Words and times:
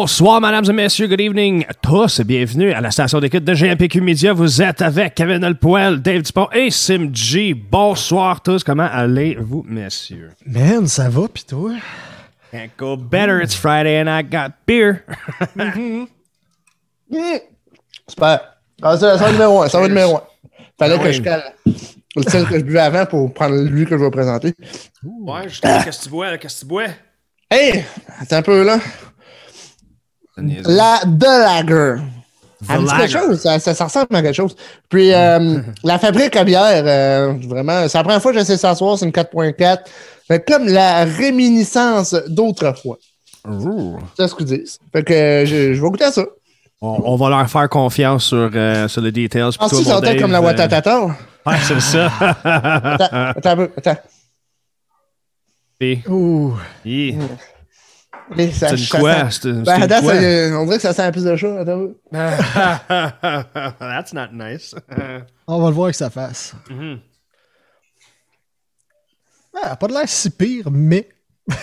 Bonsoir, 0.00 0.40
mesdames 0.40 0.64
et 0.66 0.72
messieurs. 0.72 1.08
Good 1.08 1.20
evening 1.20 1.66
tous 1.82 2.20
et 2.20 2.24
bienvenue 2.24 2.72
à 2.72 2.80
la 2.80 2.90
station 2.90 3.20
d'écoute 3.20 3.44
de 3.44 3.52
GMPQ 3.52 4.00
Media. 4.00 4.32
Vous 4.32 4.62
êtes 4.62 4.80
avec 4.80 5.14
Kevin 5.14 5.44
Alpoel, 5.44 6.00
Dave 6.00 6.22
Dupont 6.22 6.48
et 6.54 6.70
Sim 6.70 7.10
G. 7.12 7.52
Bonsoir 7.52 8.42
tous. 8.42 8.64
Comment 8.64 8.88
allez-vous, 8.90 9.62
messieurs? 9.68 10.30
Man, 10.46 10.86
ça 10.86 11.10
va, 11.10 11.28
pis 11.28 11.44
toi? 11.44 11.72
Can't 12.50 12.70
go 12.78 12.96
better. 12.96 13.42
It's 13.42 13.54
Friday 13.54 14.00
and 14.00 14.08
I 14.08 14.22
got 14.22 14.52
beer. 14.66 15.04
Super. 18.08 18.40
Ah, 18.80 18.96
ça, 18.96 19.18
ça 19.18 19.24
va 19.26 19.32
numéro 19.32 19.62
un. 19.62 19.68
Ça 19.68 19.80
va 19.80 19.86
numéro 19.88 20.16
un. 20.16 20.22
Fallait 20.78 20.94
Ah 20.98 21.02
que 21.02 21.08
oui. 21.08 21.12
je 21.12 21.20
cale 21.20 21.42
le 22.16 22.22
style 22.22 22.46
que 22.46 22.58
je 22.58 22.64
buvais 22.64 22.80
avant 22.80 23.04
pour 23.04 23.34
prendre 23.34 23.54
lui 23.54 23.84
que 23.84 23.98
je 23.98 24.02
vais 24.02 24.10
présenter. 24.10 24.54
ouais, 25.04 25.46
justement, 25.46 25.82
qu'est-ce 25.84 25.98
que 25.98 26.04
tu 26.04 26.08
bois? 26.08 26.38
Qu'est-ce 26.38 26.54
que 26.54 26.60
tu 26.60 26.66
bois? 26.68 26.86
Hey! 27.50 27.84
Attends 28.18 28.36
un 28.36 28.42
peu 28.42 28.64
là. 28.64 28.78
La 30.36 31.00
de 31.04 31.24
Lager. 31.24 32.02
Ça 32.66 32.74
me 32.78 32.80
dit 32.86 32.90
quelque 32.90 33.00
Lager. 33.00 33.18
chose, 33.18 33.40
ça, 33.40 33.58
ça- 33.58 33.74
ça 33.74 33.84
ressemble 33.84 34.14
à 34.14 34.22
quelque 34.22 34.34
chose. 34.34 34.54
Puis 34.88 35.12
euh, 35.12 35.60
la 35.84 35.98
fabrique 35.98 36.36
à 36.36 36.44
bière, 36.44 36.82
euh, 36.86 37.34
vraiment, 37.48 37.88
c'est 37.88 37.96
la 37.98 38.04
première 38.04 38.20
fois 38.22 38.32
que 38.32 38.38
j'essaie 38.38 38.54
de 38.54 38.58
s'asseoir, 38.60 38.98
c'est 38.98 39.06
une 39.06 39.12
4.4. 39.12 39.78
Fait 40.28 40.44
comme 40.46 40.66
la 40.68 41.04
réminiscence 41.04 42.14
d'autrefois. 42.28 42.98
C'est 44.16 44.28
ce 44.28 44.34
qu'ils 44.34 44.46
disent. 44.46 44.78
Fait 44.92 45.02
que 45.02 45.12
euh, 45.14 45.46
je, 45.46 45.72
je 45.74 45.82
vais 45.82 45.88
goûter 45.88 46.04
à 46.04 46.12
ça. 46.12 46.22
On, 46.82 46.98
on 47.04 47.16
va 47.16 47.28
leur 47.30 47.50
faire 47.50 47.68
confiance 47.68 48.24
sur, 48.26 48.50
euh, 48.54 48.88
sur 48.88 49.00
les 49.02 49.12
details. 49.12 49.50
Ah, 49.58 49.68
si, 49.68 49.84
ça 49.84 50.00
comme 50.18 50.30
la 50.32 50.38
euh, 50.38 50.42
Watatata. 50.42 51.04
Ouais, 51.46 51.54
c'est 51.62 51.80
ça. 51.80 52.06
Attends, 52.44 53.04
attends 53.10 53.50
un 53.50 53.56
peu, 53.56 53.70
attends. 53.76 53.96
Ouh. 56.08 56.52
yeah. 56.84 57.16
Ok, 58.30 58.36
ça- 58.52 58.68
C'est 58.68 58.76
ça 58.76 58.96
une 58.96 59.00
quoi? 59.00 59.30
C'est 59.30 59.44
une 59.48 59.62
Ben, 59.62 59.76
c'est 59.76 59.82
une 59.82 59.88
quoi? 60.02 60.14
ça- 60.14 60.58
on 60.60 60.64
dirait 60.64 60.76
que 60.76 60.82
ça 60.82 60.92
sent 60.92 61.02
un 61.02 61.12
plus 61.12 61.24
de 61.24 61.36
chat. 61.36 61.64
That's 63.78 64.12
not 64.12 64.28
nice. 64.32 64.74
On 65.46 65.60
va 65.60 65.68
le 65.68 65.74
voir 65.74 65.86
avec 65.86 65.96
sa 65.96 66.10
face. 66.10 66.54
Mhm. 66.70 67.00
Ah, 69.62 69.76
pas 69.76 69.86
de 69.88 69.92
l'air 69.92 70.08
si 70.08 70.30
pire, 70.30 70.70
mais. 70.70 71.08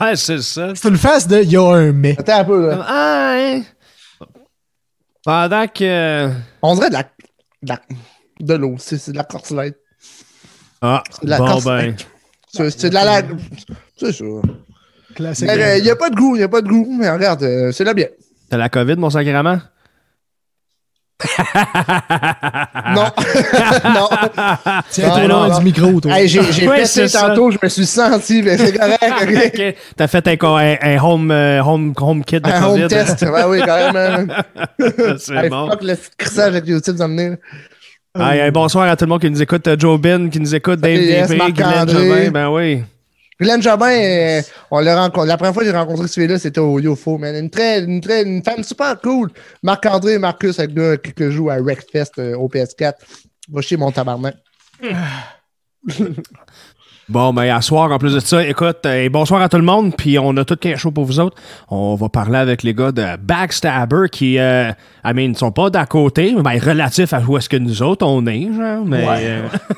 Ouais, 0.00 0.16
c'est 0.16 0.42
ça. 0.42 0.72
C'est 0.74 0.88
une 0.88 0.96
face 0.96 1.28
de 1.28 1.42
y 1.44 1.56
a 1.56 1.62
un 1.62 1.92
mais. 1.92 2.16
Attends 2.18 2.40
un 2.40 2.44
peu, 2.44 2.70
là. 2.70 2.84
Ah, 2.88 3.36
hein. 3.38 3.62
Pendant 5.22 5.68
que. 5.68 6.28
On 6.60 6.74
dirait 6.74 6.88
de 6.88 6.94
la. 6.94 7.02
de 7.04 7.68
la- 7.68 7.80
de 8.40 8.54
l'eau. 8.54 8.74
C'est 8.78 8.98
c'est 8.98 9.12
de 9.12 9.16
la 9.16 9.22
corselette. 9.22 9.78
Ah, 10.82 11.04
de 11.22 11.28
la 11.28 11.38
bon 11.38 11.46
corselette. 11.46 11.96
ben. 11.98 12.06
C'est 12.52 12.70
c'est 12.70 12.88
de 12.90 12.94
la. 12.94 13.22
C'est 13.96 14.10
ça. 14.12 14.24
Classique. 15.16 15.48
Il 15.78 15.82
n'y 15.82 15.90
a 15.90 15.96
pas 15.96 16.10
de 16.10 16.14
goût, 16.14 16.36
il 16.36 16.38
n'y 16.38 16.44
a 16.44 16.48
pas 16.48 16.60
de 16.60 16.68
goût. 16.68 16.86
Mais 16.98 17.10
regarde, 17.10 17.42
euh, 17.42 17.72
c'est 17.72 17.84
la 17.84 17.94
bière. 17.94 18.10
T'as 18.48 18.56
la 18.56 18.68
COVID, 18.68 18.96
mon 18.96 19.10
sacrement? 19.10 19.58
Non. 22.94 23.04
non. 23.94 24.08
Tiens, 24.90 25.08
non, 25.08 25.14
toi 25.14 25.20
non, 25.22 25.28
loin 25.28 25.48
non. 25.48 25.58
du 25.58 25.64
micro, 25.64 26.00
toi. 26.00 26.12
Hey, 26.18 26.28
j'ai 26.28 26.42
j'ai 26.52 26.68
Ouais, 26.68 26.84
fait 26.84 27.08
tantôt, 27.08 27.50
je 27.50 27.58
me 27.62 27.68
suis 27.68 27.86
senti, 27.86 28.42
mais 28.42 28.56
c'est 28.58 28.72
correct. 28.76 29.76
T'as 29.96 30.06
fait 30.06 30.28
un, 30.28 30.36
co- 30.36 30.56
un- 30.56 30.76
un 30.80 30.98
home, 31.02 31.30
euh, 31.30 31.62
home, 31.64 31.94
home 31.98 32.22
kit 32.24 32.40
de 32.40 32.48
Un 32.48 32.60
COVID. 32.60 32.82
home 32.82 32.88
test. 32.88 33.22
Ouais, 33.22 33.44
oui, 33.48 33.60
quand 33.64 33.92
même. 33.92 34.32
c'est 35.18 35.34
Hey, 35.34 35.48
bon. 35.48 35.70
fuck 35.70 35.82
le 35.82 35.94
crissage 36.18 36.48
avec 36.48 36.66
YouTube 36.66 36.96
d'amener. 36.96 37.36
Hey, 38.18 38.40
hey, 38.40 38.50
bonsoir 38.50 38.88
à 38.88 38.96
tout 38.96 39.04
le 39.04 39.08
monde 39.10 39.20
qui 39.20 39.30
nous 39.30 39.42
écoute. 39.42 39.66
euh, 39.68 39.76
Joe 39.78 39.98
Bin, 40.00 40.28
qui 40.28 40.38
nous 40.40 40.54
écoute. 40.54 40.80
Dave 40.80 41.00
yes, 41.00 41.28
DP, 41.28 41.52
Glenn. 41.54 41.88
Jobin. 41.88 42.30
Ben 42.30 42.48
oui. 42.50 42.82
Glenn 43.38 43.60
Jobin, 43.60 43.90
euh, 43.90 44.42
on 44.70 44.80
l'a 44.80 45.00
rencontré. 45.00 45.28
La 45.28 45.36
première 45.36 45.52
fois 45.52 45.62
que 45.62 45.68
j'ai 45.68 45.76
rencontré 45.76 46.08
celui-là, 46.08 46.38
c'était 46.38 46.60
au 46.60 46.78
YoFo, 46.78 47.18
man. 47.18 47.36
Une, 47.36 47.50
très, 47.50 47.84
une, 47.84 48.00
très, 48.00 48.22
une 48.22 48.42
femme 48.42 48.64
super 48.64 48.98
cool. 49.00 49.30
Marc-André 49.62 50.14
et 50.14 50.18
Marcus, 50.18 50.58
avec 50.58 50.74
gars 50.74 50.96
qui 50.96 51.12
joue 51.30 51.50
à 51.50 51.58
Wreckfest 51.58 52.12
euh, 52.18 52.34
au 52.36 52.48
PS4. 52.48 52.94
Va 53.50 53.60
chier 53.60 53.76
mon 53.76 53.92
tabarnak. 53.92 54.36
Bon, 57.08 57.32
ben, 57.32 57.48
à 57.54 57.60
soir, 57.62 57.92
en 57.92 57.98
plus 57.98 58.14
de 58.14 58.18
ça, 58.18 58.44
écoute, 58.44 58.78
euh, 58.84 59.08
bonsoir 59.08 59.40
à 59.40 59.48
tout 59.48 59.58
le 59.58 59.62
monde, 59.62 59.94
puis 59.96 60.18
on 60.18 60.36
a 60.38 60.44
tout 60.44 60.56
qu'un 60.56 60.74
show 60.74 60.90
pour 60.90 61.04
vous 61.04 61.20
autres. 61.20 61.36
On 61.68 61.94
va 61.94 62.08
parler 62.08 62.36
avec 62.38 62.64
les 62.64 62.74
gars 62.74 62.90
de 62.90 63.16
Backstabber 63.22 64.08
qui, 64.10 64.40
euh, 64.40 64.70
I 65.04 65.12
mean, 65.14 65.30
ils 65.30 65.36
sont 65.36 65.52
pas 65.52 65.70
d'à 65.70 65.86
côté, 65.86 66.34
mais 66.36 66.42
ben, 66.42 66.58
relatifs 66.58 67.12
à 67.12 67.20
où 67.20 67.38
est-ce 67.38 67.48
que 67.48 67.58
nous 67.58 67.80
autres 67.80 68.04
on 68.04 68.26
est, 68.26 68.48
genre, 68.52 68.84
mais... 68.84 69.06
Ouais. 69.06 69.20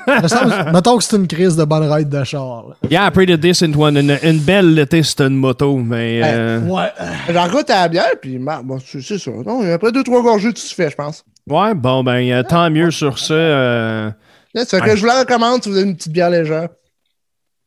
euh, 0.08 0.70
Mettons 0.72 0.96
que 0.96 1.04
c'est 1.04 1.16
une 1.16 1.26
crise 1.26 1.54
de 1.54 1.64
bonne 1.64 1.92
ride 1.92 2.08
de 2.08 2.25
char. 2.25 2.64
là. 2.70 2.88
yeah, 2.90 3.04
a 3.04 3.10
pretty 3.10 3.36
decent 3.36 3.76
one. 3.76 3.98
Une, 3.98 4.16
une 4.22 4.38
belle 4.38 4.78
été, 4.78 5.02
c'est 5.02 5.20
une 5.20 5.36
moto, 5.36 5.76
mais... 5.76 6.22
euh, 6.25 6.60
Ouais. 6.62 6.88
J'en 7.30 7.46
goûte 7.48 7.69
à 7.69 7.82
la 7.82 7.88
bière, 7.88 8.12
puis 8.22 8.38
bon, 8.38 8.78
c'est 8.82 9.02
c'est 9.02 9.19
ça. 9.19 9.30
Non, 9.44 9.70
après 9.70 9.92
deux, 9.92 10.02
trois 10.02 10.22
gorgées, 10.22 10.54
tu 10.54 10.62
te 10.66 10.75
fais, 10.75 10.88
je 10.88 10.96
pense. 10.96 11.22
ouais, 11.46 11.75
bon, 11.75 12.02
ben, 12.02 12.42
tant 12.44 12.70
mieux 12.70 12.90
sur 12.90 13.19
ça. 13.19 14.14
ça 14.54 14.64
fait 14.64 14.80
que 14.80 14.96
je 14.96 15.00
vous 15.02 15.06
la 15.08 15.20
recommande 15.20 15.62
si 15.62 15.69
vous 15.69 15.76
avez 15.76 15.86
une 15.86 15.94
petite 15.94 16.12
bière 16.12 16.30
légère. 16.30 16.69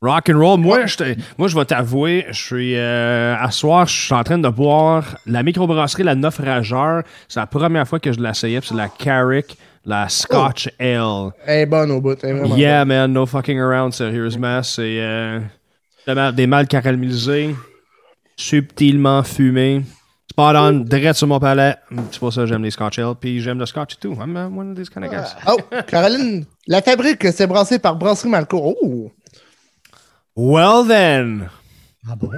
Rock 0.04 0.30
and 0.30 0.40
roll. 0.40 0.58
Moi, 0.60 0.88
je 0.88 0.98
te- 0.98 1.16
moi, 1.38 1.48
je 1.48 1.56
vais 1.56 1.66
t'avouer, 1.66 2.26
je 2.32 2.44
suis 2.44 2.76
euh, 2.76 3.36
à 3.40 3.52
soir, 3.52 3.86
je 3.88 4.06
suis 4.06 4.14
en 4.14 4.24
train 4.24 4.40
de 4.40 4.50
boire 4.50 5.18
la 5.28 5.44
microbrasserie, 5.44 6.02
la 6.02 6.16
naufrageur. 6.16 7.04
C'est 7.28 7.40
la 7.40 7.46
première 7.46 7.88
fois 7.88 8.00
que 8.00 8.12
je 8.12 8.20
l'essayais, 8.20 8.60
c'est 8.64 8.74
la 8.74 8.90
Carrick, 8.90 9.56
la 9.86 10.10
Scotch 10.10 10.70
Ale. 10.80 11.30
Elle 11.46 11.60
est 11.60 11.66
bonne 11.68 11.92
au 11.92 12.02
bout, 12.02 12.18
elle 12.24 12.30
est 12.30 12.34
vraiment 12.34 12.56
Yeah, 12.56 12.84
man, 12.84 13.14
no 13.14 13.28
fucking 13.28 13.60
around, 13.60 13.94
sérieusement. 13.94 14.64
C'est 14.64 15.00
euh, 15.00 15.40
des 16.34 16.48
mâles 16.48 16.68
caramélisés, 16.68 17.56
subtilement 18.36 19.22
fumés. 19.22 19.84
Spot 20.32 20.56
on, 20.56 20.72
direct 20.80 21.16
sur 21.18 21.28
mon 21.28 21.40
palais. 21.40 21.76
C'est 22.10 22.20
pour 22.20 22.34
ça 22.34 22.42
que 22.42 22.48
j'aime 22.48 22.64
les 22.64 22.72
Scotch 22.72 22.98
Ale, 22.98 23.14
puis 23.20 23.40
j'aime 23.40 23.60
le 23.60 23.66
Scotch 23.68 24.00
tout. 24.00 24.14
I'm 24.14 24.36
uh, 24.36 24.48
one 24.48 24.72
of 24.72 24.78
these 24.78 24.90
kind 24.90 25.06
of 25.06 25.12
guys. 25.12 25.36
bonne. 25.46 25.58
Oh, 25.72 25.76
Caroline, 25.88 26.46
la 26.68 26.82
fabrique, 26.82 27.28
c'est 27.34 27.46
brassé 27.46 27.78
par 27.78 27.98
Brasserie 27.98 28.30
Malco. 28.30 28.76
Oh, 28.82 29.12
Well 30.36 30.88
then, 30.88 31.50
Ah 32.10 32.16
bon? 32.16 32.30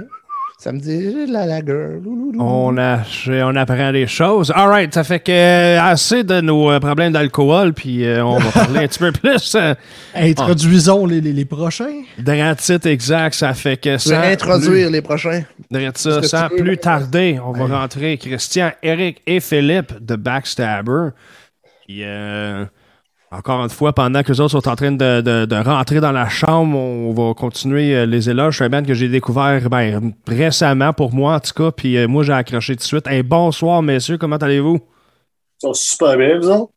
ça 0.58 0.72
me 0.72 0.78
dit 0.80 1.26
la 1.30 1.44
lager. 1.46 2.00
Louloulou. 2.02 2.40
On, 2.40 2.76
a, 2.78 3.00
on 3.28 3.54
apprend 3.56 3.92
des 3.92 4.06
choses. 4.06 4.50
All 4.54 4.68
right, 4.68 4.92
ça 4.94 5.04
fait 5.04 5.20
que 5.20 5.30
euh, 5.30 5.80
assez 5.80 6.24
de 6.24 6.40
nos 6.40 6.70
euh, 6.70 6.80
problèmes 6.80 7.12
d'alcool, 7.12 7.74
puis 7.74 8.04
euh, 8.06 8.24
on 8.24 8.38
va 8.38 8.50
parler 8.50 8.80
un 8.84 8.88
petit 8.88 8.98
peu 8.98 9.12
plus 9.12 9.54
euh, 9.56 9.74
Introduisons 10.14 11.04
les, 11.06 11.20
les, 11.20 11.32
les 11.34 11.44
prochains. 11.44 12.02
exact. 12.86 13.34
Ça 13.34 13.52
fait 13.52 13.76
que 13.76 13.98
sans 13.98 14.14
introduire 14.14 14.90
les 14.90 15.02
prochains. 15.02 15.42
ça, 15.98 16.22
sans 16.22 16.48
veux- 16.48 16.56
plus 16.56 16.78
tarder, 16.78 17.38
on 17.44 17.52
va 17.52 17.78
rentrer 17.80 18.16
Christian, 18.18 18.72
Eric 18.82 19.20
et 19.26 19.40
Philippe 19.40 19.92
de 20.04 20.16
Backstabber. 20.16 21.10
Puis, 21.86 22.00
euh, 22.04 22.64
encore 23.36 23.62
une 23.62 23.70
fois, 23.70 23.92
pendant 23.92 24.22
que 24.22 24.32
les 24.32 24.40
autres 24.40 24.52
sont 24.52 24.68
en 24.68 24.76
train 24.76 24.92
de, 24.92 25.20
de- 25.20 25.44
de 25.44 25.56
rentrer 25.56 26.00
dans 26.00 26.12
la 26.12 26.28
chambre, 26.28 26.76
on 26.78 27.12
va 27.12 27.34
continuer 27.34 27.94
euh, 27.94 28.06
les 28.06 28.30
éloges. 28.30 28.58
C'est 28.58 28.64
un 28.64 28.68
band 28.70 28.82
que 28.82 28.94
j'ai 28.94 29.08
découvert 29.08 29.68
ben, 29.68 30.12
récemment 30.26 30.92
pour 30.92 31.12
moi, 31.14 31.34
en 31.36 31.40
tout 31.40 31.52
cas. 31.54 31.70
Puis 31.70 31.96
euh, 31.96 32.06
moi, 32.08 32.22
j'ai 32.22 32.32
accroché 32.32 32.74
tout 32.74 32.80
de 32.80 32.84
suite. 32.84 33.06
Hey, 33.06 33.22
bonsoir, 33.22 33.82
messieurs, 33.82 34.18
comment 34.18 34.36
allez-vous? 34.36 34.78
Ils 35.62 35.66
sont 35.66 35.74
super 35.74 36.16
bien, 36.16 36.38
vous 36.38 36.48
autres? 36.50 36.72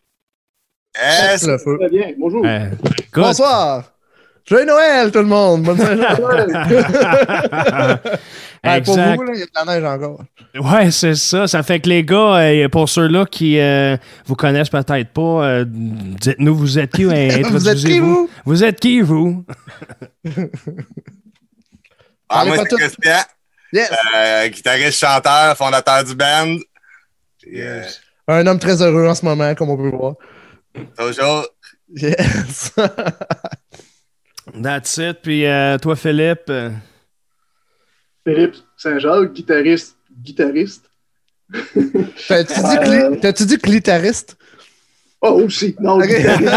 Yes. 0.98 1.46
Le 1.46 1.58
feu. 1.58 1.78
Très 1.80 1.90
bien. 1.90 2.14
Bonjour. 2.18 2.44
Euh. 2.46 2.70
Bonsoir. 3.14 3.84
Joyeux 4.48 4.66
Noël, 4.66 5.12
tout 5.12 5.20
le 5.20 5.26
monde. 5.26 5.64
Bonne 5.64 5.78
Saint-Jean. 5.78 6.16
Pour 8.84 8.96
vous, 8.96 9.02
il 9.34 9.40
y 9.40 9.44
a 9.44 9.46
de 9.46 9.52
la 9.56 9.66
neige 9.66 9.84
encore. 9.84 10.24
Ouais, 10.60 10.92
c'est 10.92 11.16
ça. 11.16 11.48
Ça 11.48 11.64
fait 11.64 11.80
que 11.80 11.90
les 11.90 12.04
gars, 12.04 12.36
euh, 12.38 12.68
pour 12.70 12.90
ceux-là 12.90 13.26
qui 13.26 13.60
euh, 13.60 13.96
vous 14.26 14.36
connaissent 14.36 14.70
peut-être 14.70 15.10
pas, 15.14 15.46
euh, 15.46 15.66
dites-nous, 15.68 16.56
vous 16.56 16.80
êtes 16.80 16.92
qui? 16.92 17.04
Vous 17.06 17.68
êtes 17.70 17.78
qui, 17.78 18.00
vous? 18.00 18.30
Vous 18.46 18.64
êtes 18.64 18.80
qui, 18.80 19.02
vous? 19.02 19.46
Ah, 22.30 22.46
moi, 22.46 22.58
c'est. 22.58 22.76
Christian, 22.76 23.12
Yes. 23.74 23.92
euh, 24.16 24.48
guitariste, 24.48 25.00
chanteur, 25.00 25.56
fondateur 25.58 26.04
du 26.06 26.16
band. 26.16 26.56
Euh, 27.54 27.84
Un 28.28 28.48
homme 28.48 28.60
très 28.60 28.82
heureux 28.82 29.08
en 29.08 29.16
ce 29.16 29.26
moment, 29.26 29.54
comme 29.56 29.70
on 29.70 29.78
peut 29.78 29.90
voir. 29.96 30.14
toujours. 30.98 31.46
Yes. 31.96 32.72
That's 34.54 34.98
it. 34.98 35.20
Puis 35.22 35.46
euh, 35.46 35.78
toi, 35.78 35.96
Philippe. 35.96 36.50
euh, 36.50 36.70
Philippe 38.26 38.56
Saint-Jacques, 38.78 39.34
guitariste. 39.34 39.98
Guitariste. 40.12 40.90
T'as-tu 42.28 42.54
dit, 42.60 42.78
cli- 42.78 43.20
t'as-tu 43.22 43.46
dit 43.46 43.58
clitariste? 43.58 44.38
Oh, 45.22 45.42
aussi. 45.44 45.76
Non, 45.80 45.98
guitariste. 46.00 46.52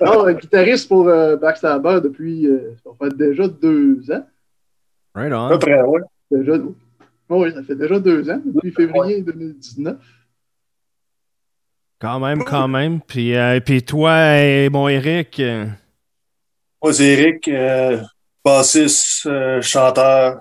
non, 0.00 0.26
euh, 0.26 0.32
guitariste 0.32 0.88
pour 0.88 1.08
euh, 1.08 1.36
Backstabber 1.36 2.00
depuis 2.02 2.46
euh, 2.46 2.74
ça 2.82 2.90
fait 3.00 3.16
déjà 3.16 3.48
deux 3.48 4.00
ans. 4.10 4.26
right 5.14 5.32
À 5.32 5.40
on. 5.44 5.48
peu 5.50 5.58
près, 5.58 5.80
ouais. 5.80 6.00
Déjà, 6.30 6.52
oh, 7.28 7.44
oui, 7.44 7.52
ça 7.54 7.62
fait 7.62 7.76
déjà 7.76 7.98
deux 7.98 8.28
ans, 8.30 8.40
depuis 8.44 8.72
février 8.72 9.22
2019. 9.22 9.96
Quand 12.04 12.20
même, 12.20 12.44
quand 12.44 12.68
même. 12.68 13.00
Puis, 13.00 13.34
euh, 13.34 13.60
puis 13.60 13.82
toi, 13.82 14.36
et 14.38 14.68
mon 14.68 14.88
Eric. 14.88 15.40
euh, 15.40 15.64
Moi, 16.82 16.92
c'est 16.92 17.06
Eric, 17.06 17.48
euh, 17.48 18.02
bassiste, 18.44 19.24
euh, 19.24 19.62
chanteur. 19.62 20.36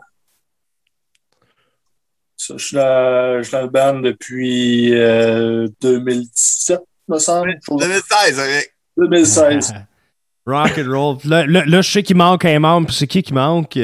Ça, 2.36 2.56
je, 2.57 2.65
suis 2.65 2.75
dans, 2.75 3.38
je 3.38 3.44
suis 3.44 3.51
dans 3.54 3.62
le 3.62 3.69
band 3.69 4.00
depuis 4.01 4.94
euh, 4.94 5.69
2017, 5.81 6.81
me 7.07 7.18
semble. 7.18 7.57
2016, 7.69 8.39
Eric. 8.39 8.69
2016. 8.98 9.74
Rock 10.45 10.77
and 10.77 10.92
roll. 10.92 11.18
Là, 11.24 11.45
là, 11.45 11.63
là, 11.65 11.81
je 11.81 11.89
sais 11.89 12.04
qu'il 12.04 12.18
manque 12.18 12.44
un 12.44 12.60
membre. 12.60 12.88
puis 12.88 12.95
C'est 12.98 13.07
qui 13.07 13.24
qui 13.24 13.33
manque? 13.33 13.80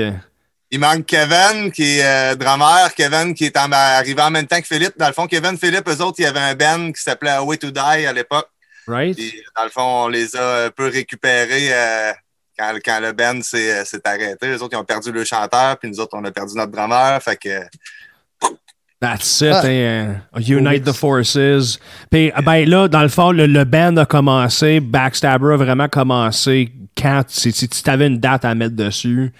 Il 0.72 0.80
manque 0.80 1.06
Kevin, 1.06 1.72
qui 1.72 1.98
est 2.00 2.04
euh, 2.06 2.36
drummer. 2.36 2.94
Kevin, 2.96 3.34
qui 3.34 3.46
est 3.46 3.58
en- 3.58 3.72
arrivé 3.72 4.22
en 4.22 4.30
même 4.30 4.46
temps 4.46 4.62
que 4.62 4.68
Philippe. 4.68 4.94
Dans 4.98 5.08
le 5.08 5.14
fond, 5.14 5.26
Kevin, 5.26 5.58
Philippe, 5.58 5.88
eux 5.90 6.02
autres, 6.04 6.18
il 6.20 6.24
y 6.24 6.26
avait 6.28 6.40
un 6.40 6.54
band 6.56 6.92
qui 6.92 7.02
s'appelait 7.02 7.32
Away 7.32 7.58
to 7.58 7.72
Die 7.72 7.80
à 7.80 8.14
l'époque. 8.14 8.48
Right? 8.88 9.16
Puis, 9.16 9.34
dans 9.58 9.64
le 9.64 9.70
fond, 9.70 10.06
on 10.06 10.08
les 10.08 10.36
a 10.36 10.66
un 10.66 10.70
peu 10.70 10.88
récupérés 10.88 11.70
euh, 11.72 12.12
quand, 12.58 12.74
quand 12.86 13.00
le 13.02 13.12
band 13.14 13.42
s'est 13.42 13.72
euh, 13.80 13.86
s'est 13.86 14.02
arrêté. 14.06 14.48
Les 14.48 14.62
autres, 14.62 14.74
ils 14.74 14.80
ont 14.80 14.84
perdu 14.86 15.12
le 15.12 15.24
chanteur, 15.24 15.78
puis 15.80 15.90
nous 15.90 16.00
autres, 16.00 16.16
on 16.18 16.24
a 16.26 16.32
perdu 16.32 16.56
notre 16.56 16.72
drummer. 16.72 17.20
Fait 17.22 17.36
que 17.38 17.62
That's 19.02 19.42
it. 19.42 19.54
Ah. 19.54 19.62
hein. 19.66 20.22
Unite 20.46 20.84
the 20.84 20.92
forces. 20.92 21.80
Puis, 22.12 22.32
ben 22.44 22.68
là, 22.70 22.88
dans 22.90 23.02
le 23.02 23.08
fond, 23.08 23.32
le, 23.32 23.46
le 23.46 23.64
band 23.64 23.96
a 23.98 24.06
commencé. 24.06 24.82
Backstabber 24.82 25.54
a 25.54 25.58
vraiment 25.58 25.88
commencé 25.88 26.72
quand 26.98 27.24
si, 27.28 27.52
si 27.54 27.68
tu 27.70 27.90
avais 27.90 28.08
une 28.08 28.20
date 28.20 28.44
à 28.44 28.54
mettre 28.56 28.76
dessus. 28.76 29.32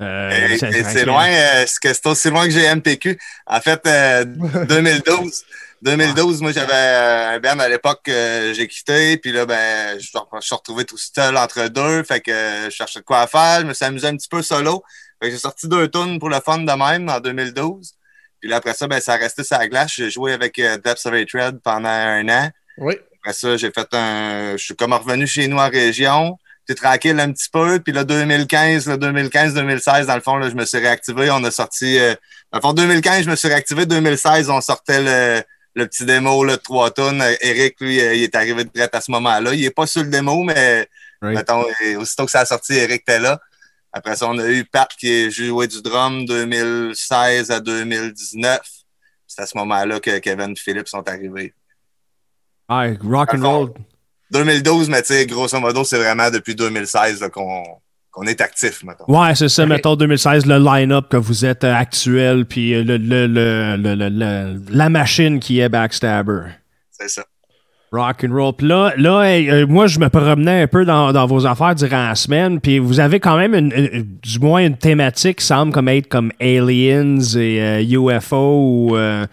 Euh, 0.00 0.30
Et- 0.48 0.58
c'est- 0.58 1.04
loin, 1.04 1.28
euh, 1.28 1.64
c'est 1.66 2.06
aussi 2.06 2.30
loin 2.30 2.44
que 2.46 2.50
j'ai 2.52 2.64
MPQ. 2.64 3.18
En 3.46 3.60
fait, 3.60 3.80
euh, 3.86 4.24
2012, 4.68 5.44
2012, 5.82 6.40
moi 6.42 6.52
j'avais 6.52 6.72
euh, 6.72 7.28
un 7.36 7.38
band 7.40 7.58
à 7.58 7.68
l'époque 7.68 8.00
que 8.04 8.52
j'ai 8.54 8.66
quitté, 8.68 9.16
puis 9.18 9.32
là 9.32 9.46
ben 9.46 9.98
je 9.98 10.06
je 10.06 10.40
suis 10.46 10.54
retrouvé 10.54 10.84
tout 10.84 10.96
seul 10.98 11.36
entre 11.36 11.68
deux, 11.68 12.02
fait 12.02 12.20
que 12.20 12.30
euh, 12.30 12.64
je 12.66 12.70
cherchais 12.70 13.00
de 13.00 13.04
quoi 13.04 13.26
faire, 13.26 13.60
je 13.60 13.66
me 13.66 13.74
suis 13.74 13.84
amusé 13.84 14.06
un 14.06 14.16
petit 14.16 14.28
peu 14.28 14.42
solo. 14.42 14.82
Fait 15.22 15.28
que 15.28 15.34
j'ai 15.34 15.40
sorti 15.40 15.68
deux 15.68 15.88
tunes 15.88 16.18
pour 16.18 16.30
le 16.30 16.40
fun 16.40 16.58
de 16.58 16.72
même 16.72 17.08
en 17.08 17.20
2012. 17.20 17.92
Puis 18.40 18.48
là 18.48 18.56
après 18.56 18.72
ça 18.74 18.86
ben 18.88 19.00
ça 19.00 19.14
a 19.14 19.16
resté 19.16 19.44
sur 19.44 19.58
la 19.58 19.68
glace, 19.68 19.92
j'ai 19.94 20.10
joué 20.10 20.32
avec 20.32 20.58
euh, 20.58 20.78
Depths 20.78 21.04
of 21.06 21.12
Hatred 21.14 21.60
pendant 21.62 21.88
un 21.88 22.26
an. 22.28 22.50
Oui. 22.78 22.94
Après 23.22 23.34
ça, 23.34 23.54
j'ai 23.58 23.70
fait 23.70 23.86
un. 23.92 24.52
Je 24.56 24.64
suis 24.64 24.74
comme 24.74 24.94
revenu 24.94 25.26
chez 25.26 25.46
nous 25.46 25.58
en 25.58 25.68
région. 25.68 26.38
J'étais 26.68 26.80
tranquille 26.80 27.18
un 27.18 27.32
petit 27.32 27.48
peu. 27.52 27.80
Puis 27.80 27.92
là, 27.92 28.04
2015, 28.04 28.86
là, 28.88 28.96
2015-2016, 28.96 30.06
dans 30.06 30.14
le 30.14 30.20
fond, 30.20 30.36
là, 30.36 30.48
je 30.50 30.54
me 30.54 30.64
suis 30.64 30.78
réactivé. 30.78 31.30
On 31.30 31.42
a 31.44 31.50
sorti. 31.50 31.98
Euh, 31.98 32.14
dans 32.52 32.58
le 32.58 32.62
fond, 32.62 32.72
2015, 32.72 33.24
je 33.24 33.30
me 33.30 33.36
suis 33.36 33.48
réactivé. 33.48 33.86
2016, 33.86 34.50
on 34.50 34.60
sortait 34.60 35.02
le, 35.02 35.42
le 35.74 35.86
petit 35.86 36.04
démo 36.04 36.44
là, 36.44 36.56
de 36.56 36.60
3 36.62 36.90
tonnes. 36.92 37.22
Eric, 37.40 37.80
lui, 37.80 38.00
euh, 38.00 38.14
il 38.14 38.22
est 38.22 38.34
arrivé 38.34 38.64
de 38.64 38.70
direct 38.70 38.94
à 38.94 39.00
ce 39.00 39.10
moment-là. 39.12 39.54
Il 39.54 39.64
est 39.64 39.70
pas 39.70 39.86
sur 39.86 40.02
le 40.02 40.08
démo, 40.10 40.42
mais 40.42 40.88
Right. 41.22 41.36
mettons, 41.36 41.64
aussitôt 41.98 42.24
que 42.24 42.30
ça 42.30 42.40
a 42.40 42.46
sorti, 42.46 42.72
Eric 42.72 43.02
était 43.02 43.18
là. 43.18 43.38
Après 43.92 44.16
ça, 44.16 44.26
on 44.26 44.38
a 44.38 44.46
eu 44.48 44.64
Pat 44.64 44.88
qui 44.98 45.26
a 45.26 45.28
joué 45.28 45.66
du 45.66 45.82
drum 45.82 46.24
2016 46.24 47.50
à 47.50 47.60
2019. 47.60 48.60
C'est 49.26 49.42
à 49.42 49.46
ce 49.46 49.58
moment-là 49.58 50.00
que 50.00 50.18
Kevin 50.18 50.52
et 50.52 50.56
Philippe 50.58 50.88
sont 50.88 51.06
arrivés. 51.06 51.52
Ouais, 52.70 52.96
rock 53.02 53.34
and 53.34 53.42
roll. 53.42 53.72
2012, 54.32 54.88
mais 54.88 55.02
tu 55.02 55.08
sais, 55.14 55.26
grosso 55.26 55.58
modo, 55.60 55.84
c'est 55.84 55.98
vraiment 55.98 56.30
depuis 56.30 56.54
2016 56.54 57.20
là, 57.20 57.28
qu'on 57.28 57.62
qu'on 58.12 58.24
est 58.24 58.40
actif, 58.40 58.82
mettons. 58.82 59.04
Ouais, 59.06 59.36
c'est 59.36 59.48
ça, 59.48 59.64
mettons 59.66 59.94
2016, 59.94 60.44
le 60.46 60.58
line-up 60.58 61.08
que 61.08 61.16
vous 61.16 61.44
êtes 61.44 61.62
euh, 61.62 61.72
actuel, 61.72 62.44
puis 62.44 62.74
euh, 62.74 62.82
le, 62.82 62.96
le, 62.96 63.26
le, 63.28 63.76
le- 63.76 63.94
le- 63.94 64.08
le- 64.08 64.60
la 64.68 64.88
machine 64.88 65.38
qui 65.38 65.60
est 65.60 65.68
Backstabber. 65.68 66.40
C'est 66.90 67.08
ça. 67.08 67.22
Rock 67.92 68.24
and 68.24 68.32
roll. 68.34 68.52
Puis 68.56 68.66
là, 68.66 68.92
là 68.96 69.22
hey, 69.22 69.48
euh, 69.48 69.64
moi, 69.66 69.86
je 69.86 70.00
me 70.00 70.08
promenais 70.08 70.62
un 70.62 70.66
peu 70.66 70.84
dans, 70.84 71.12
dans 71.12 71.26
vos 71.26 71.46
affaires 71.46 71.74
durant 71.76 72.08
la 72.08 72.14
semaine, 72.16 72.60
puis 72.60 72.80
vous 72.80 72.98
avez 72.98 73.20
quand 73.20 73.36
même 73.36 73.54
une- 73.54 73.72
une- 73.72 74.18
du 74.22 74.38
moins 74.40 74.64
une 74.66 74.76
thématique 74.76 75.38
qui 75.38 75.46
semble 75.46 75.72
comme 75.72 75.88
être 75.88 76.08
comme 76.08 76.32
aliens 76.40 77.18
et 77.36 77.62
euh, 77.62 77.82
UFO 77.82 78.36
ou. 78.90 78.96
euh, 78.96 79.24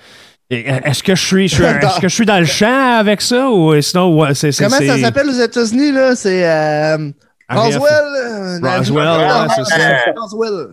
est-ce 0.50 1.04
que 1.04 1.16
je 1.16 1.26
suis, 1.26 1.48
je 1.48 1.56
suis- 1.56 1.64
est-ce 1.64 2.00
que 2.02 2.08
je 2.08 2.14
suis 2.16 2.26
dans 2.26 2.40
le 2.40 2.46
champ 2.46 2.98
avec 3.00 3.22
ça 3.22 3.50
ou 3.50 3.80
sinon 3.82 4.18
ouais, 4.20 4.34
c'est 4.34 4.52
c'est 4.52 4.64
Comment 4.66 4.78
ça 4.78 5.00
s'appelle 5.00 5.30
aux 5.30 5.40
États-Unis, 5.42 5.92
là? 5.92 6.16
C'est 6.16 6.48
euh, 6.50 7.10
Roswell. 7.50 7.82
euh, 7.84 8.60
Roswell, 8.62 9.20
ouais, 9.20 9.48
c'est 9.56 9.66
ça. 9.66 9.78
Roswell. 10.16 10.68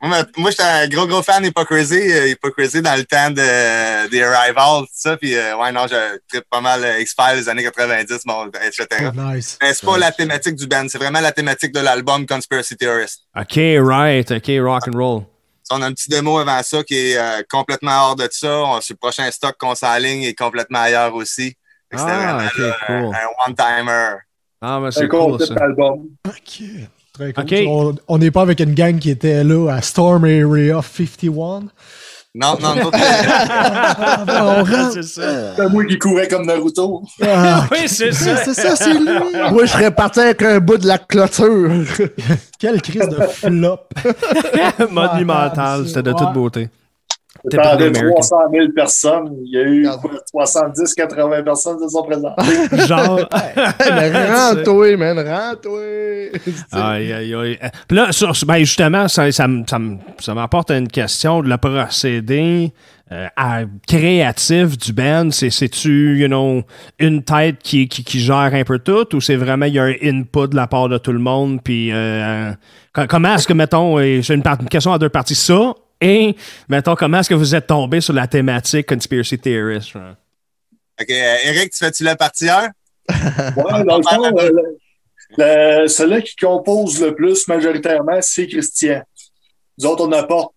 Moi, 0.00 0.18
moi, 0.36 0.50
j'étais 0.52 0.62
un 0.62 0.86
gros, 0.86 1.08
gros 1.08 1.22
fan 1.24 1.42
d'Hypocrisy. 1.42 1.96
euh, 2.12 2.28
Hypocrisy 2.28 2.80
dans 2.80 2.94
le 2.94 3.02
temps 3.04 3.30
de, 3.32 4.08
des 4.08 4.22
Arrival, 4.22 4.82
tout 4.82 4.86
ça. 4.94 5.16
Puis, 5.16 5.34
euh, 5.36 5.56
ouais, 5.56 5.72
non, 5.72 5.86
je 5.90 6.18
tripe 6.28 6.44
pas 6.48 6.60
mal 6.60 6.84
euh, 6.84 7.00
X-Files 7.00 7.40
des 7.40 7.48
années 7.48 7.64
90, 7.64 8.20
bon, 8.24 8.46
etc. 8.64 8.86
Oh, 9.08 9.20
nice. 9.34 9.58
Mais 9.60 9.74
c'est 9.74 9.84
pas 9.84 9.98
la 9.98 10.12
thématique 10.12 10.54
du 10.54 10.68
band, 10.68 10.86
c'est 10.88 10.98
vraiment 10.98 11.18
la 11.20 11.32
thématique 11.32 11.72
de 11.72 11.80
l'album 11.80 12.26
Conspiracy 12.26 12.76
Theorist. 12.76 13.22
Ok, 13.36 13.58
right, 13.80 14.30
ok, 14.30 14.50
rock 14.60 14.84
and 14.86 14.96
roll. 14.96 15.22
On 15.70 15.82
a 15.82 15.86
un 15.86 15.92
petit 15.92 16.08
démo 16.08 16.38
avant 16.38 16.62
ça 16.62 16.82
qui 16.82 16.94
est 16.96 17.16
euh, 17.18 17.42
complètement 17.50 17.92
hors 18.08 18.16
de 18.16 18.28
ça. 18.30 18.58
On, 18.64 18.80
sur 18.80 18.94
le 18.94 18.98
prochain 18.98 19.30
stock 19.30 19.54
qu'on 19.58 19.74
s'enligne 19.74 20.22
est 20.22 20.34
complètement 20.34 20.80
ailleurs 20.80 21.14
aussi. 21.14 21.54
C'était 21.90 22.02
Ah, 22.06 22.34
vraiment 22.36 22.46
ok, 22.48 22.58
là, 22.58 22.76
un- 22.88 23.00
cool. 23.02 23.14
un 23.16 23.46
one-timer. 23.48 24.08
Ah, 24.60 24.78
mais 24.80 24.86
Un 24.88 24.90
c'est 24.90 25.08
cool 25.08 25.44
ça. 25.46 25.54
album. 25.60 26.06
Ok. 26.26 26.62
Très 27.14 27.64
cool. 27.64 27.94
On 28.08 28.18
n'est 28.18 28.30
pas 28.30 28.42
avec 28.42 28.60
une 28.60 28.74
gang 28.74 28.98
qui 28.98 29.10
était 29.10 29.42
là 29.44 29.70
à 29.72 29.82
Storm 29.82 30.24
Area 30.24 30.80
51. 30.82 31.64
Non, 32.34 32.56
non, 32.60 32.74
non. 32.76 32.90
Ah, 32.92 34.62
c'est 34.92 35.02
ça. 35.02 35.56
C'est 35.56 35.68
moi 35.70 35.84
qui 35.86 35.98
courais 35.98 36.28
comme 36.28 36.46
Naruto. 36.46 37.02
Ah, 37.22 37.66
Oui, 37.72 37.88
c'est 37.88 38.12
ça. 38.12 38.36
c'est 38.44 38.54
ça, 38.54 38.76
c'est 38.76 38.92
lui. 38.92 39.08
Moi, 39.50 39.64
je 39.64 39.72
serais 39.72 39.90
parti 39.90 40.20
avec 40.20 40.42
un 40.42 40.58
bout 40.60 40.76
de 40.76 40.86
la 40.86 40.98
clôture. 40.98 41.70
Quelle 42.58 42.82
crise 42.82 43.08
de 43.08 43.16
flop. 43.26 43.80
Monumental, 44.90 45.86
c'était 45.88 46.02
de 46.02 46.12
toute 46.12 46.32
beauté. 46.32 46.68
American. 47.52 48.10
300 48.12 48.36
000 48.52 48.66
personnes. 48.74 49.36
Il 49.44 49.52
y 49.52 49.58
a 49.58 49.62
eu 49.62 49.86
Regarde. 49.88 50.00
quoi, 50.32 50.44
70-80 50.44 51.44
personnes 51.44 51.76
qui 51.78 51.84
se 51.84 51.88
sont 51.90 52.02
présentées. 52.02 52.42
Genre. 52.86 53.28
Mais 53.90 54.26
rends-toi, 54.34 54.96
man, 54.96 55.18
rends-toi. 55.18 55.80
Aïe, 56.72 57.12
aïe, 57.12 57.34
aïe. 57.34 57.58
Puis 57.86 57.96
là, 57.96 58.12
sur- 58.12 58.32
ben 58.46 58.58
justement, 58.58 59.08
ça, 59.08 59.30
ça, 59.32 59.46
ça, 60.20 60.34
m'apporte 60.34 60.70
à 60.70 60.76
une 60.78 60.88
question 60.88 61.42
de 61.42 61.48
le 61.48 61.56
procédé 61.56 62.72
euh, 63.10 63.26
à- 63.36 63.62
créatif 63.86 64.76
du 64.76 64.92
band. 64.92 65.30
C'est, 65.30 65.50
c'est-tu, 65.50 66.18
you 66.18 66.26
know, 66.26 66.62
une 66.98 67.22
tête 67.22 67.56
qui, 67.62 67.88
qui, 67.88 68.04
qui 68.04 68.20
gère 68.20 68.50
un 68.52 68.64
peu 68.64 68.78
tout 68.78 69.16
ou 69.16 69.20
c'est 69.20 69.36
vraiment, 69.36 69.64
il 69.66 69.74
y 69.74 69.78
a 69.78 69.84
un 69.84 69.94
input 70.02 70.48
de 70.48 70.56
la 70.56 70.66
part 70.66 70.88
de 70.90 70.98
tout 70.98 71.12
le 71.12 71.18
monde? 71.18 71.60
Puis 71.62 71.90
euh, 71.92 72.52
co- 72.92 73.06
comment 73.08 73.34
est-ce 73.34 73.46
que, 73.48 73.54
mettons, 73.54 73.98
euh, 73.98 74.20
j'ai 74.20 74.34
une, 74.34 74.42
une 74.60 74.68
question 74.68 74.92
à 74.92 74.98
deux 74.98 75.08
parties, 75.08 75.34
ça, 75.34 75.72
et, 76.00 76.36
mettons, 76.68 76.94
comment 76.94 77.20
est-ce 77.20 77.28
que 77.28 77.34
vous 77.34 77.54
êtes 77.54 77.66
tombé 77.66 78.00
sur 78.00 78.12
la 78.14 78.26
thématique 78.26 78.86
Conspiracy 78.86 79.38
Theorist? 79.38 79.96
OK, 79.96 81.08
Eric, 81.10 81.70
tu 81.72 81.78
fais-tu 81.78 82.04
la 82.04 82.16
partie 82.16 82.48
1? 82.48 82.70
Ouais, 83.56 83.84
dans 83.84 83.98
le 83.98 84.02
fond, 84.02 84.24
euh, 84.24 84.50
le- 84.50 85.82
le- 85.82 85.88
celui 85.88 86.22
qui 86.22 86.36
compose 86.36 87.00
le 87.02 87.14
plus 87.14 87.46
majoritairement, 87.48 88.20
c'est 88.20 88.46
Christian. 88.46 89.02
Nous 89.78 89.86
autres, 89.86 90.06
on 90.06 90.12
apporte 90.12 90.54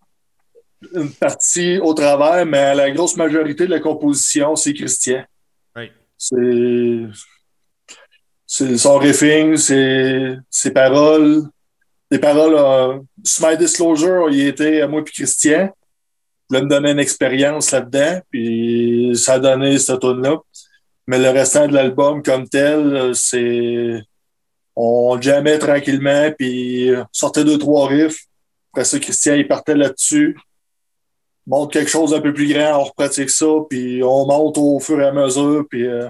une 0.95 1.11
partie 1.11 1.77
au 1.77 1.93
travers, 1.93 2.45
mais 2.45 2.73
la 2.73 2.89
grosse 2.91 3.15
majorité 3.15 3.65
de 3.65 3.71
la 3.71 3.79
composition, 3.79 4.55
c'est 4.55 4.73
Christian. 4.73 5.23
Right. 5.75 5.91
C'est 6.17 7.05
c'est 8.47 8.77
son 8.77 8.97
riffing, 8.97 9.55
c'est 9.57 10.35
ses 10.49 10.71
paroles. 10.71 11.43
Les 12.11 12.19
paroles, 12.19 12.55
euh, 12.55 12.99
sur 13.23 13.47
My 13.47 13.57
Disclosure, 13.57 14.29
il 14.29 14.47
était 14.47 14.81
à 14.81 14.87
moi 14.87 15.01
puis 15.01 15.13
Christian. 15.13 15.69
Il 16.49 16.57
voulait 16.57 16.65
me 16.65 16.69
donner 16.69 16.91
une 16.91 16.99
expérience 16.99 17.71
là-dedans, 17.71 18.19
puis 18.29 19.13
ça 19.15 19.35
a 19.35 19.39
donné 19.39 19.79
cette 19.79 20.01
tune-là. 20.01 20.37
Mais 21.07 21.19
le 21.19 21.29
restant 21.29 21.67
de 21.67 21.73
l'album 21.73 22.21
comme 22.21 22.49
tel, 22.49 22.95
euh, 22.95 23.13
c'est. 23.13 24.01
On 24.75 25.19
jammait 25.21 25.57
tranquillement, 25.57 26.31
puis 26.37 26.89
euh, 26.89 27.03
sortait 27.13 27.45
deux, 27.45 27.57
trois 27.57 27.87
riffs. 27.87 28.25
Après 28.73 28.83
ça, 28.83 28.99
Christian, 28.99 29.35
il 29.35 29.47
partait 29.47 29.75
là-dessus. 29.75 30.37
Monte 31.47 31.71
quelque 31.71 31.89
chose 31.89 32.11
d'un 32.11 32.21
peu 32.21 32.33
plus 32.33 32.53
grand, 32.53 32.79
on 32.79 32.83
repratique 32.83 33.29
ça, 33.29 33.47
puis 33.69 34.03
on 34.03 34.25
monte 34.25 34.57
au 34.57 34.79
fur 34.79 34.99
et 35.01 35.05
à 35.07 35.11
mesure, 35.13 35.65
puis 35.69 35.87
euh, 35.87 36.07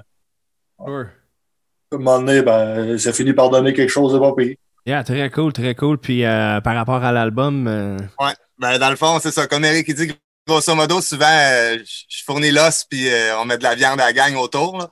à 0.80 0.90
un 0.90 1.98
moment 1.98 2.20
donné, 2.20 2.42
ben, 2.42 2.98
ça 2.98 3.14
finit 3.14 3.34
par 3.34 3.50
donner 3.50 3.74
quelque 3.74 3.90
chose 3.90 4.14
de 4.14 4.20
pas 4.20 4.34
pire. 4.36 4.56
Yeah, 4.86 5.04
très 5.04 5.30
cool, 5.30 5.54
très 5.54 5.76
cool. 5.76 5.98
Puis 5.98 6.26
euh, 6.26 6.60
par 6.62 6.76
rapport 6.76 7.04
à 7.04 7.12
l'album, 7.12 7.68
euh, 7.68 7.98
Ouais. 8.20 8.34
Ben, 8.58 8.78
dans 8.78 8.90
le 8.90 8.96
fond, 8.96 9.20
c'est 9.22 9.32
ça. 9.32 9.48
Comme 9.48 9.66
Eric 9.66 9.88
il 9.88 9.96
dit, 9.96 10.12
grosso 10.48 10.76
modo, 10.76 11.02
souvent, 11.02 11.26
euh, 11.28 11.78
je 11.84 12.24
fournis 12.24 12.52
l'os 12.52 12.86
puis 12.86 13.10
euh, 13.10 13.38
on 13.40 13.46
met 13.46 13.58
de 13.58 13.64
la 13.64 13.76
viande 13.76 14.00
à 14.00 14.06
la 14.06 14.14
gang 14.14 14.36
autour. 14.36 14.90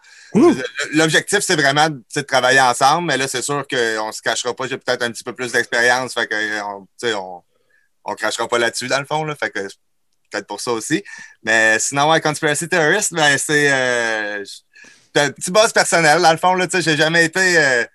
L'objectif, 0.93 1.39
c'est 1.39 1.55
vraiment 1.55 1.88
de 1.89 2.22
travailler 2.22 2.62
ensemble, 2.62 3.08
mais 3.08 3.17
là, 3.17 3.27
c'est 3.27 3.41
sûr 3.41 3.65
qu'on 3.67 4.12
se 4.12 4.22
cachera 4.22 4.55
pas. 4.55 4.67
J'ai 4.67 4.77
peut-être 4.77 5.01
un 5.03 5.12
petit 5.12 5.24
peu 5.24 5.34
plus 5.34 5.51
d'expérience, 5.51 6.13
fait 6.13 6.27
que 6.27 6.62
on, 6.63 6.81
tu 6.81 7.08
sais, 7.08 7.13
on, 7.15 7.43
on 8.05 8.15
crachera 8.15 8.48
pas 8.48 8.60
là-dessus, 8.60 8.88
dans 8.88 9.00
le 9.00 9.05
fond. 9.05 9.24
Là, 9.24 9.36
fait 9.36 9.50
que 9.50 9.60
peut-être 10.31 10.46
pour 10.46 10.62
ça 10.62 10.72
aussi. 10.72 11.03
Mais 11.43 11.79
sinon, 11.79 12.12
ouais, 12.12 12.22
Conspiracy 12.22 12.69
Theorist, 12.69 13.13
ben, 13.13 13.38
c'est 13.39 13.72
euh, 13.72 14.43
c'est 15.15 15.22
un 15.22 15.31
petit 15.31 15.50
boss 15.50 15.74
personnel, 15.74 16.22
dans 16.22 16.31
le 16.31 16.38
fond. 16.38 16.53
Là, 16.53 16.67
tu 16.67 16.77
sais, 16.77 16.84
j'ai 16.84 16.98
jamais 16.98 17.25
été. 17.25 17.86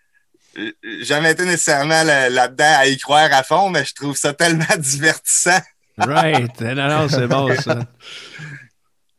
Jamais 1.02 1.32
été 1.32 1.44
nécessairement 1.44 2.02
là- 2.02 2.28
là-dedans 2.30 2.75
à 2.78 2.87
y 2.87 2.96
croire 2.99 3.28
à 3.32 3.42
fond, 3.42 3.70
mais 3.70 3.84
je 3.84 3.94
trouve 3.94 4.16
ça 4.16 4.32
tellement 4.32 4.64
divertissant. 4.78 5.61
right. 5.99 6.61
Non, 6.61 6.88
non, 6.88 7.08
c'est 7.08 7.26
bon 7.26 7.54
ça. 7.56 7.78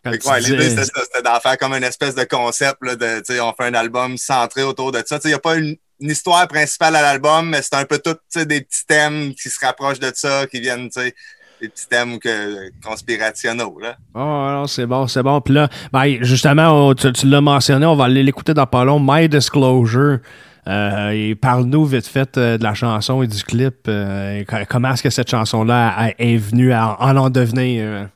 Ouais, 0.06 0.40
l'idée, 0.40 0.70
c'était 0.70 0.86
ça. 0.86 1.02
C'était 1.04 1.24
d'en 1.24 1.40
faire 1.40 1.58
comme 1.58 1.74
une 1.74 1.84
espèce 1.84 2.14
de 2.14 2.24
concept. 2.26 2.78
Là, 2.82 2.96
de, 2.96 3.24
on 3.42 3.54
fait 3.54 3.68
un 3.70 3.74
album 3.74 4.18
centré 4.18 4.62
autour 4.62 4.92
de 4.92 5.02
ça. 5.06 5.18
Il 5.24 5.30
n'y 5.30 5.34
a 5.34 5.40
pas 5.40 5.56
une, 5.56 5.76
une 6.00 6.12
histoire 6.12 6.48
principale 6.48 6.96
à 6.96 7.02
l'album, 7.02 7.50
mais 7.50 7.62
c'est 7.64 7.74
un 7.76 7.86
peu 7.86 7.98
tout 7.98 8.16
des 8.36 8.62
petits 8.62 8.86
thèmes 8.86 9.34
qui 9.34 9.50
se 9.50 9.66
rapprochent 9.66 10.00
de 10.00 10.12
ça, 10.14 10.46
qui 10.46 10.60
viennent, 10.60 10.90
des 11.60 11.70
petits 11.70 11.88
thèmes 11.88 12.20
que, 12.20 12.70
conspirationnels. 12.84 13.66
Là. 13.82 13.96
Oh, 14.14 14.20
non, 14.20 14.68
c'est 14.68 14.86
bon, 14.86 15.08
c'est 15.08 15.24
bon. 15.24 15.42
Puis 15.42 15.56
là, 15.56 15.70
ben, 15.92 16.18
justement, 16.22 16.88
on- 16.90 16.94
tu, 16.94 17.12
tu 17.12 17.26
l'as 17.26 17.42
mentionné, 17.42 17.88
on 17.88 17.96
va 17.96 18.06
aller 18.06 18.22
l'écouter 18.22 18.54
dans 18.54 18.68
pas 18.68 18.84
long. 18.84 19.00
My 19.02 19.28
Disclosure. 19.28 20.20
Euh, 20.68 21.10
et 21.12 21.36
parle-nous 21.36 21.86
vite 21.86 22.08
fait 22.08 22.38
euh, 22.38 22.58
de 22.58 22.64
la 22.64 22.74
chanson 22.74 23.22
et 23.22 23.28
du 23.28 23.44
clip. 23.44 23.88
Euh, 23.88 24.40
et 24.40 24.46
comment 24.68 24.94
est-ce 24.94 25.04
que 25.04 25.10
cette 25.10 25.30
chanson-là 25.30 26.12
est 26.18 26.38
venue 26.38 26.74
à 26.74 27.00
en 27.00 27.16
en 27.18 27.30
devenir? 27.30 28.10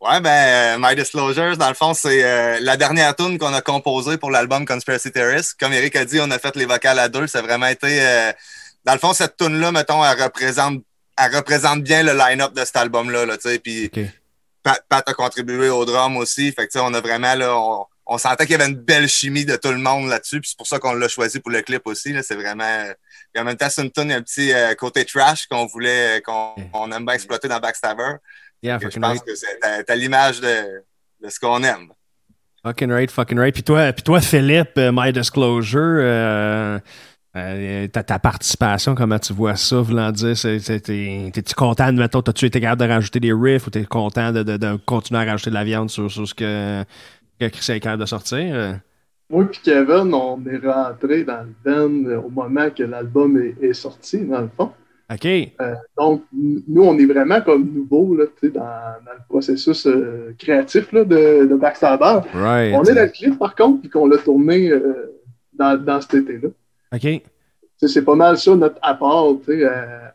Ouais, 0.00 0.20
ben, 0.20 0.30
euh, 0.30 0.76
My 0.78 0.94
Disclosures, 0.94 1.56
dans 1.56 1.68
le 1.68 1.74
fond, 1.74 1.92
c'est 1.92 2.22
euh, 2.22 2.58
la 2.60 2.76
dernière 2.76 3.16
tune 3.16 3.36
qu'on 3.36 3.52
a 3.52 3.60
composée 3.60 4.16
pour 4.16 4.30
l'album 4.30 4.64
Conspiracy 4.64 5.10
Theorist. 5.10 5.56
Comme 5.58 5.72
Eric 5.72 5.96
a 5.96 6.04
dit, 6.04 6.20
on 6.20 6.30
a 6.30 6.38
fait 6.38 6.54
les 6.54 6.66
vocales 6.66 7.00
à 7.00 7.08
deux. 7.08 7.26
Ça 7.26 7.40
a 7.40 7.42
vraiment 7.42 7.66
été. 7.66 8.00
euh, 8.00 8.32
dans 8.84 8.92
le 8.92 9.00
fond, 9.00 9.12
cette 9.12 9.36
tune-là, 9.36 9.72
mettons, 9.72 10.04
elle 10.04 10.22
représente, 10.22 10.84
elle 11.16 11.34
représente 11.34 11.82
bien 11.82 12.04
le 12.04 12.16
line-up 12.16 12.54
de 12.54 12.64
cet 12.64 12.76
album-là. 12.76 13.26
Là, 13.26 13.36
tu 13.38 13.48
sais, 13.48 13.58
puis. 13.58 13.90
Pat, 14.62 14.82
Pat 14.88 15.08
a 15.08 15.14
contribué 15.14 15.68
au 15.68 15.84
drum 15.84 16.16
aussi. 16.16 16.52
Fait 16.52 16.66
que, 16.66 16.72
tu 16.72 16.78
sais, 16.78 16.84
on 16.84 16.94
a 16.94 17.00
vraiment, 17.00 17.34
là, 17.34 17.56
on, 17.56 17.84
on 18.10 18.16
sentait 18.18 18.46
qu'il 18.46 18.58
y 18.58 18.60
avait 18.60 18.70
une 18.70 18.76
belle 18.78 19.06
chimie 19.06 19.44
de 19.44 19.54
tout 19.56 19.68
le 19.70 19.76
monde 19.78 20.08
là-dessus. 20.08 20.40
Puis 20.40 20.50
c'est 20.50 20.56
pour 20.56 20.66
ça 20.66 20.78
qu'on 20.78 20.94
l'a 20.94 21.08
choisi 21.08 21.40
pour 21.40 21.50
le 21.50 21.60
clip 21.62 21.82
aussi. 21.84 22.12
Là, 22.12 22.22
c'est 22.22 22.34
vraiment. 22.36 22.84
Puis 23.32 23.40
en 23.40 23.44
même 23.44 23.56
temps, 23.56 23.68
il 23.76 24.08
y 24.08 24.12
a 24.12 24.16
un 24.16 24.22
petit 24.22 24.52
euh, 24.52 24.74
côté 24.74 25.04
trash 25.04 25.46
qu'on 25.46 25.66
voulait, 25.66 26.22
qu'on 26.24 26.54
on 26.72 26.90
aime 26.90 27.04
bien 27.04 27.14
exploiter 27.14 27.48
dans 27.48 27.60
Backstabber. 27.60 28.14
Yeah, 28.62 28.78
Je 28.80 28.88
pense 28.98 29.06
right. 29.06 29.24
que 29.24 29.34
c'est 29.36 29.84
t'as 29.86 29.94
l'image 29.94 30.40
de, 30.40 30.82
de 31.22 31.28
ce 31.28 31.38
qu'on 31.38 31.62
aime. 31.62 31.88
Fucking 32.64 32.90
right, 32.90 33.10
fucking 33.10 33.38
right. 33.38 33.54
Puis 33.54 33.62
toi, 33.62 33.92
puis 33.92 34.02
toi 34.02 34.20
Philippe, 34.20 34.72
euh, 34.78 34.90
My 34.92 35.12
Disclosure, 35.12 35.78
euh, 35.80 36.78
euh, 37.36 37.86
ta, 37.88 38.02
ta 38.02 38.18
participation, 38.18 38.94
comment 38.96 39.18
tu 39.20 39.32
vois 39.32 39.54
ça, 39.54 39.76
voulant 39.76 40.10
dire, 40.10 40.34
t'es-tu 40.34 41.54
content, 41.54 41.84
admettons, 41.84 42.20
t'as-tu 42.20 42.46
été 42.46 42.60
capable 42.60 42.82
de 42.82 42.88
rajouter 42.92 43.20
des 43.20 43.32
riffs 43.32 43.66
ou 43.68 43.70
t'es 43.70 43.84
content 43.84 44.32
de, 44.32 44.42
de- 44.42 44.56
de 44.56 44.76
continuer 44.86 45.20
à 45.20 45.24
rajouter 45.24 45.50
de 45.50 45.54
la 45.54 45.62
viande 45.64 45.88
sur, 45.90 46.10
sur 46.10 46.26
ce 46.26 46.34
que, 46.34 46.84
est 47.46 47.80
capable 47.80 48.02
de 48.02 48.06
sortir? 48.06 48.54
euh? 48.54 48.72
Moi 49.30 49.44
et 49.44 49.56
Kevin, 49.62 50.14
on 50.14 50.42
est 50.46 50.66
rentré 50.66 51.22
dans 51.24 51.42
le 51.42 51.54
band 51.64 52.08
euh, 52.08 52.16
au 52.20 52.30
moment 52.30 52.70
que 52.70 52.82
l'album 52.82 53.36
est, 53.40 53.56
est 53.62 53.74
sorti, 53.74 54.18
dans 54.24 54.40
le 54.40 54.48
fond. 54.56 54.72
OK. 55.10 55.26
Donc, 55.96 56.22
n- 56.34 56.62
nous, 56.68 56.82
on 56.82 56.98
est 56.98 57.06
vraiment 57.06 57.40
comme 57.40 57.64
nouveaux 57.72 58.14
là, 58.16 58.24
dans, 58.42 58.60
dans 58.60 59.12
le 59.12 59.24
processus 59.28 59.86
euh, 59.86 60.34
créatif 60.38 60.92
là, 60.92 61.04
de, 61.04 61.46
de 61.46 61.54
Backstabber. 61.56 62.20
Right. 62.34 62.74
On 62.74 62.84
est 62.84 62.94
dans 62.94 63.02
le 63.02 63.08
clip, 63.08 63.38
par 63.38 63.54
contre, 63.54 63.80
puis 63.82 63.90
qu'on 63.90 64.06
l'a 64.06 64.18
tourné 64.18 64.70
euh, 64.70 65.14
dans, 65.52 65.82
dans 65.82 66.00
cet 66.00 66.14
été-là. 66.14 66.48
OK. 66.94 67.22
C'est 67.80 68.04
pas 68.04 68.14
mal 68.16 68.36
ça 68.38 68.56
notre 68.56 68.78
apport 68.82 69.38
à, 69.48 70.12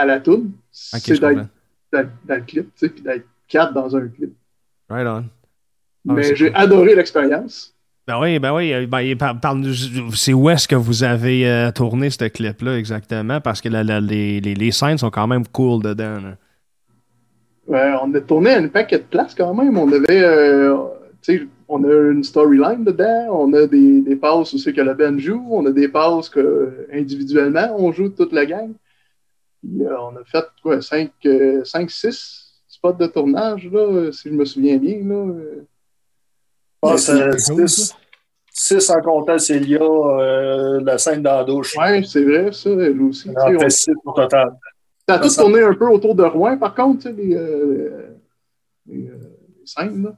à 0.00 0.04
la 0.06 0.20
toune. 0.20 0.52
OK, 0.94 1.00
c'est 1.04 1.20
d'être 1.20 1.46
dans, 1.92 2.08
dans 2.24 2.34
le 2.34 2.40
clip, 2.42 2.66
tu 2.66 2.70
sais, 2.76 2.88
puis 2.88 3.02
d'être 3.02 3.26
quatre 3.48 3.72
dans 3.72 3.96
un 3.96 4.06
clip. 4.08 4.34
Right 4.88 5.06
on. 5.06 5.24
Ah, 6.08 6.12
Mais 6.14 6.34
j'ai 6.36 6.48
cool. 6.48 6.56
adoré 6.56 6.94
l'expérience. 6.94 7.72
Ben 8.06 8.20
oui, 8.20 8.38
ben 8.38 8.54
oui. 8.54 8.72
euh, 8.72 8.86
Ben, 8.86 9.16
par- 9.16 9.36
c'est 10.14 10.32
où 10.32 10.48
est-ce 10.48 10.68
que 10.68 10.76
vous 10.76 11.02
avez 11.02 11.48
euh, 11.48 11.72
tourné 11.72 12.08
ce 12.10 12.24
clip-là 12.26 12.78
exactement? 12.78 13.40
Parce 13.40 13.60
que 13.60 13.68
la- 13.68 13.82
la- 13.82 14.00
les, 14.00 14.40
les, 14.40 14.54
les 14.54 14.70
scènes 14.70 14.98
sont 14.98 15.10
quand 15.10 15.26
même 15.26 15.46
cool 15.48 15.82
dedans. 15.82 16.20
là. 16.20 16.36
Euh, 17.68 17.96
on 18.04 18.14
a 18.14 18.20
tourné 18.20 18.50
à 18.50 18.58
une 18.60 18.70
paquet 18.70 18.98
de 18.98 19.02
places 19.04 19.34
quand 19.34 19.52
même. 19.54 19.76
On 19.76 19.90
avait, 19.90 20.22
euh, 20.22 20.76
tu 21.20 21.38
sais, 21.38 21.46
on 21.68 21.82
a 21.82 22.10
une 22.12 22.22
storyline 22.22 22.84
dedans. 22.84 23.26
On 23.32 23.52
a 23.54 23.66
des, 23.66 24.02
des 24.02 24.14
passes 24.14 24.54
aussi 24.54 24.72
que 24.72 24.80
la 24.82 24.94
band 24.94 25.18
joue. 25.18 25.44
On 25.50 25.66
a 25.66 25.72
des 25.72 25.88
passes 25.88 26.28
que 26.28 26.86
individuellement 26.92 27.74
on 27.76 27.90
joue 27.90 28.10
toute 28.10 28.32
la 28.32 28.46
gang. 28.46 28.70
Puis, 29.64 29.84
euh, 29.84 29.96
on 30.00 30.14
a 30.16 30.22
fait 30.24 30.44
quoi, 30.62 30.80
5, 30.80 31.10
6 31.90 32.52
spots 32.68 32.92
de 32.92 33.06
tournage, 33.08 33.68
là, 33.72 34.12
si 34.12 34.28
je 34.28 34.34
me 34.34 34.44
souviens 34.44 34.76
bien. 34.76 34.98
Là. 35.02 35.24
Cool, 36.80 36.98
six, 36.98 37.94
six 38.52 38.90
en 38.90 39.00
comptant 39.00 39.38
Célia, 39.38 39.78
euh, 39.80 40.80
la 40.84 40.98
scène 40.98 41.22
dans 41.22 41.38
la 41.38 41.44
douche. 41.44 41.74
Ouais, 41.76 42.02
c'est 42.04 42.24
vrai, 42.24 42.50
ça, 42.52 42.70
elle 42.70 43.00
aussi. 43.02 43.28
On 43.30 43.40
en 43.40 43.58
fait 43.58 43.64
on- 43.64 43.68
six 43.70 43.92
au 44.04 44.12
total. 44.12 44.50
Ça 45.08 45.14
a 45.14 45.18
tout 45.20 45.28
tourné 45.34 45.62
un 45.62 45.74
peu 45.74 45.88
autour 45.88 46.14
de 46.14 46.24
Rouen, 46.24 46.56
par 46.58 46.74
contre, 46.74 47.08
les, 47.10 47.34
euh, 47.34 48.16
les, 48.86 49.06
euh, 49.08 49.12
les 49.58 49.66
scènes, 49.66 50.02
là. 50.02 50.12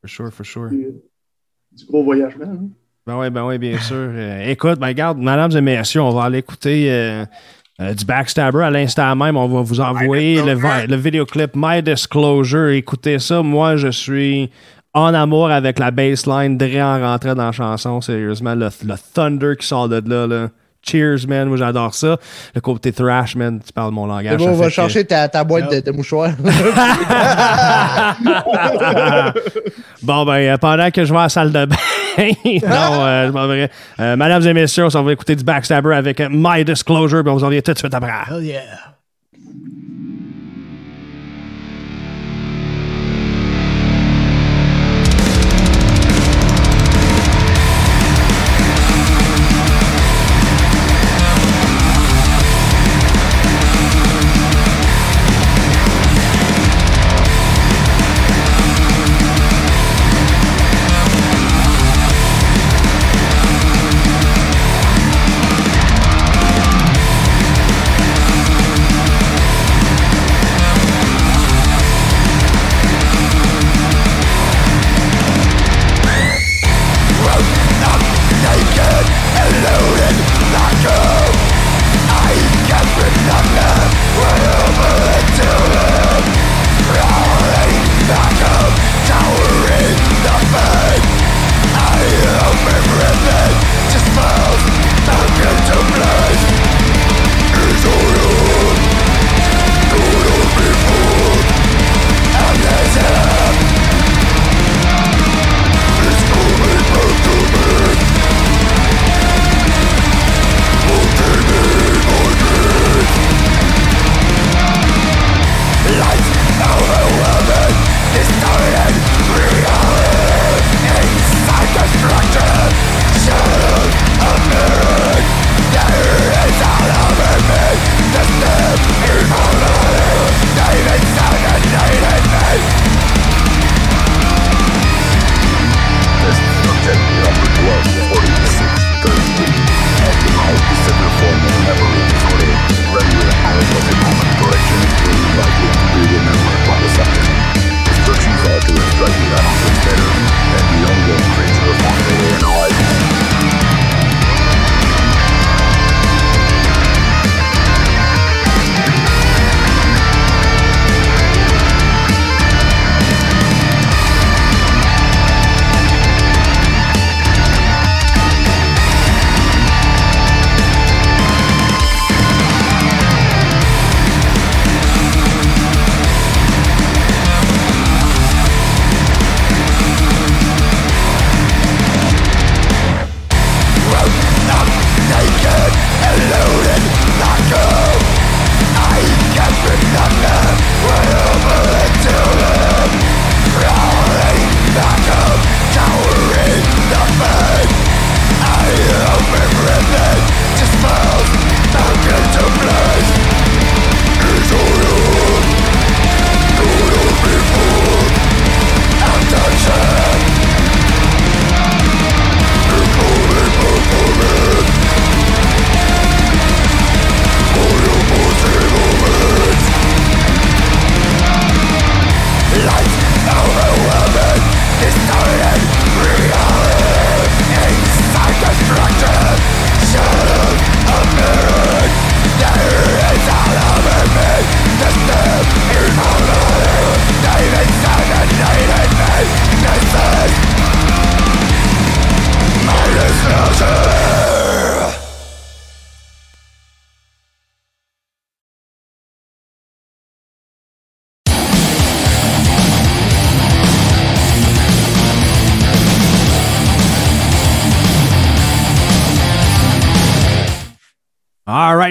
For 0.00 0.08
sure, 0.08 0.32
for 0.32 0.46
sure. 0.46 0.70
Du 0.70 1.84
gros 1.86 2.04
voyagement. 2.04 2.44
hein? 2.46 2.68
Ben 3.06 3.18
oui, 3.18 3.30
ben 3.30 3.44
oui, 3.46 3.58
bien 3.58 3.78
sûr. 3.78 3.96
Euh, 3.96 4.48
écoute, 4.48 4.78
ben 4.78 4.88
regarde, 4.88 5.18
mesdames 5.18 5.50
et 5.56 5.60
messieurs, 5.60 6.02
on 6.02 6.10
va 6.10 6.24
aller 6.24 6.38
écouter 6.38 6.90
euh, 6.90 7.24
euh, 7.80 7.94
du 7.94 8.04
Backstabber 8.04 8.62
à 8.62 8.70
l'instant 8.70 9.16
même. 9.16 9.36
On 9.36 9.48
va 9.48 9.62
vous 9.62 9.80
envoyer 9.80 10.42
le, 10.42 10.54
le 10.86 10.96
vidéoclip 10.96 11.52
My 11.56 11.82
Disclosure. 11.82 12.68
Écoutez 12.70 13.18
ça. 13.18 13.42
Moi, 13.42 13.76
je 13.76 13.88
suis 13.88 14.50
en 14.94 15.14
amour 15.14 15.50
avec 15.50 15.78
la 15.78 15.90
bassline 15.90 16.56
Dre 16.56 16.78
en 16.80 17.00
rentrant 17.00 17.34
dans 17.34 17.46
la 17.46 17.52
chanson. 17.52 18.00
Sérieusement, 18.00 18.54
le, 18.54 18.68
le 18.84 18.94
thunder 19.14 19.54
qui 19.58 19.66
sort 19.66 19.88
de 19.88 20.02
là, 20.08 20.26
là. 20.26 20.48
Cheers, 20.80 21.26
man. 21.28 21.48
Moi, 21.48 21.56
j'adore 21.56 21.92
ça. 21.92 22.16
Le 22.54 22.60
côté 22.60 22.92
thrash, 22.92 23.34
man. 23.36 23.60
Tu 23.64 23.72
parles 23.72 23.90
mon 23.92 24.06
langage. 24.06 24.38
Bon, 24.38 24.50
on 24.50 24.54
va 24.54 24.66
que- 24.66 24.70
chercher 24.72 25.04
ta, 25.04 25.28
ta 25.28 25.42
boîte 25.44 25.70
de, 25.72 25.80
de 25.80 25.90
mouchoirs. 25.90 26.30
bon, 30.02 30.24
ben, 30.24 30.34
euh, 30.34 30.56
pendant 30.56 30.90
que 30.90 31.04
je 31.04 31.12
vais 31.12 31.18
à 31.18 31.22
la 31.24 31.28
salle 31.28 31.52
de 31.52 31.64
bain, 31.66 31.76
non, 32.18 33.04
euh, 33.04 33.26
je 33.26 33.32
m'en 33.32 33.46
vais. 33.48 33.70
Euh, 34.00 34.16
mesdames 34.16 34.42
et 34.46 34.54
messieurs, 34.54 34.86
on 34.86 34.90
s'en 34.90 35.02
va 35.02 35.12
écouter 35.12 35.36
du 35.36 35.44
Backstabber 35.44 35.94
avec 35.94 36.20
My 36.30 36.64
Disclosure, 36.64 37.22
puis 37.22 37.30
on 37.30 37.36
vous 37.36 37.44
en 37.44 37.48
revient 37.48 37.62
tout 37.62 37.72
de 37.72 37.78
suite 37.78 37.94
après. 37.94 38.10
Hell 38.30 38.44
yeah. 38.44 38.62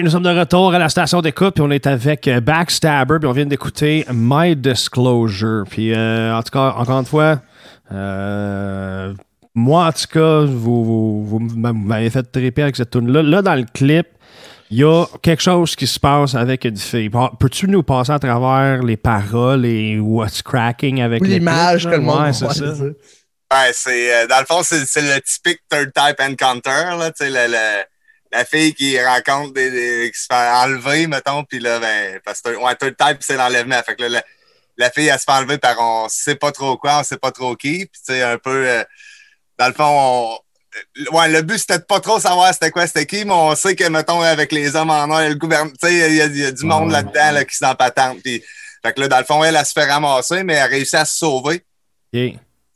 Nous 0.02 0.10
sommes 0.10 0.22
de 0.22 0.38
retour 0.38 0.72
à 0.74 0.78
la 0.78 0.88
station 0.88 1.20
d'écoute, 1.20 1.54
puis 1.54 1.62
on 1.62 1.70
est 1.70 1.86
avec 1.86 2.28
euh, 2.28 2.40
Backstabber, 2.40 3.16
puis 3.18 3.28
on 3.28 3.32
vient 3.32 3.46
d'écouter 3.46 4.04
My 4.12 4.54
Disclosure. 4.54 5.64
Puis 5.68 5.92
euh, 5.92 6.34
en 6.34 6.42
tout 6.42 6.50
cas, 6.52 6.74
encore 6.76 7.00
une 7.00 7.06
fois, 7.06 7.40
euh, 7.92 9.12
moi 9.54 9.86
en 9.86 9.92
tout 9.92 10.06
cas, 10.12 10.40
vous, 10.44 10.84
vous, 11.24 11.24
vous 11.24 11.38
m'avez 11.40 12.10
fait 12.10 12.22
triper 12.22 12.62
avec 12.62 12.76
cette 12.76 12.90
tune 12.90 13.10
là 13.12 13.22
Là, 13.22 13.42
dans 13.42 13.54
le 13.54 13.64
clip, 13.72 14.06
il 14.70 14.78
y 14.78 14.84
a 14.84 15.04
quelque 15.22 15.42
chose 15.42 15.74
qui 15.74 15.86
se 15.86 15.98
passe 15.98 16.34
avec 16.34 16.64
une 16.64 16.76
fille. 16.76 17.10
Peux-tu 17.40 17.68
nous 17.68 17.82
passer 17.82 18.12
à 18.12 18.18
travers 18.18 18.82
les 18.82 18.96
paroles 18.96 19.64
et 19.66 19.98
what's 19.98 20.42
cracking 20.42 21.00
avec 21.00 21.22
Ou 21.22 21.24
le 21.24 21.30
l'image 21.32 21.84
que 21.86 21.90
le 21.90 22.00
monde 22.00 22.20
Ouais, 22.26 22.32
c'est 22.32 22.48
ça. 22.48 22.64
Ouais, 22.64 23.70
c'est 23.72 24.14
euh, 24.14 24.26
dans 24.26 24.40
le 24.40 24.44
fond, 24.46 24.60
c'est 24.62 24.84
c'est 24.84 25.00
le 25.00 25.20
typique 25.22 25.60
third 25.70 25.90
type 25.94 26.20
encounter, 26.20 26.96
là, 26.98 27.10
tu 27.10 27.24
sais, 27.24 27.30
le- 27.30 27.50
le- 27.52 27.84
la 28.32 28.44
fille 28.44 28.74
qui 28.74 29.00
rencontre 29.02 29.54
des, 29.54 29.70
des- 29.70 30.10
qui 30.12 30.20
se 30.20 30.26
fait 30.26 30.34
enlever, 30.34 31.06
mettons, 31.06 31.44
puis 31.44 31.58
là, 31.60 31.78
ben, 31.78 32.20
parce 32.24 32.40
que 32.40 32.50
ouais, 32.56 32.74
third 32.76 32.96
type, 32.96 33.18
c'est 33.20 33.36
l'enlèvement. 33.36 33.82
Fait 33.84 33.94
que 33.96 34.02
là, 34.02 34.08
la, 34.08 34.24
la 34.76 34.90
fille, 34.90 35.08
elle 35.08 35.18
se 35.18 35.24
fait 35.24 35.32
enlever 35.32 35.58
par 35.58 35.76
on 35.80 36.08
sait 36.08 36.34
pas 36.36 36.52
trop 36.52 36.76
quoi, 36.76 37.00
on 37.00 37.04
sait 37.04 37.16
pas 37.16 37.30
trop 37.32 37.56
qui, 37.56 37.86
puis 37.86 38.00
tu 38.06 38.12
sais, 38.12 38.22
un 38.22 38.38
peu, 38.38 38.68
euh, 38.68 38.84
dans 39.58 39.68
le 39.68 39.72
fond, 39.74 39.84
on, 39.86 40.38
euh, 41.00 41.16
ouais, 41.16 41.28
le 41.30 41.42
but, 41.42 41.58
c'était 41.58 41.78
de 41.78 41.84
pas 41.84 42.00
trop 42.00 42.20
savoir 42.20 42.52
c'était 42.52 42.70
quoi, 42.70 42.86
c'était 42.86 43.06
qui, 43.06 43.24
mais 43.24 43.32
on 43.32 43.54
sait 43.56 43.74
que, 43.74 43.84
mettons, 43.88 44.20
avec 44.20 44.52
les 44.52 44.76
hommes 44.76 44.90
en 44.90 45.10
or, 45.10 45.20
le 45.22 45.34
gouvernement, 45.34 45.72
tu 45.80 45.88
sais, 45.88 45.94
il 46.10 46.14
y, 46.16 46.20
a- 46.22 46.26
il 46.26 46.38
y 46.38 46.44
a 46.44 46.52
du 46.52 46.64
monde 46.64 46.90
là-dedans, 46.92 47.32
là, 47.32 47.44
qui 47.44 47.56
s'en 47.56 47.74
patente, 47.74 48.20
puis 48.22 48.44
fait 48.84 48.92
que 48.92 49.00
là, 49.00 49.08
dans 49.08 49.18
le 49.18 49.24
fond, 49.24 49.42
elle, 49.42 49.56
elle 49.56 49.66
se 49.66 49.72
fait 49.72 49.90
ramasser, 49.90 50.44
mais 50.44 50.54
elle 50.54 50.70
réussit 50.70 50.94
à 50.94 51.04
se 51.04 51.16
sauver. 51.18 51.64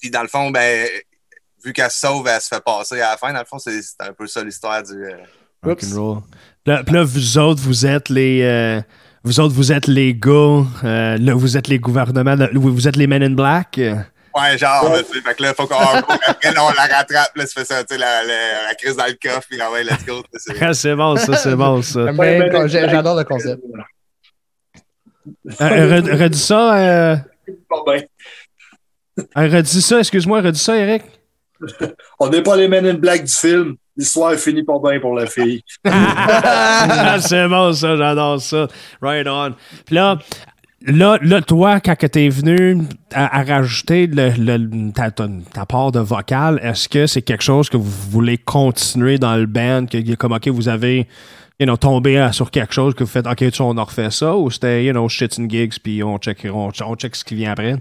Puis 0.00 0.10
dans 0.10 0.22
le 0.22 0.28
fond, 0.28 0.50
ben, 0.50 0.88
vu 1.64 1.72
qu'elle 1.72 1.90
se 1.92 2.00
sauve, 2.00 2.26
elle 2.26 2.40
se 2.40 2.48
fait 2.48 2.60
passer 2.64 3.00
à 3.00 3.10
la 3.12 3.16
fin. 3.16 3.32
Dans 3.32 3.38
le 3.38 3.44
fond, 3.44 3.60
c'est 3.60 3.80
c'est 3.82 4.00
un 4.00 4.12
peu 4.12 4.26
ça 4.26 4.42
l'histoire 4.42 4.82
du. 4.82 4.94
euh, 4.94 5.16
Rock'n'roll. 5.62 6.18
Là, 6.66 6.82
puis 6.84 6.94
là, 6.94 7.02
vous 7.04 7.38
autres, 7.38 7.60
vous 7.62 7.86
êtes 7.86 8.08
les. 8.08 8.42
euh, 8.42 8.80
vous 9.24 9.40
autres, 9.40 9.54
vous 9.54 9.72
êtes 9.72 9.86
les 9.86 10.14
gars. 10.14 10.64
euh, 10.84 11.18
là, 11.18 11.34
vous 11.34 11.56
êtes 11.56 11.68
les 11.68 11.78
gouvernements. 11.78 12.36
vous 12.54 12.88
êtes 12.88 12.96
les 12.96 13.06
Men 13.06 13.22
in 13.22 13.30
Black. 13.30 13.78
euh. 13.78 13.96
Ouais, 14.34 14.56
genre, 14.56 14.88
là, 14.88 15.02
tu 15.02 15.12
sais, 15.12 15.20
fait 15.20 15.34
que 15.34 15.42
là, 15.42 15.52
faut 15.54 15.66
qu'on 15.66 15.74
après, 15.76 16.52
là, 16.54 16.64
on 16.64 16.70
la 16.72 16.96
rattrape, 16.96 17.36
là, 17.36 17.44
tu 17.46 17.52
fais 17.52 17.66
ça, 17.66 17.84
tu 17.84 17.94
sais, 17.94 17.98
la, 18.00 18.22
la, 18.24 18.68
la 18.68 18.74
crise 18.74 18.96
dans 18.96 19.04
le 19.04 19.12
coffre, 19.22 19.46
puis 19.50 19.60
ah 19.60 19.70
ouais, 19.70 19.84
let's 19.84 20.06
go. 20.06 20.22
c'est- 20.34 20.72
c'est 20.72 20.94
bon, 20.96 21.16
ça, 21.16 21.36
c'est 21.36 21.54
bon, 21.54 21.82
ça. 21.82 22.06
J'adore 22.66 23.16
le 23.18 23.24
concept. 23.24 23.62
Euh, 25.60 25.96
red- 25.96 26.08
redis 26.20 26.38
ça. 26.38 26.76
Euh, 27.12 27.16
bien. 27.86 28.02
euh, 29.36 29.48
redis 29.56 29.82
ça, 29.82 29.98
excuse-moi, 29.98 30.40
redis 30.40 30.58
ça, 30.60 30.76
Eric. 30.78 31.02
On 32.18 32.28
n'est 32.30 32.42
pas 32.42 32.56
les 32.56 32.68
Men 32.68 32.86
in 32.86 32.94
Black 32.94 33.24
du 33.24 33.32
film. 33.34 33.76
L'histoire 33.96 34.34
finit 34.34 34.62
pas 34.62 34.78
bien 34.82 35.00
pour 35.00 35.14
la 35.14 35.26
fille. 35.26 35.62
Ah, 35.84 37.18
c'est 37.20 37.46
bon, 37.48 37.72
ça, 37.72 37.96
j'adore 37.96 38.40
ça. 38.40 38.66
Right 39.00 39.26
on. 39.28 39.54
Puis 39.84 39.94
là, 39.94 40.18
là, 40.86 41.18
là 41.22 41.42
toi, 41.42 41.80
quand 41.80 41.94
t'es 41.96 42.28
venu 42.28 42.82
à, 43.12 43.42
rajouter 43.44 44.06
le, 44.06 44.30
le- 44.38 44.92
ta, 44.92 45.10
ta- 45.10 45.28
ta 45.52 45.66
part 45.66 45.92
de 45.92 46.00
vocal, 46.00 46.58
est-ce 46.62 46.88
que 46.88 47.06
c'est 47.06 47.22
quelque 47.22 47.42
chose 47.44 47.68
que 47.68 47.76
vous 47.76 48.10
voulez 48.10 48.38
continuer 48.38 49.18
dans 49.18 49.36
le 49.36 49.46
band? 49.46 49.86
Que, 49.86 50.14
comme, 50.14 50.32
OK, 50.32 50.48
vous 50.48 50.68
avez 50.68 51.06
you 51.60 51.66
know, 51.66 51.76
tombé 51.76 52.28
sur 52.32 52.50
quelque 52.50 52.72
chose 52.74 52.94
que 52.94 53.04
vous 53.04 53.10
faites, 53.10 53.26
OK, 53.26 53.50
tu 53.50 53.62
on 53.62 53.76
a 53.76 53.82
refait 53.82 54.10
ça, 54.10 54.34
ou 54.36 54.50
c'était, 54.50 54.84
you 54.84 54.92
know, 54.92 55.08
shit 55.08 55.38
and 55.38 55.48
gigs, 55.48 55.74
puis 55.82 56.02
on 56.02 56.18
check, 56.18 56.46
on, 56.52 56.70
on 56.84 56.94
check 56.96 57.14
ce 57.14 57.24
qui 57.24 57.34
vient 57.36 57.52
après? 57.52 57.76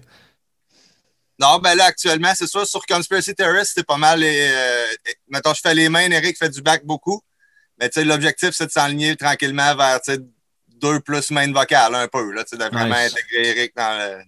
Non, 1.41 1.58
ben 1.58 1.75
là, 1.75 1.86
actuellement, 1.86 2.32
c'est 2.36 2.47
sûr, 2.47 2.67
sur 2.67 2.86
Conspiracy 2.86 3.34
Terrorist, 3.34 3.71
c'est 3.73 3.86
pas 3.86 3.97
mal. 3.97 4.19
les, 4.19 4.51
euh, 4.51 4.86
mettons, 5.27 5.54
je 5.56 5.62
fais 5.62 5.73
les 5.73 5.89
mains, 5.89 6.10
Eric 6.12 6.38
fait 6.38 6.49
du 6.49 6.62
back 6.62 6.86
beaucoup. 6.86 7.19
Mais 7.80 7.89
tu 7.89 7.99
sais, 7.99 8.06
l'objectif, 8.06 8.51
c'est 8.51 8.67
de 8.67 8.71
s'enligner 8.71 9.15
tranquillement 9.15 9.75
vers, 9.75 9.99
deux 10.82 10.99
plus 10.99 11.32
main 11.32 11.51
vocales, 11.51 11.95
un 11.95 12.08
peu, 12.08 12.32
là, 12.32 12.43
de 12.43 12.58
vraiment 12.58 12.95
Nice. 12.95 13.13
intégrer 13.13 13.49
Eric 13.58 13.73
dans 13.75 13.97
le, 13.97 14.23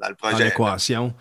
dans 0.00 0.08
le 0.08 0.14
dans 0.14 0.28
projet. 0.28 0.44
l'équation. 0.44 1.14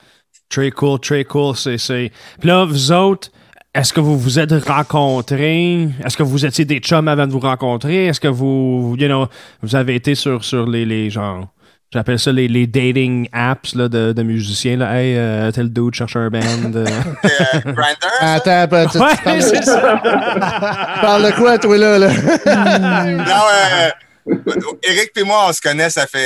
Très 0.50 0.72
cool, 0.72 1.00
très 1.00 1.24
cool. 1.26 1.56
C'est, 1.56 1.78
c'est... 1.78 2.12
Puis 2.40 2.48
là, 2.48 2.66
vous 2.66 2.92
autres, 2.92 3.30
est-ce 3.74 3.92
que 3.92 4.00
vous 4.00 4.20
vous 4.20 4.40
êtes 4.40 4.52
rencontrés? 4.66 5.90
Est-ce 6.06 6.16
que 6.16 6.24
vous 6.24 6.46
étiez 6.46 6.66
des 6.66 6.80
chums 6.80 7.08
avant 7.08 7.28
de 7.28 7.32
vous 7.32 7.40
rencontrer? 7.40 8.08
Est-ce 8.08 8.20
que 8.20 8.28
vous, 8.28 8.96
you 9.00 9.08
know, 9.08 9.28
vous 9.62 9.76
avez 9.76 9.96
été 9.96 10.16
sur, 10.16 10.44
sur 10.44 10.68
les, 10.68 10.86
les 10.86 11.10
genre, 11.10 11.48
j'appelle 11.94 12.20
ça 12.20 12.32
les, 12.32 12.48
les 12.48 12.66
dating 12.68 13.30
apps 13.32 13.76
là, 13.76 13.88
de, 13.88 14.12
de 14.14 14.24
musiciens. 14.24 14.78
Là. 14.78 15.00
Hey, 15.00 15.16
euh, 15.16 15.52
tel 15.52 15.72
dude 15.72 15.94
cherche 15.94 16.16
un 16.16 16.30
band. 16.30 16.40
euh. 16.76 16.86
Euh? 17.66 18.36
Attends, 18.36 18.68
peu, 18.68 18.86
tu, 18.86 18.92
tu 18.92 18.98
ouais, 19.00 19.16
parles, 19.24 19.42
c'est 19.42 19.60
de, 19.60 19.66
ça. 19.66 20.02
tu 20.04 21.02
parles 21.02 21.26
de 21.26 21.32
quoi, 21.36 21.58
toi, 21.58 21.78
là? 21.78 22.00
là? 22.00 22.10
Non, 23.16 24.34
euh, 24.34 24.36
Eric 24.84 25.12
et 25.16 25.24
moi, 25.24 25.48
on 25.50 25.54
se 25.54 25.62
connaît, 25.62 25.90
ça 25.90 26.08
fait 26.08 26.18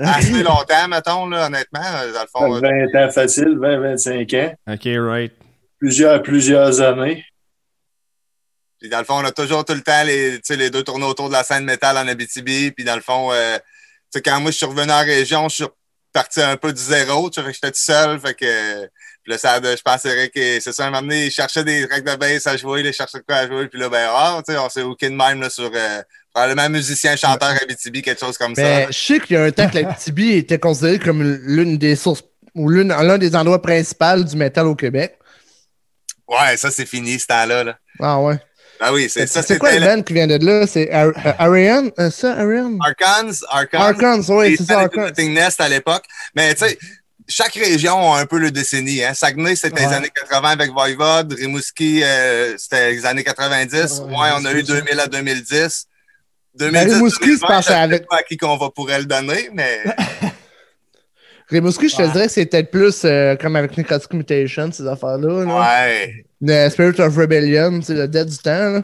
euh, 0.00 0.04
assez 0.04 0.42
longtemps, 0.42 0.88
mettons, 0.88 1.26
là, 1.28 1.46
honnêtement. 1.46 1.80
Dans 1.80 2.20
le 2.22 2.28
fond, 2.32 2.60
20 2.60 3.06
ans 3.06 3.10
facile, 3.10 3.56
20, 3.60 3.80
25 3.80 4.34
ans. 4.34 4.52
OK, 4.72 4.88
right. 4.96 5.32
Plusieurs, 5.78 6.22
plusieurs 6.22 6.80
années. 6.80 7.24
Puis 8.80 8.88
dans 8.88 8.98
le 8.98 9.04
fond, 9.04 9.16
on 9.22 9.24
a 9.24 9.32
toujours 9.32 9.64
tout 9.64 9.74
le 9.74 9.82
temps 9.82 10.02
les, 10.04 10.40
tu 10.40 10.56
les 10.56 10.70
deux 10.70 10.82
tournées 10.82 11.06
autour 11.06 11.28
de 11.28 11.34
la 11.34 11.42
scène 11.42 11.64
métal 11.64 11.96
en 11.96 12.06
Abitibi. 12.08 12.70
Puis 12.70 12.84
dans 12.84 12.96
le 12.96 13.00
fond, 13.02 13.30
euh, 14.14 14.18
tu 14.18 14.18
sais, 14.18 14.22
quand 14.22 14.40
moi 14.40 14.50
je 14.50 14.56
suis 14.56 14.66
revenu 14.66 14.92
en 14.92 15.00
région, 15.04 15.48
je 15.48 15.54
suis 15.56 15.64
parti 16.12 16.40
un 16.42 16.56
peu 16.56 16.72
du 16.72 16.82
zéro. 16.82 17.28
Tu 17.30 17.40
sais, 17.40 17.46
que 17.46 17.52
j'étais 17.52 17.70
tout 17.70 17.78
seul. 17.80 18.20
Fait 18.20 18.34
que 18.34 18.86
puis 19.22 19.32
là, 19.32 19.38
ça, 19.38 19.58
je 19.62 19.80
pense 19.80 20.04
Eric, 20.04 20.36
et 20.36 20.60
c'est 20.60 20.72
ça, 20.72 20.84
un 20.86 20.90
moment 20.90 21.00
donné, 21.00 21.26
il 21.26 21.30
cherchait 21.30 21.64
des 21.64 21.88
tracks 21.88 22.04
de 22.04 22.14
bass 22.16 22.46
à 22.46 22.58
jouer, 22.58 22.82
il 22.84 22.92
cherchait 22.92 23.18
de 23.20 23.24
quoi 23.26 23.36
à 23.36 23.46
jouer. 23.46 23.68
Puis 23.68 23.80
là, 23.80 23.88
ben, 23.88 24.06
ah, 24.10 24.42
tu 24.46 24.52
sais, 24.52 24.58
on 24.58 24.68
s'est 24.68 24.82
hooké 24.82 25.08
de 25.08 25.14
même 25.14 25.40
là, 25.40 25.48
sur 25.48 25.70
euh, 25.74 26.02
probablement 26.34 26.68
musicien, 26.68 27.16
chanteur 27.16 27.54
Abitibi, 27.62 28.02
quelque 28.02 28.20
chose 28.20 28.36
comme 28.36 28.52
Ben, 28.52 28.84
ça. 28.84 28.90
je 28.90 28.98
sais 29.14 29.20
qu'il 29.20 29.36
y 29.36 29.38
a 29.38 29.44
un 29.44 29.50
temps 29.50 29.66
que 29.70 29.78
la 29.78 29.94
TB 29.94 30.18
était 30.36 30.58
considérée 30.58 30.98
comme 30.98 31.22
l'une 31.22 31.78
des 31.78 31.96
sources 31.96 32.22
ou 32.54 32.68
l'une- 32.68 32.88
l'un 32.88 33.16
des 33.16 33.34
endroits 33.34 33.62
principaux 33.62 34.22
du 34.22 34.36
métal 34.36 34.66
au 34.66 34.74
Québec. 34.74 35.16
Ouais, 36.28 36.56
ça, 36.58 36.70
c'est 36.70 36.84
fini, 36.86 37.18
ce 37.18 37.26
temps-là. 37.26 37.64
Là. 37.64 37.78
Ah 38.00 38.20
ouais. 38.20 38.38
Ben 38.80 38.92
oui, 38.92 39.08
c'est 39.08 39.26
ça. 39.26 39.42
C'est 39.42 39.58
quoi 39.58 39.72
le 39.72 39.80
band 39.80 40.02
qui 40.02 40.12
vient 40.12 40.26
de 40.26 40.44
là? 40.44 40.66
C'est 40.66 40.92
euh, 40.94 41.12
Ariane? 41.38 41.90
Euh, 41.98 42.10
ça, 42.10 42.32
Ariane? 42.38 42.78
Archons. 42.80 43.44
Archons, 43.72 44.36
oui, 44.36 44.56
c'est 44.58 44.64
ça, 44.64 44.88
Meeting 44.94 45.32
Nest 45.32 45.60
à 45.60 45.68
l'époque. 45.68 46.04
Mais 46.34 46.54
tu 46.54 46.66
sais, 46.66 46.78
chaque 47.28 47.54
région 47.54 48.12
a 48.12 48.20
un 48.20 48.26
peu 48.26 48.38
le 48.38 48.50
décennie. 48.50 49.02
Hein. 49.02 49.14
Saguenay, 49.14 49.54
c'était 49.56 49.80
les 49.82 49.86
Ouais. 49.86 49.94
années 49.94 50.10
80 50.14 50.50
avec 50.50 50.72
Voivode. 50.72 51.32
Rimouski, 51.34 52.02
euh, 52.02 52.54
c'était 52.58 52.90
les 52.92 53.06
années 53.06 53.24
90. 53.24 54.02
Ouais, 54.08 54.28
on 54.38 54.44
a 54.44 54.52
eu 54.52 54.62
2000 54.62 54.98
à 55.00 55.06
2010. 55.06 55.86
2010, 56.56 56.94
Rimouski, 56.94 57.24
2020, 57.26 57.62
se 57.62 57.68
sais 57.68 57.74
avec- 57.74 58.06
pas 58.08 58.16
à 58.18 58.22
qui 58.22 58.36
qu'on 58.36 58.56
va 58.56 58.70
pourrait 58.70 58.98
le 58.98 59.06
donner, 59.06 59.50
mais 59.52 59.82
Rimouski, 61.48 61.88
je 61.88 61.96
te 61.96 62.02
dirais 62.12 62.26
que 62.26 62.32
c'est 62.32 62.46
peut-être 62.46 62.70
plus 62.70 63.02
euh, 63.04 63.36
comme 63.36 63.54
avec 63.56 63.76
Necrotic 63.76 64.12
Mutation, 64.14 64.70
ces 64.72 64.86
affaires-là. 64.86 65.44
là. 65.44 65.60
ouais. 65.86 66.24
Le 66.46 66.68
Spirit 66.70 67.00
of 67.00 67.16
Rebellion, 67.16 67.80
c'est 67.82 67.94
le 67.94 68.08
dead 68.08 68.28
du 68.28 68.38
temps. 68.38 68.50
Là. 68.70 68.82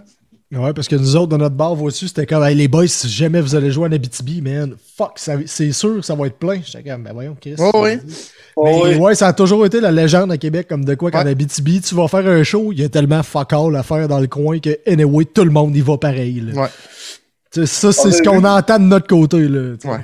Ouais, 0.52 0.72
parce 0.72 0.88
que 0.88 0.96
nous 0.96 1.14
autres, 1.14 1.28
dans 1.28 1.38
notre 1.38 1.54
bar 1.54 1.80
au-dessus, 1.80 2.08
c'était 2.08 2.26
comme, 2.26 2.42
hey, 2.42 2.56
les 2.56 2.66
boys, 2.66 2.88
si 2.88 3.08
jamais 3.08 3.40
vous 3.40 3.54
allez 3.54 3.70
jouer 3.70 3.86
en 3.88 3.92
Abitibi, 3.92 4.40
man, 4.42 4.74
fuck, 4.96 5.12
c'est 5.46 5.70
sûr 5.72 5.96
que 5.96 6.02
ça 6.02 6.16
va 6.16 6.26
être 6.26 6.38
plein. 6.38 6.60
J'étais 6.64 6.90
comme, 6.90 7.04
ben 7.04 7.12
voyons, 7.12 7.36
Chris. 7.40 7.54
Oh, 7.58 7.70
oui. 7.84 7.98
Oh, 8.56 8.64
Mais 8.64 8.82
oui. 8.82 8.94
ouais, 8.96 9.14
ça 9.14 9.28
a 9.28 9.32
toujours 9.32 9.64
été 9.64 9.80
la 9.80 9.92
légende 9.92 10.32
à 10.32 10.38
Québec, 10.38 10.66
comme 10.68 10.84
de 10.84 10.94
quoi 10.96 11.12
qu'en 11.12 11.22
Ouais. 11.24 11.30
Abitibi, 11.30 11.80
tu 11.80 11.94
vas 11.94 12.08
faire 12.08 12.26
un 12.26 12.42
show, 12.42 12.72
il 12.72 12.80
y 12.80 12.84
a 12.84 12.88
tellement 12.88 13.22
fuck 13.22 13.52
all 13.52 13.76
à 13.76 13.84
faire 13.84 14.08
dans 14.08 14.18
le 14.18 14.26
coin 14.26 14.58
que, 14.58 14.76
anyway, 14.88 15.24
tout 15.24 15.44
le 15.44 15.50
monde 15.52 15.76
y 15.76 15.82
va 15.82 15.96
pareil. 15.98 16.40
là. 16.40 16.62
Ouais. 16.62 16.68
Ça, 17.66 17.92
c'est 17.92 18.00
On 18.06 18.08
a 18.08 18.12
ce 18.12 18.22
qu'on 18.22 18.44
entend 18.44 18.78
de 18.80 18.84
notre 18.84 19.06
côté. 19.06 19.46
Là. 19.48 19.74
Ouais. 19.84 19.98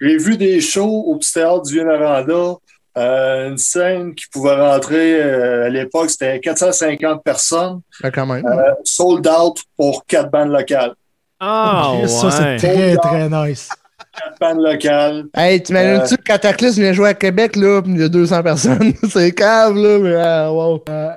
J'ai 0.00 0.16
vu 0.18 0.36
des 0.36 0.60
shows 0.60 1.04
au 1.08 1.16
petit 1.16 1.32
théâtre 1.32 1.62
du 1.62 1.74
Vieux-Noranda. 1.74 2.54
Euh, 2.98 3.50
une 3.50 3.58
scène 3.58 4.14
qui 4.14 4.26
pouvait 4.32 4.56
rentrer 4.56 5.22
euh, 5.22 5.66
à 5.66 5.68
l'époque, 5.68 6.10
c'était 6.10 6.40
450 6.40 7.22
personnes, 7.22 7.80
quand 8.12 8.26
même. 8.26 8.44
euh, 8.44 8.72
sold 8.84 9.28
out 9.28 9.58
pour 9.76 10.04
quatre 10.06 10.30
bandes 10.30 10.50
locales. 10.50 10.94
Ah, 11.38 11.92
Chris, 12.00 12.08
Ça, 12.08 12.30
c'est 12.30 12.56
très, 12.56 12.96
très 12.96 13.28
nice. 13.28 13.68
Quatre 14.12 14.38
bandes 14.40 14.62
locales. 14.64 15.24
Hey, 15.34 15.62
t'imagines-tu 15.62 16.16
que 16.16 16.22
Cataclysme 16.22 16.80
vient 16.82 16.92
jouer 16.92 17.08
à 17.10 17.14
Québec, 17.14 17.54
là, 17.56 17.80
il 17.86 18.00
y 18.00 18.02
a 18.02 18.08
200 18.08 18.42
personnes? 18.42 18.92
c'est 19.10 19.32
cave, 19.32 19.76
là, 19.76 19.98
mais 20.00 20.14
ah, 20.16 20.52
wow. 20.52 20.82
Euh, 20.88 21.10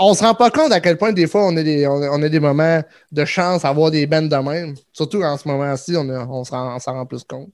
on 0.00 0.14
se 0.14 0.22
rend 0.22 0.34
pas 0.34 0.50
compte 0.50 0.70
à 0.70 0.80
quel 0.80 0.96
point, 0.98 1.12
des 1.12 1.26
fois, 1.26 1.46
on 1.46 1.56
a 1.56 1.62
des, 1.62 1.86
on 1.86 2.00
a, 2.02 2.08
on 2.10 2.22
a 2.22 2.28
des 2.28 2.40
moments 2.40 2.80
de 3.10 3.24
chance 3.24 3.64
à 3.64 3.68
avoir 3.70 3.90
des 3.90 4.06
bandes 4.06 4.28
de 4.28 4.36
même. 4.36 4.74
Surtout 4.92 5.22
en 5.22 5.36
ce 5.36 5.48
moment-ci, 5.48 5.96
on, 5.96 6.08
a- 6.10 6.26
on 6.26 6.44
s'en 6.44 6.76
on 6.76 6.78
s'en 6.78 6.92
rend 6.92 7.06
plus 7.06 7.24
compte. 7.24 7.48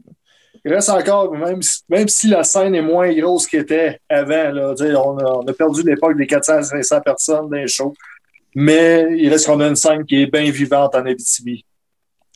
Il 0.64 0.72
reste 0.72 0.88
encore, 0.88 1.32
même 1.34 1.60
si, 1.60 1.80
même 1.88 2.08
si 2.08 2.28
la 2.28 2.42
scène 2.42 2.74
est 2.74 2.82
moins 2.82 3.12
grosse 3.12 3.46
qu'elle 3.46 3.62
était 3.62 4.00
avant, 4.08 4.50
là, 4.50 4.74
on, 5.04 5.18
a, 5.18 5.24
on 5.24 5.46
a 5.46 5.52
perdu 5.52 5.82
l'époque 5.82 6.16
des 6.16 6.24
400-500 6.24 7.02
personnes 7.02 7.50
dans 7.50 7.56
les 7.56 7.68
shows, 7.68 7.94
mais 8.54 9.06
il 9.18 9.28
reste 9.28 9.46
qu'on 9.46 9.60
a 9.60 9.66
une 9.66 9.76
scène 9.76 10.04
qui 10.04 10.22
est 10.22 10.26
bien 10.26 10.50
vivante 10.50 10.94
en 10.94 11.04
Abitibi. 11.04 11.64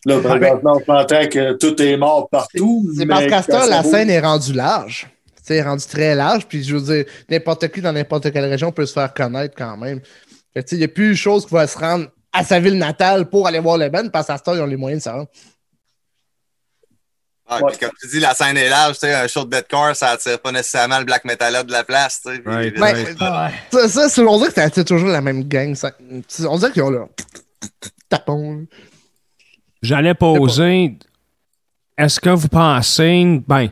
Là, 0.04 0.20
présentement, 0.20 0.80
on 0.86 0.92
entend 0.92 1.26
que 1.28 1.54
tout 1.54 1.80
est 1.82 1.96
mort 1.96 2.28
partout. 2.28 2.88
C'est 2.96 3.06
parce 3.06 3.26
qu'à 3.26 3.42
ce 3.42 3.50
temps, 3.50 3.66
la 3.66 3.82
scène 3.82 4.10
est 4.10 4.20
rendue 4.20 4.52
large. 4.52 5.08
Tu 5.38 5.42
sais, 5.42 5.54
elle 5.54 5.60
est 5.60 5.68
rendue 5.68 5.86
très 5.86 6.14
large, 6.14 6.46
puis 6.46 6.62
je 6.62 6.76
veux 6.76 6.94
dire, 6.94 7.04
n'importe 7.30 7.68
qui 7.68 7.80
dans 7.80 7.92
n'importe 7.92 8.30
quelle 8.30 8.44
région 8.44 8.70
peut 8.72 8.86
se 8.86 8.92
faire 8.92 9.12
connaître 9.12 9.54
quand 9.56 9.76
même. 9.76 10.00
Il 10.54 10.78
n'y 10.78 10.84
a 10.84 10.88
plus 10.88 11.10
de 11.10 11.14
choses 11.14 11.46
qui 11.46 11.54
vont 11.54 11.66
se 11.66 11.78
rendre 11.78 12.08
à 12.32 12.44
sa 12.44 12.60
ville 12.60 12.78
natale 12.78 13.28
pour 13.28 13.46
aller 13.46 13.58
voir 13.58 13.78
le 13.78 13.88
band 13.88 14.08
parce 14.12 14.26
qu'à 14.26 14.36
ce 14.36 14.42
temps, 14.42 14.54
ils 14.54 14.60
ont 14.60 14.66
les 14.66 14.76
moyens 14.76 15.02
de 15.02 15.04
ça. 15.04 15.24
Ah, 17.50 17.62
Ouais. 17.62 17.70
puis 17.70 17.78
comme 17.78 17.90
tu 18.00 18.06
dis, 18.08 18.20
la 18.20 18.34
scène 18.34 18.56
est 18.58 18.68
large, 18.68 18.94
tu 18.94 19.00
sais, 19.06 19.14
un 19.14 19.26
show 19.26 19.44
de 19.44 19.50
deathcore, 19.56 19.96
ça 19.96 20.10
attire 20.10 20.38
pas 20.38 20.52
nécessairement 20.52 20.98
le 20.98 21.04
black 21.06 21.24
metal 21.24 21.64
de 21.66 21.72
la 21.72 21.82
place, 21.82 22.20
tu 22.24 22.30
sais. 22.34 22.38
Puis, 22.40 22.52
Right, 22.52 22.78
Ouais. 22.78 23.14
right. 23.20 23.88
Ça, 23.88 24.08
on 24.22 24.36
dirait 24.38 24.50
que 24.50 24.54
t'as 24.68 24.84
toujours 24.84 25.08
la 25.08 25.20
même 25.22 25.44
gang. 25.44 25.74
ça. 25.74 25.92
On 26.46 26.58
dirait 26.58 26.72
qu'ils 26.72 26.82
ont 26.82 26.90
leur 26.90 27.08
tapon. 28.08 28.66
J'allais 29.82 30.14
poser. 30.14 30.98
Est-ce 31.96 32.20
que 32.20 32.30
vous 32.30 32.48
pensez, 32.48 33.42
ben, 33.46 33.68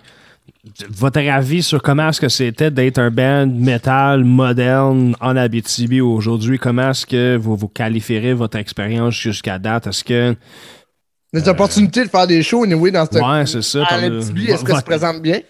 votre 0.88 1.20
avis 1.20 1.62
sur 1.62 1.80
comment 1.82 2.08
est-ce 2.08 2.20
que 2.20 2.28
c'était 2.28 2.70
d'être 2.70 2.98
un 2.98 3.10
band 3.10 3.46
metal 3.46 4.24
moderne 4.24 5.14
en 5.20 5.36
Abitibi 5.36 6.00
aujourd'hui? 6.00 6.58
Comment 6.58 6.90
est-ce 6.90 7.06
que 7.06 7.36
vous 7.36 7.56
vous 7.56 7.68
qualifierez 7.68 8.34
votre 8.34 8.56
expérience 8.58 9.14
jusqu'à 9.14 9.58
date? 9.58 9.86
Est-ce 9.86 10.02
que. 10.02 10.34
Les 11.36 11.46
opportunités 11.50 12.02
de 12.02 12.08
faire 12.08 12.26
des 12.26 12.42
shows, 12.42 12.64
anyway, 12.64 12.90
dans 12.90 13.04
cette. 13.04 13.22
Ouais, 13.22 13.44
c'est 13.44 13.60
ça. 13.60 13.80
est-ce 14.00 14.64
que 14.64 14.72
ça 14.72 14.80
se 14.80 14.84
présente 14.84 15.20
bien? 15.20 15.42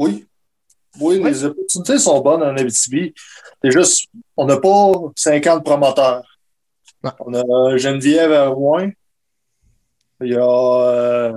Oui. 0.00 0.26
Oui, 1.00 1.22
les 1.22 1.44
opportunités 1.44 1.98
sont 2.00 2.20
bonnes 2.20 2.42
en 2.42 2.56
Abitibi. 2.56 3.14
C'est 3.62 3.70
juste, 3.70 4.08
on 4.36 4.46
n'a 4.46 4.56
pas 4.56 4.92
50 5.14 5.64
promoteurs. 5.64 6.24
On 7.20 7.32
a 7.32 7.76
Geneviève 7.76 8.32
à 8.32 8.48
Rouen. 8.48 8.90
Il 10.20 10.32
y 10.32 10.36
a, 10.36 10.40
euh, 10.40 11.32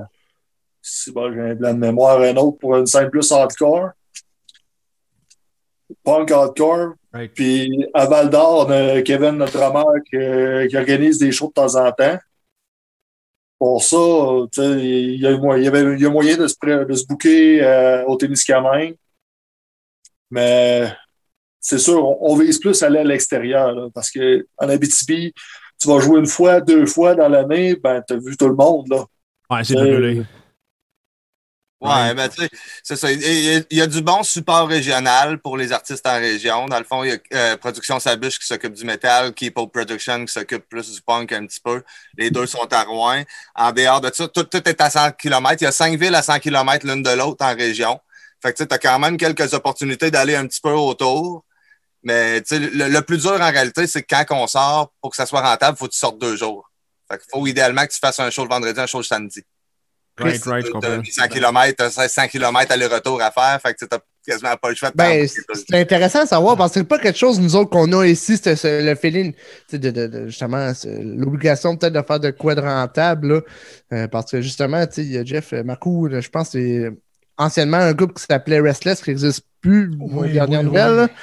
c'est 0.82 1.14
bon, 1.14 1.32
j'ai 1.32 1.40
un 1.40 1.54
blanc 1.54 1.76
de 1.76 1.80
mémoire, 1.80 2.20
un 2.20 2.36
autre 2.38 2.58
pour 2.58 2.76
une 2.78 2.88
scène 2.88 3.12
plus 3.12 3.32
hardcore. 3.32 3.90
Punk 6.04 6.32
hardcore. 6.32 6.94
Right. 7.14 7.32
Puis 7.36 7.86
à 7.94 8.08
Val 8.08 8.32
d'Or, 8.32 8.66
on 8.68 8.72
a 8.72 9.04
Kevin, 9.04 9.34
notre 9.34 9.60
drummer, 9.60 9.86
qui, 10.10 10.68
qui 10.68 10.78
organise 10.78 11.20
des 11.20 11.32
shows 11.32 11.50
de 11.50 11.54
temps 11.54 11.76
en 11.76 11.92
temps. 11.92 12.18
Pour 13.62 13.84
ça, 13.84 13.96
euh, 13.96 14.80
il 14.80 15.22
y, 15.22 15.28
a, 15.28 15.38
mo- 15.38 15.56
il 15.56 15.64
y 16.02 16.06
a 16.08 16.10
moyen 16.10 16.36
de 16.36 16.48
se, 16.48 16.56
de 16.84 16.94
se 16.96 17.06
booker 17.06 17.62
euh, 17.62 18.04
au 18.06 18.16
Témiscamingue. 18.16 18.96
Mais 20.32 20.92
c'est 21.60 21.78
sûr, 21.78 22.04
on, 22.04 22.32
on 22.32 22.36
vise 22.38 22.58
plus 22.58 22.82
à 22.82 22.88
aller 22.88 22.98
à 22.98 23.04
l'extérieur. 23.04 23.92
Parce 23.94 24.10
que 24.10 24.48
en 24.58 24.68
Abitibi, 24.68 25.32
tu 25.80 25.88
vas 25.88 26.00
jouer 26.00 26.18
une 26.22 26.26
fois, 26.26 26.60
deux 26.60 26.88
fois 26.88 27.14
dans 27.14 27.30
l'année, 27.30 27.76
ben 27.76 28.02
tu 28.08 28.16
as 28.16 28.18
vu 28.18 28.36
tout 28.36 28.48
le 28.48 28.56
monde. 28.56 28.88
Là. 28.90 29.06
Ouais, 29.52 29.64
c'est. 29.64 29.76
Ouais, 31.82 32.14
ben 32.14 32.30
tu 32.30 32.44
sais, 32.44 32.50
c'est 32.84 32.96
ça. 32.96 33.12
Il 33.12 33.66
y, 33.72 33.82
a, 33.82 33.88
du 33.88 34.02
bon 34.02 34.22
support 34.22 34.68
régional 34.68 35.40
pour 35.40 35.58
les 35.58 35.72
artistes 35.72 36.06
en 36.06 36.20
région. 36.20 36.68
Dans 36.68 36.78
le 36.78 36.86
fond, 36.86 37.04
il 37.04 37.10
y 37.10 37.14
a 37.14 37.18
euh, 37.34 37.58
Production 37.58 38.00
Sabuche 38.00 38.38
qui 38.38 38.46
s'occupe 38.46 38.74
du 38.74 38.86
métal, 38.86 39.34
Keep 39.34 39.58
Up 39.58 39.72
Production 39.74 40.24
qui 40.24 40.32
s'occupe 40.32 40.70
plus 40.70 40.94
du 40.94 41.02
punk 41.02 41.32
un 41.32 41.48
petit 41.48 41.60
peu. 41.60 41.82
Les 42.20 42.30
deux 42.30 42.46
sont 42.46 42.72
à 42.72 42.84
Rouen. 42.84 43.24
En 43.56 43.72
dehors 43.72 44.00
de 44.00 44.12
ça, 44.14 44.28
tout, 44.28 44.44
tout 44.44 44.70
est 44.70 44.80
à 44.80 44.92
100 44.92 45.14
km. 45.14 45.56
Il 45.60 45.64
y 45.64 45.68
a 45.68 45.72
cinq 45.72 46.00
villes 46.00 46.14
à 46.14 46.22
100 46.22 46.40
km 46.40 46.86
l'une 46.86 47.02
de 47.02 47.10
l'autre 47.10 47.44
en 47.44 47.56
région. 47.56 48.00
Fait 48.44 48.54
que 48.54 48.64
tu 48.64 48.74
as 48.74 48.78
quand 48.78 49.00
même 49.00 49.18
quelques 49.18 49.56
opportunités 49.56 50.12
d'aller 50.12 50.36
un 50.36 50.46
petit 50.46 50.62
peu 50.62 50.74
autour. 50.74 51.46
Mais 52.04 52.42
tu 52.42 52.56
sais, 52.56 52.60
le, 52.60 52.90
le 52.90 53.02
plus 53.02 53.24
dur 53.24 53.42
en 53.42 53.52
réalité, 53.52 53.88
c'est 53.88 54.04
que 54.04 54.16
quand 54.16 54.26
on 54.36 54.46
sort, 54.46 54.94
pour 55.02 55.10
que 55.10 55.18
ça 55.18 55.26
soit 55.26 55.42
rentable, 55.42 55.76
il 55.78 55.80
faut 55.80 55.88
que 55.88 55.94
tu 55.94 56.00
sortes 56.00 56.20
deux 56.20 56.36
jours. 56.36 56.70
Fait 57.12 57.18
qu'il 57.18 57.28
faut 57.32 57.48
idéalement 57.48 57.86
que 57.88 57.92
tu 57.92 58.00
fasses 58.00 58.20
un 58.20 58.30
show 58.30 58.44
le 58.44 58.50
vendredi, 58.50 58.80
un 58.80 58.86
show 58.86 59.00
le 59.00 59.04
samedi. 59.04 59.44
Right, 60.24 60.44
right, 60.46 60.66
je 60.66 60.72
T'as 60.80 60.80
comprends. 60.90 61.02
800 61.04 61.28
km, 61.28 61.76
t'as 61.78 62.08
100 62.08 62.28
km 62.28 62.72
aller-retour 62.72 63.22
à 63.22 63.32
faire, 63.32 63.60
fait 63.62 63.74
que 63.74 63.86
t'as 63.86 64.00
quasiment 64.26 64.56
pas 64.56 64.70
le 64.70 64.76
choix 64.76 64.92
de 64.92 64.96
Ben, 64.98 65.28
c'est 65.28 65.76
intéressant 65.80 66.22
à 66.22 66.26
savoir 66.28 66.56
parce 66.58 66.74
que 66.74 66.80
c'est 66.80 66.86
pas 66.88 67.00
quelque 67.00 67.18
chose, 67.18 67.40
nous 67.40 67.56
autres, 67.56 67.72
qu'on 67.72 67.92
a 68.00 68.06
ici, 68.06 68.38
c'est 68.38 68.56
ce- 68.56 68.84
le 68.86 68.96
feeling, 68.96 69.34
tu 69.34 69.40
sais, 69.68 69.80
de, 69.80 69.90
de, 69.90 70.08
de- 70.08 70.28
justement, 70.28 70.74
c'est 70.76 71.02
l'obligation 71.02 71.76
peut-être 71.76 71.94
de 71.94 72.02
faire 72.02 72.20
de 72.20 72.30
quoi 72.32 72.54
de 72.56 72.62
rentable, 72.62 73.34
là. 73.34 73.42
Euh, 73.94 74.08
parce 74.08 74.32
que 74.32 74.42
justement, 74.42 74.86
tu 74.86 74.94
sais, 74.94 75.02
il 75.04 75.12
y 75.12 75.18
a 75.18 75.26
Jeff 75.26 75.54
euh, 75.54 75.64
Marcoux, 75.64 76.08
je 76.12 76.30
pense 76.30 76.50
que 76.52 76.60
c'est 76.60 76.92
anciennement 77.38 77.78
un 77.78 77.94
groupe 77.94 78.14
qui 78.14 78.24
s'appelait 78.30 78.60
Restless, 78.60 79.02
qui 79.02 79.10
n'existe 79.10 79.46
plus, 79.62 79.90
Oui, 80.00 80.30
aux 80.30 80.32
dernières 80.32 80.60
oui, 80.60 80.66
nouvelles, 80.66 81.00
oui. 81.10 81.16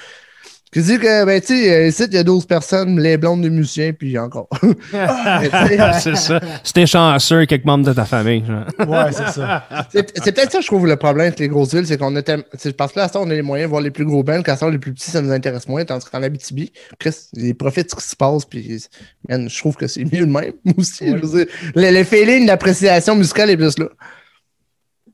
Qui 0.70 0.83
dit 0.83 0.98
que, 0.98 1.24
ben, 1.24 1.40
tu 1.40 1.46
sais, 1.46 1.72
euh, 1.72 1.88
ici, 1.88 2.04
il 2.04 2.14
y 2.14 2.18
a 2.18 2.22
12 2.22 2.44
personnes, 2.46 3.00
les 3.00 3.16
blondes 3.16 3.40
des 3.42 3.50
musiciens, 3.50 3.92
puis 3.92 4.18
encore. 4.18 4.48
Tu 4.62 4.68
c'est 6.00 6.16
ça. 6.16 6.40
C'était 6.62 6.87
chanceux, 6.87 7.46
quelques 7.46 7.64
membres 7.64 7.87
de 7.87 7.92
ta 7.92 8.04
famille. 8.04 8.44
Ouais, 8.87 9.12
c'est 9.12 9.28
ça. 9.28 9.64
C'est 9.92 10.33
peut-être 10.35 10.52
ça, 10.52 10.61
je 10.61 10.66
trouve, 10.66 10.87
le 10.87 10.96
problème 10.96 11.28
avec 11.28 11.38
les 11.38 11.48
grosses 11.48 11.74
villes, 11.74 11.87
c'est 11.87 11.98
qu'on 11.98 12.14
c'est 12.54 12.76
parce 12.76 12.92
que 12.92 13.00
là, 13.00 13.09
temps, 13.09 13.22
on 13.22 13.31
a 13.31 13.35
les 13.35 13.42
moyens 13.42 13.68
de 13.68 13.70
voir 13.70 13.83
les 13.83 13.90
plus 13.90 14.04
gros 14.04 14.22
bands, 14.22 14.42
qu'à 14.42 14.57
ce 14.57 14.61
temps, 14.61 14.68
les 14.68 14.78
plus 14.78 14.92
petits, 14.92 15.11
ça 15.11 15.20
nous 15.20 15.33
intéresse 15.33 15.68
moins, 15.68 15.85
tandis 15.85 16.07
qu'en 16.07 16.22
Abitibi, 16.22 16.72
Chris, 16.98 17.14
ils 17.35 17.54
profitent 17.54 17.87
de 17.87 17.90
ce 17.90 17.96
qui 17.96 18.11
se 18.11 18.16
passe, 18.16 18.44
puis 18.44 18.85
man, 19.28 19.48
je 19.48 19.59
trouve 19.59 19.76
que 19.76 19.87
c'est 19.87 20.04
mieux 20.04 20.26
de 20.26 20.33
même, 20.33 20.52
aussi. 20.76 21.07
Je 21.07 21.16
veux 21.16 21.44
dire, 21.44 21.54
le, 21.74 21.90
le 21.90 22.04
feeling 22.04 22.46
d'appréciation 22.46 23.14
musicale 23.16 23.50
est 23.50 23.57
plus 23.57 23.78
là. 23.78 23.87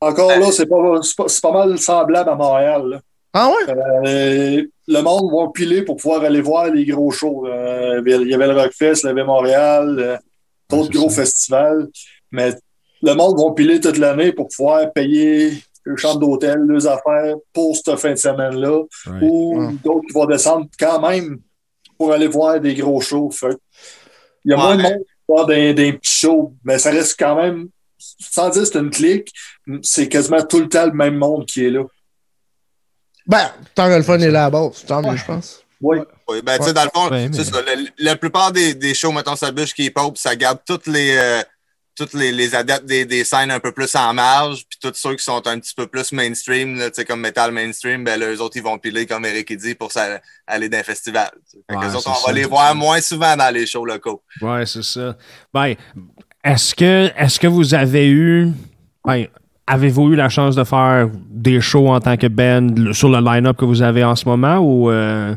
Encore 0.00 0.38
là, 0.38 0.52
c'est 0.52 0.66
pas, 0.66 0.76
pas 1.42 1.52
mal 1.52 1.78
semblable 1.78 2.30
à 2.30 2.34
Montréal. 2.34 2.82
là. 2.86 3.00
Ah 3.36 3.50
ouais? 3.50 3.74
Euh, 4.06 4.62
le 4.86 5.00
monde 5.02 5.30
va 5.32 5.50
piler 5.52 5.82
pour 5.82 5.96
pouvoir 5.96 6.22
aller 6.22 6.40
voir 6.40 6.70
les 6.70 6.84
gros 6.84 7.10
shows. 7.10 7.46
Euh, 7.48 8.00
il 8.06 8.28
y 8.28 8.34
avait 8.34 8.46
le 8.46 8.54
Rockfest, 8.54 9.00
il 9.02 9.06
y 9.06 9.10
avait 9.10 9.24
Montréal, 9.24 9.96
euh, 9.98 10.16
d'autres 10.70 10.90
gros 10.92 11.10
ça. 11.10 11.22
festivals. 11.22 11.88
Mais 12.30 12.54
le 13.02 13.14
monde 13.14 13.38
va 13.40 13.52
piler 13.54 13.80
toute 13.80 13.98
l'année 13.98 14.32
pour 14.32 14.48
pouvoir 14.48 14.92
payer 14.92 15.52
le 15.82 15.96
chambre 15.96 16.20
d'hôtel, 16.20 16.60
les 16.70 16.86
affaires 16.86 17.34
pour 17.52 17.76
cette 17.76 17.96
fin 17.96 18.12
de 18.12 18.16
semaine-là. 18.16 18.82
Right. 19.06 19.22
Ou 19.22 19.58
Ouais. 19.58 19.74
d'autres 19.84 20.06
qui 20.06 20.12
vont 20.14 20.26
descendre 20.26 20.66
quand 20.78 21.00
même 21.00 21.38
pour 21.98 22.12
aller 22.12 22.28
voir 22.28 22.60
des 22.60 22.74
gros 22.74 23.00
shows. 23.00 23.30
Fait 23.32 23.56
il 24.44 24.52
y 24.52 24.54
a 24.54 24.56
Ouais. 24.56 24.62
moins 24.62 24.76
de 24.76 24.82
monde 24.82 24.92
qui 24.98 25.04
va 25.28 25.34
voir 25.34 25.46
des, 25.46 25.74
des 25.74 25.92
petits 25.94 26.18
shows, 26.20 26.54
mais 26.64 26.78
ça 26.78 26.90
reste 26.90 27.16
quand 27.18 27.34
même, 27.34 27.68
sans 27.98 28.48
dire 28.50 28.64
c'est 28.66 28.78
une 28.78 28.90
clique, 28.90 29.32
c'est 29.82 30.08
quasiment 30.08 30.42
tout 30.42 30.60
le 30.60 30.68
temps 30.68 30.86
le 30.86 30.92
même 30.92 31.16
monde 31.16 31.46
qui 31.46 31.64
est 31.66 31.70
là. 31.70 31.82
Ben, 33.26 33.50
tant 33.74 33.88
que 33.88 33.94
le 33.96 34.02
fun 34.02 34.18
est 34.18 34.30
là 34.30 34.46
à 34.46 34.50
base, 34.50 34.84
tant 34.86 35.00
mieux, 35.02 35.16
je 35.16 35.24
pense. 35.24 35.62
Oui. 35.80 35.98
Oui, 36.28 36.40
ben, 36.42 36.58
tu 36.58 36.64
sais, 36.64 36.72
dans 36.72 36.84
le 36.84 36.90
fond, 36.94 37.10
Ouais, 37.10 37.28
mais- 37.28 37.44
ça. 37.44 37.60
le- 37.60 37.88
la 37.98 38.16
plupart 38.16 38.52
des, 38.52 38.74
des 38.74 38.94
shows, 38.94 39.12
mettons, 39.12 39.36
ça 39.36 39.50
bûche 39.52 39.74
qui 39.74 39.86
est 39.86 39.90
pop, 39.90 40.16
ça 40.16 40.34
garde 40.36 40.58
toutes 40.66 40.86
les, 40.86 41.16
euh, 41.18 41.42
toutes 41.96 42.14
les, 42.14 42.32
les 42.32 42.54
adeptes 42.54 42.86
des, 42.86 43.04
des 43.04 43.22
scènes 43.24 43.50
un 43.50 43.60
peu 43.60 43.70
plus 43.72 43.94
en 43.94 44.14
marge, 44.14 44.64
puis 44.68 44.78
tous 44.80 44.94
ceux 44.98 45.14
qui 45.16 45.22
sont 45.24 45.46
un 45.46 45.58
petit 45.60 45.74
peu 45.74 45.86
plus 45.86 46.12
mainstream, 46.12 46.78
tu 46.78 46.90
sais, 46.94 47.04
comme 47.04 47.20
metal 47.20 47.52
mainstream, 47.52 48.02
ben, 48.04 48.18
là, 48.18 48.30
eux 48.32 48.40
autres, 48.40 48.56
ils 48.56 48.62
vont 48.62 48.78
piler, 48.78 49.06
comme 49.06 49.24
Eric 49.26 49.48
il 49.50 49.58
dit, 49.58 49.74
pour 49.74 49.92
ça, 49.92 50.20
aller 50.46 50.68
dans 50.70 50.78
un 50.78 50.82
festival. 50.82 51.30
Ouais, 51.68 51.76
eux 51.86 51.94
autres, 51.94 52.10
on 52.10 52.14
ça, 52.14 52.26
va 52.26 52.32
les 52.32 52.44
voir 52.46 52.68
ça. 52.68 52.74
moins 52.74 53.00
souvent 53.00 53.36
dans 53.36 53.52
les 53.52 53.66
shows 53.66 53.84
locaux. 53.84 54.22
Ouais, 54.40 54.64
c'est 54.66 54.82
ça. 54.84 55.16
Ben, 55.52 55.74
est-ce 56.42 56.74
que, 56.74 57.10
est-ce 57.16 57.38
que 57.38 57.46
vous 57.46 57.74
avez 57.74 58.08
eu, 58.08 58.48
ben, 59.04 59.26
avez-vous 59.66 60.12
eu 60.12 60.16
la 60.16 60.28
chance 60.28 60.56
de 60.56 60.64
faire 60.64 61.08
des 61.28 61.60
shows 61.60 61.88
en 61.88 62.00
tant 62.00 62.16
que 62.16 62.26
band 62.26 62.92
sur 62.92 63.08
le 63.08 63.20
line-up 63.20 63.56
que 63.56 63.64
vous 63.64 63.82
avez 63.82 64.04
en 64.04 64.16
ce 64.16 64.26
moment 64.28 64.58
ou 64.58 64.90
euh, 64.90 65.34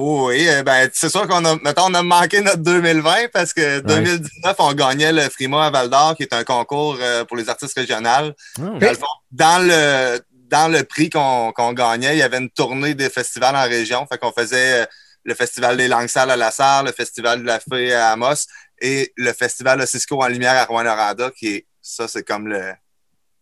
Oh 0.00 0.28
oui, 0.28 0.48
euh, 0.48 0.62
ben, 0.62 0.88
c'est 0.92 1.08
sûr 1.08 1.26
qu'on 1.26 1.44
a, 1.44 1.56
mettons, 1.56 1.86
on 1.88 1.94
a 1.94 2.02
manqué 2.04 2.40
notre 2.40 2.58
2020 2.58 3.32
parce 3.32 3.52
que 3.52 3.80
2019, 3.80 4.54
on 4.60 4.72
gagnait 4.72 5.12
le 5.12 5.22
Frima 5.22 5.66
à 5.66 5.70
Val 5.70 5.90
d'Or, 5.90 6.14
qui 6.14 6.22
est 6.22 6.32
un 6.32 6.44
concours 6.44 6.96
euh, 7.00 7.24
pour 7.24 7.36
les 7.36 7.48
artistes 7.48 7.76
régionales. 7.76 8.32
Oh. 8.60 8.78
Dans 8.78 8.78
le, 8.78 8.96
dans 9.32 9.66
le, 9.66 10.20
dans 10.30 10.72
le 10.72 10.84
prix 10.84 11.10
qu'on 11.10 11.50
qu'on 11.50 11.72
gagnait, 11.72 12.14
il 12.14 12.18
y 12.18 12.22
avait 12.22 12.38
une 12.38 12.48
tournée 12.48 12.94
des 12.94 13.10
festivals 13.10 13.56
en 13.56 13.64
région. 13.64 14.06
Fait 14.06 14.18
qu'on 14.18 14.30
faisait 14.30 14.86
le 15.24 15.34
Festival 15.34 15.76
des 15.76 15.88
Langues 15.88 16.06
Sales 16.06 16.30
à 16.30 16.36
La 16.36 16.52
Sarre, 16.52 16.84
le 16.84 16.92
Festival 16.92 17.40
de 17.40 17.46
la 17.46 17.58
Fée 17.58 17.92
à 17.92 18.12
Amos 18.12 18.46
et 18.80 19.12
le 19.16 19.32
Festival 19.32 19.80
de 19.80 19.86
Cisco 19.86 20.22
en 20.22 20.28
lumière 20.28 20.54
à 20.54 20.64
Rouen-Noranda, 20.64 21.30
qui 21.30 21.48
est, 21.54 21.66
ça, 21.82 22.06
c'est 22.08 22.22
comme 22.22 22.48
le, 22.48 22.72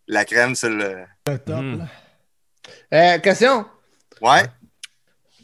la 0.09 0.25
crème 0.25 0.55
sur 0.55 0.71
le. 0.71 0.97
Le 1.27 1.39
top, 1.39 1.57
Hmm. 1.61 1.87
Euh, 2.93 3.19
question? 3.19 3.65
Ouais. 4.21 4.43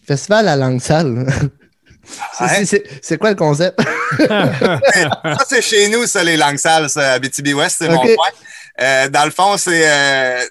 Festival 0.06 0.48
à 0.48 0.56
langue 0.56 0.80
sale. 0.80 1.26
C'est- 2.64 3.10
Ouais. 3.10 3.18
quoi 3.18 3.30
le 3.30 3.36
concept? 3.36 3.80
ça, 4.18 5.36
c'est 5.48 5.62
chez 5.62 5.88
nous, 5.88 6.04
ça, 6.06 6.24
les 6.24 6.36
langues 6.36 6.58
sales, 6.58 6.90
ça, 6.90 7.12
à 7.12 7.18
BTB-Ouest, 7.20 7.76
c'est 7.78 7.88
mon 7.88 8.00
point. 8.02 8.28
Euh, 8.80 9.08
dans 9.08 9.24
le 9.24 9.30
fond, 9.30 9.56
c'est 9.56 9.82
euh, 9.88 10.44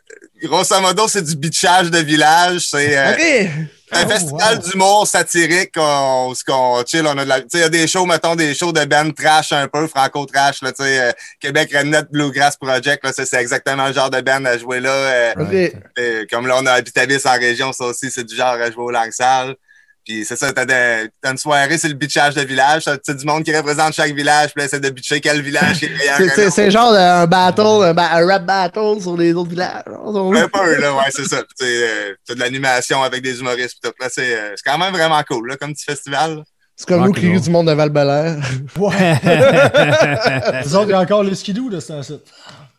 grosso 0.43 0.79
modo, 0.79 1.07
c'est 1.09 1.21
du 1.23 1.35
bitchage 1.35 1.91
de 1.91 1.99
village. 1.99 2.69
C'est 2.69 2.97
euh, 2.97 3.13
OK. 3.13 3.49
Un 3.91 4.05
Oh, 4.05 4.09
festival 4.09 4.57
wow. 4.57 4.69
d'humour 4.69 5.07
satirique 5.07 5.73
on, 5.77 6.33
qu'on 6.47 6.83
chill. 6.85 7.05
On 7.05 7.17
a 7.17 7.23
de 7.23 7.29
la, 7.29 7.41
tu 7.41 7.47
sais, 7.51 7.57
il 7.57 7.61
y 7.61 7.63
a 7.63 7.69
des 7.69 7.87
shows, 7.87 8.05
mettons, 8.05 8.35
des 8.35 8.53
shows 8.53 8.71
de 8.71 8.85
band 8.85 9.11
trash 9.11 9.51
un 9.51 9.67
peu, 9.67 9.87
franco-trash, 9.87 10.61
là, 10.61 10.71
tu 10.71 10.83
sais, 10.83 10.99
euh, 10.99 11.11
Québec 11.39 11.71
Redneck 11.75 12.09
Bluegrass 12.11 12.57
Project, 12.57 13.03
là, 13.03 13.11
ça, 13.13 13.25
c'est 13.25 13.37
exactement 13.41 13.87
le 13.87 13.93
genre 13.93 14.09
de 14.09 14.21
band 14.21 14.45
à 14.45 14.57
jouer 14.57 14.79
là. 14.79 14.89
euh, 14.91 15.69
euh, 15.99 16.25
comme 16.29 16.47
là, 16.47 16.55
on 16.59 16.65
a 16.65 16.73
Habitabis 16.73 17.21
en 17.25 17.33
région, 17.39 17.73
ça 17.73 17.85
aussi, 17.85 18.09
c'est 18.09 18.23
du 18.23 18.35
genre 18.35 18.53
à 18.53 18.71
jouer 18.71 18.83
aux 18.83 18.91
langues 18.91 19.11
sales. 19.11 19.55
Puis 20.05 20.25
c'est 20.25 20.35
ça, 20.35 20.51
t'as, 20.51 20.65
de- 20.65 21.09
t'as 21.21 21.31
une 21.31 21.37
soirée, 21.37 21.77
c'est 21.77 21.87
le 21.87 21.93
bitchage 21.93 22.33
de 22.35 22.41
village. 22.41 22.85
T'as 22.85 22.97
t'as 22.97 23.13
du 23.13 23.25
monde 23.25 23.43
qui 23.43 23.55
représente 23.55 23.93
chaque 23.93 24.13
village, 24.13 24.51
puis 24.53 24.63
là, 24.63 24.67
c'est 24.67 24.79
de 24.79 24.89
bitcher 24.89 25.21
quel 25.21 25.41
village 25.41 25.77
qui 25.79 25.85
est 25.85 25.89
meilleur 25.97 26.17
C'est- 26.17 26.29
C'est 26.29 26.49
c'est 26.49 26.71
genre 26.71 26.91
un 26.93 27.27
battle, 27.27 27.61
un, 27.83 27.93
ba- 27.93 28.09
un 28.13 28.25
rap 28.27 28.45
battle 28.45 28.99
sur 28.99 29.15
les 29.15 29.33
autres 29.33 29.49
villages. 29.51 29.83
Un 29.87 30.47
peu, 30.47 30.75
là, 30.81 30.93
ouais, 30.95 31.03
c'est 31.09 31.25
ça. 31.25 31.37
Puis, 31.57 31.67
euh, 31.67 32.13
T'as 32.27 32.33
de 32.35 32.39
l'animation 32.39 33.03
avec 33.03 33.21
des 33.21 33.39
humoristes, 33.39 33.77
puis 33.81 33.89
tout. 33.91 33.95
Là, 33.99 34.07
c'est, 34.11 34.35
euh, 34.35 34.53
c'est 34.55 34.69
quand 34.69 34.77
même 34.77 34.93
vraiment 34.93 35.21
cool, 35.29 35.49
là, 35.49 35.55
comme 35.57 35.73
petit 35.73 35.85
festival. 35.85 36.37
là. 36.37 36.43
C'est 36.75 36.87
comme 36.87 37.05
nous 37.05 37.11
qui 37.11 37.39
du 37.39 37.49
monde 37.51 37.67
de 37.67 37.73
Val-Belair. 37.73 38.37
Ouais. 38.79 39.19
Les 40.63 40.75
autres, 40.75 40.87
il 40.87 40.91
y 40.91 40.93
a 40.93 40.99
encore 40.99 41.23
le 41.23 41.35
skidoo 41.35 41.69
de 41.69 41.79
ce 41.79 41.87
temps-ci. 41.89 42.19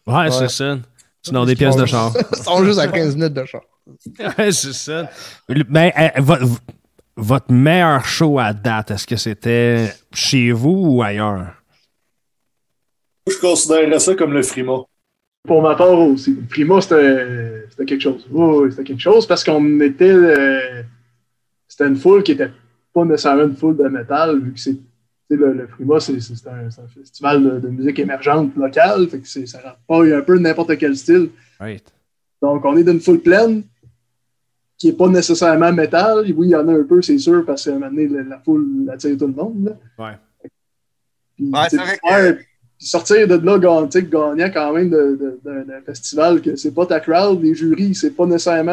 Ouais, 0.06 0.30
c'est 0.30 0.48
ça. 0.50 0.76
Sinon, 1.24 1.44
des 1.44 1.54
pièces 1.54 1.76
de 1.76 1.86
char. 1.86 2.12
Ils 2.36 2.42
sont 2.42 2.64
juste 2.64 2.80
à 2.80 2.88
15 2.88 3.14
minutes 3.14 3.34
de 3.34 3.44
char. 3.44 3.60
Ouais, 4.38 4.50
c'est 4.50 4.72
ça. 4.72 5.08
Ben, 5.68 5.92
euh, 5.96 6.08
vo- 6.20 6.56
votre 7.16 7.52
meilleur 7.52 8.04
show 8.04 8.38
à 8.38 8.52
date, 8.52 8.90
est-ce 8.92 9.06
que 9.06 9.16
c'était 9.16 9.92
chez 10.12 10.52
vous 10.52 10.84
ou 10.96 11.02
ailleurs? 11.02 11.54
Je 13.28 13.38
considérerais 13.40 13.98
ça 14.00 14.14
comme 14.14 14.32
le 14.32 14.42
Frima. 14.42 14.78
Pour 15.46 15.62
ma 15.62 15.74
part 15.74 15.98
aussi. 15.98 16.34
Prima, 16.48 16.80
c'était 16.80 17.64
c'était 17.70 17.84
quelque 17.84 18.00
chose. 18.02 18.26
Oui, 18.30 18.56
oui, 18.64 18.70
c'était 18.70 18.84
quelque 18.84 19.00
chose 19.00 19.26
parce 19.26 19.42
qu'on 19.44 19.80
était. 19.80 20.04
euh, 20.10 20.82
c'était 21.68 21.86
une 21.88 21.96
foule 21.96 22.22
qui 22.22 22.32
était 22.32 22.50
pas 22.92 23.04
nécessairement 23.04 23.44
une 23.44 23.56
foule 23.56 23.76
de 23.76 23.84
métal, 23.88 24.38
vu 24.40 24.52
que 24.52 24.60
c'est. 24.60 24.74
tu 24.74 24.80
sais, 25.30 25.36
Le, 25.36 25.52
le 25.52 25.66
Prima, 25.66 25.98
c'est 26.00 26.12
un, 26.48 26.66
un 26.66 26.88
festival 26.94 27.42
de, 27.42 27.60
de 27.60 27.68
musique 27.68 27.98
émergente 27.98 28.54
locale, 28.56 29.08
fait 29.08 29.18
que 29.20 29.28
c'est- 29.28 29.46
ça 29.46 29.58
rentre 29.60 29.78
pas 29.88 30.16
un 30.16 30.22
peu 30.22 30.38
n'importe 30.38 30.76
quel 30.78 30.96
style. 30.96 31.30
Right. 31.58 31.84
Donc, 32.40 32.64
on 32.64 32.76
est 32.76 32.84
d'une 32.84 33.00
foule 33.00 33.20
pleine 33.20 33.62
qui 34.82 34.88
n'est 34.88 34.94
pas 34.94 35.06
nécessairement 35.06 35.72
métal. 35.72 36.24
Oui, 36.36 36.48
il 36.48 36.50
y 36.50 36.56
en 36.56 36.66
a 36.66 36.72
un 36.72 36.82
peu, 36.82 37.00
c'est 37.02 37.16
sûr, 37.18 37.44
parce 37.46 37.64
qu'à 37.64 37.70
un 37.70 37.74
moment 37.74 37.86
donné, 37.86 38.08
la, 38.08 38.22
la 38.24 38.38
foule 38.40 38.90
attire 38.92 39.16
tout 39.16 39.28
le 39.28 39.32
monde. 39.32 39.76
Là. 39.98 40.04
Ouais. 40.04 40.16
Puis, 41.36 41.50
Ouais, 41.52 41.60
c'est 41.70 41.76
vrai 41.76 41.98
puis 42.34 42.86
sortir 42.88 43.28
de 43.28 43.36
là 43.36 43.58
gagnant, 44.08 44.50
quand 44.52 44.72
même 44.72 44.90
de- 44.90 45.38
de- 45.44 45.62
d'un 45.62 45.80
festival 45.86 46.42
que 46.42 46.56
c'est 46.56 46.72
pas 46.74 46.84
ta 46.84 46.98
crowd, 46.98 47.40
les 47.40 47.54
jurys, 47.54 47.94
c'est 47.94 48.10
pas 48.10 48.26
nécessairement. 48.26 48.72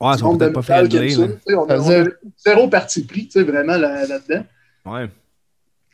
Ouais, 0.00 0.16
ils 0.16 0.38
peut-être 0.38 0.54
pas 0.54 0.62
là. 1.26 1.26
sais, 1.46 1.54
On 1.54 1.68
a, 1.68 2.04
zéro 2.38 2.68
parti 2.68 3.04
pris, 3.04 3.26
tu 3.26 3.32
sais, 3.32 3.42
vraiment 3.42 3.76
là- 3.76 4.06
là-dedans. 4.06 4.44
Ouais. 4.86 5.08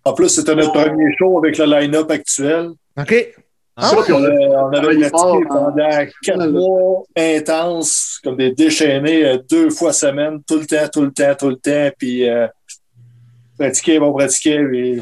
En 0.05 0.13
plus, 0.13 0.29
c'était 0.29 0.55
notre 0.55 0.73
premier 0.73 1.13
show 1.19 1.39
avec 1.39 1.59
le 1.59 1.65
line-up 1.65 2.09
actuel. 2.09 2.71
OK. 2.97 3.35
Ah, 3.81 3.91
Ça, 3.91 3.97
puis 4.03 4.13
On, 4.13 4.25
avait 4.25 4.81
pratiqué 5.09 5.15
en- 5.15 5.43
pendant 5.49 5.89
quatre 6.23 6.47
mois 6.49 7.03
intenses, 7.17 8.19
comme 8.25 8.37
des 8.37 8.51
déchaînés, 8.53 9.25
euh, 9.25 9.39
deux 9.49 9.71
fois 9.71 9.93
semaine, 9.93 10.41
tout 10.47 10.59
le 10.59 10.67
temps, 10.67 10.89
tout 10.93 11.03
le 11.03 11.13
temps, 11.13 11.35
tout 11.39 11.49
le 11.51 11.57
temps. 11.57 11.91
Puis 11.97 12.29
euh, 12.29 12.47
pratiquer, 13.59 13.99
on 14.01 14.13
pratiquait. 14.13 14.61
Puis... 14.69 15.01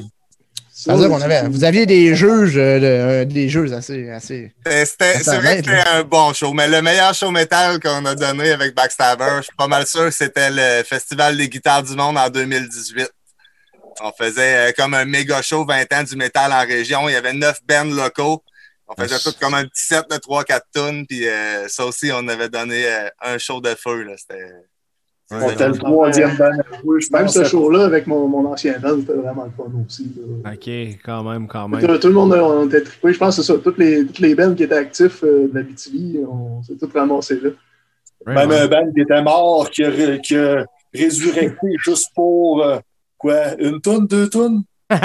Ça 0.75 0.93
veut 0.93 1.01
dire 1.01 1.09
qu'on 1.09 1.23
avait, 1.23 1.43
vous 1.49 1.65
aviez 1.65 1.87
des 1.87 2.15
juges, 2.15 2.59
euh, 2.59 2.79
de- 2.79 2.85
euh, 2.85 3.25
des 3.25 3.49
juges 3.49 3.73
assez, 3.73 4.11
assez. 4.11 4.53
C'était- 4.67 5.21
C'est 5.23 5.37
vrai 5.39 5.63
que 5.63 5.65
c'était 5.71 5.89
un 5.89 6.03
bon 6.03 6.35
show, 6.35 6.53
mais 6.53 6.69
le 6.69 6.83
meilleur 6.83 7.15
show 7.15 7.31
métal 7.31 7.81
qu'on 7.81 8.05
a 8.05 8.15
donné 8.15 8.51
avec 8.53 8.75
Backstabber, 8.75 9.37
je 9.39 9.43
suis 9.45 9.57
pas 9.57 9.69
mal 9.69 9.87
sûr 9.87 10.05
que 10.05 10.11
c'était 10.11 10.51
le 10.51 10.83
Festival 10.85 11.35
des 11.39 11.49
guitares 11.49 11.83
du 11.83 11.95
monde 11.97 12.19
en 12.19 12.29
2018. 12.29 13.09
On 14.03 14.13
faisait 14.13 14.75
comme 14.77 14.93
un 14.93 15.07
méga 15.07 15.41
show 15.41 15.65
20 15.65 15.91
ans 15.95 16.03
du 16.03 16.17
métal 16.17 16.53
en 16.53 16.61
région. 16.67 17.09
Il 17.09 17.13
y 17.13 17.17
avait 17.17 17.33
neuf 17.33 17.59
bands 17.67 17.85
locaux. 17.85 18.43
On 18.89 18.95
faisait 19.03 19.19
tout 19.19 19.37
comme 19.41 19.55
un 19.55 19.65
petit 19.65 19.85
set 19.85 20.05
de 20.11 20.17
3-4 20.17 20.61
tonnes. 20.73 21.07
Puis 21.07 21.27
euh, 21.29 21.67
ça 21.69 21.85
aussi, 21.87 22.11
on 22.15 22.27
avait 22.29 22.49
donné 22.49 22.87
euh, 22.87 23.09
un 23.23 23.39
show 23.39 23.61
de 23.61 23.71
feu. 23.71 24.03
là. 24.03 24.15
C'était 24.17 24.45
On 25.33 25.41
Ouais. 25.41 25.53
était 25.55 25.69
le 25.69 25.77
troisième 25.77 26.37
band 26.37 26.45
à 26.51 26.81
jouer, 26.81 27.01
je 27.01 27.09
Même 27.11 27.27
ce 27.27 27.43
show-là, 27.43 27.85
avec 27.87 28.07
mon, 28.07 28.29
mon 28.29 28.47
ancien 28.47 28.79
band, 28.79 28.97
c'était 29.01 29.15
vraiment 29.15 29.45
le 29.47 29.51
fun 29.57 29.73
aussi. 29.85 30.13
là. 30.17 30.53
Ok, 30.53 30.69
quand 31.05 31.25
même, 31.25 31.49
quand 31.49 31.67
même. 31.69 31.99
tout 31.99 32.07
le 32.07 32.15
monde 32.15 32.33
a, 32.35 32.45
on 32.45 32.67
était 32.69 32.83
trippés. 32.83 33.13
Je 33.13 33.19
pense 33.19 33.37
que 33.37 33.43
c'est 33.43 33.53
ça. 33.53 33.59
Toutes 33.59 33.79
les, 33.79 34.07
toutes 34.07 34.21
les 34.21 34.37
bands 34.37 34.55
qui 34.55 34.63
étaient 34.63 34.77
actifs 34.77 35.25
euh, 35.25 35.49
de 35.49 35.55
la 35.55 35.63
BTV, 35.63 36.25
on 36.25 36.63
s'est 36.63 36.77
tous 36.79 36.93
ramassés 36.97 37.41
là. 37.41 37.51
Même 38.25 38.49
Ouais. 38.51 38.59
un 38.61 38.69
band 38.69 38.93
qui 38.95 39.01
était 39.01 39.23
mort, 39.23 39.69
qui 39.71 39.83
a, 39.85 40.19
qui 40.19 40.37
a 40.37 40.65
résurrecté 40.95 41.67
juste 41.85 42.11
pour 42.15 42.63
euh, 42.63 42.79
quoi, 43.19 43.55
une 43.59 43.81
tonne, 43.81 44.07
deux 44.07 44.29
tonnes? 44.31 44.63
Ouais. 44.91 44.99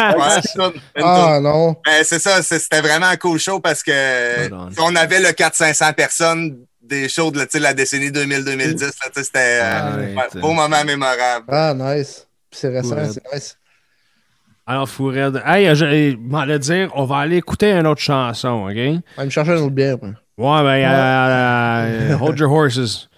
Ah 1.04 1.39
non. 1.41 1.76
Ben, 1.86 2.04
c'est 2.04 2.20
ça, 2.20 2.41
c'était 2.44 2.82
vraiment 2.82 3.08
un 3.08 3.17
cool 3.17 3.39
show 3.39 3.60
parce 3.60 3.82
que 3.84 4.50
on. 4.80 4.96
avait 4.96 5.20
le 5.20 5.30
400-500 5.30 5.94
personnes 5.94 6.58
des 6.84 7.08
shows 7.10 7.32
de 7.32 7.39
la, 7.39 7.46
la 7.60 7.74
décennie 7.74 8.10
2000-2010. 8.10 8.60
là, 8.60 8.67
tu 8.76 8.86
sais, 9.15 9.24
C'était 9.24 9.60
euh, 9.62 9.98
Ouais, 9.98 10.15
ouais, 10.15 10.41
beau 10.41 10.52
moment 10.54 10.84
mémorable. 10.86 11.46
Ah, 11.50 11.74
nice. 11.76 12.28
C'est 12.52 12.70
récent, 12.70 12.96
Ouais. 12.96 13.08
c'est 13.12 13.24
nice. 13.34 13.58
Alors, 14.67 14.88
Fourred, 14.88 15.41
hey, 15.46 15.67
je 15.76 15.76
je 15.76 16.15
m'allais 16.17 16.60
dire, 16.60 16.91
on 16.96 17.06
va 17.06 17.17
aller 17.17 17.38
écouter 17.38 17.72
une 17.72 17.88
autre 17.88 18.02
chanson, 18.02 18.67
OK? 18.70 18.76
On 18.78 19.02
va 19.17 19.26
me 19.26 19.30
chercher 19.30 19.52
une 19.54 19.63
autre 19.63 19.70
bière. 19.76 19.98
moi. 20.02 20.12
Ouais, 20.38 20.63
ben, 20.63 20.89
euh, 20.89 22.12
euh, 22.13 22.17
hold 22.20 22.38
your 22.39 22.52
horses. 22.52 23.10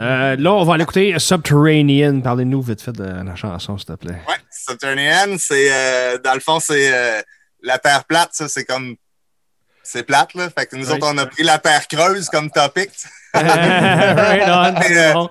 Euh, 0.00 0.36
là, 0.36 0.52
on 0.54 0.64
va 0.64 0.74
aller 0.74 0.84
écouter 0.84 1.14
Subterranean. 1.18 2.20
Parlez-nous 2.22 2.62
vite 2.62 2.80
fait 2.80 2.92
de 2.92 3.04
la 3.04 3.34
chanson, 3.34 3.76
s'il 3.76 3.86
te 3.88 3.92
plaît. 3.94 4.14
Ouais, 4.28 4.34
C'est 5.38 5.68
euh, 5.70 6.18
dans 6.18 6.34
le 6.34 6.40
fond, 6.40 6.60
c'est 6.60 6.92
euh, 6.92 7.22
la 7.62 7.78
terre 7.78 8.04
plate, 8.04 8.30
ça, 8.32 8.48
c'est 8.48 8.64
comme 8.64 8.96
c'est 9.82 10.04
plate, 10.04 10.34
là. 10.34 10.48
Fait 10.50 10.66
que 10.66 10.76
nous 10.76 10.90
autres, 10.90 11.06
on 11.08 11.18
a 11.18 11.26
pris 11.26 11.42
la 11.42 11.58
terre 11.58 11.86
creuse 11.88 12.28
comme 12.28 12.50
topic. 12.50 12.90
right 13.34 14.42
on, 14.46 14.72
Mais, 14.78 14.88
c'est 14.88 14.98
euh. 14.98 15.26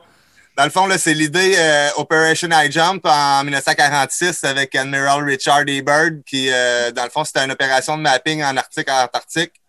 Dans 0.57 0.65
le 0.65 0.69
fond, 0.69 0.85
là, 0.85 0.97
c'est 0.97 1.13
l'idée 1.13 1.55
Operation 1.95 2.49
High 2.51 2.71
Jump 2.71 3.05
en 3.05 3.43
1946 3.43 4.43
avec 4.43 4.75
Admiral 4.75 5.23
Richard 5.23 5.61
E. 5.61 5.81
Byrd, 5.81 6.23
qui, 6.25 6.49
dans 6.49 7.03
le 7.03 7.09
fond, 7.09 7.23
c'était 7.23 7.43
une 7.45 7.51
opération 7.51 7.97
de 7.97 8.01
mapping 8.01 8.43
en 8.43 8.57
Arctique 8.57 8.89
en 8.91 9.03
Antarctique. 9.03 9.60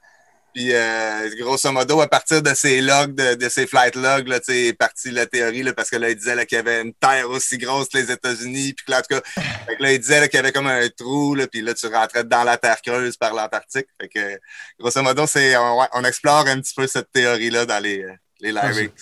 Puis, 0.55 0.69
euh, 0.73 1.31
grosso 1.39 1.73
modo, 1.73 2.01
à 2.03 2.09
partir 2.09 2.43
de 2.43 2.53
ces 2.55 2.83
logs, 2.83 3.15
de, 3.15 3.37
de 3.37 3.49
ces 3.49 3.67
flight 3.67 3.97
logs, 3.97 4.29
là, 4.29 4.39
tu 4.39 4.53
sais, 4.53 4.67
est 4.67 4.73
partie 4.75 5.11
la 5.11 5.25
théorie, 5.25 5.63
là, 5.63 5.73
parce 5.73 5.89
que 5.89 5.97
là, 5.97 6.11
il 6.11 6.17
disait 6.17 6.35
là, 6.35 6.45
qu'il 6.45 6.57
y 6.57 6.59
avait 6.59 6.83
une 6.83 6.93
terre 6.93 7.31
aussi 7.31 7.57
grosse 7.57 7.89
que 7.89 7.97
les 7.97 8.11
États-Unis, 8.11 8.75
puis 8.75 8.85
là, 8.89 8.99
en 8.99 9.01
tout 9.01 9.21
cas, 9.21 9.43
fait 9.67 9.77
que 9.77 9.83
là, 9.83 9.93
il 9.93 9.99
disait 9.99 10.21
là, 10.21 10.29
qu'il 10.29 10.37
y 10.37 10.41
avait 10.41 10.53
comme 10.53 10.67
un 10.67 10.89
trou, 10.91 11.35
là, 11.35 11.47
puis 11.47 11.63
là, 11.63 11.73
tu 11.73 11.87
rentrais 11.87 12.25
dans 12.25 12.45
la 12.45 12.59
terre 12.59 12.83
creuse 12.83 13.17
par 13.17 13.35
l'Antarctique. 13.35 13.87
Fait 14.01 14.09
que, 14.09 14.39
grosso 14.79 15.03
modo, 15.03 15.27
c'est, 15.27 15.57
on, 15.57 16.05
explore 16.05 16.47
un 16.47 16.61
petit 16.61 16.75
peu 16.75 16.87
cette 16.87 17.11
théorie-là 17.13 17.65
dans 17.65 17.83
les, 17.83 18.03
euh, 18.03 18.13
les 18.41 18.53
lyrics. 18.53 18.93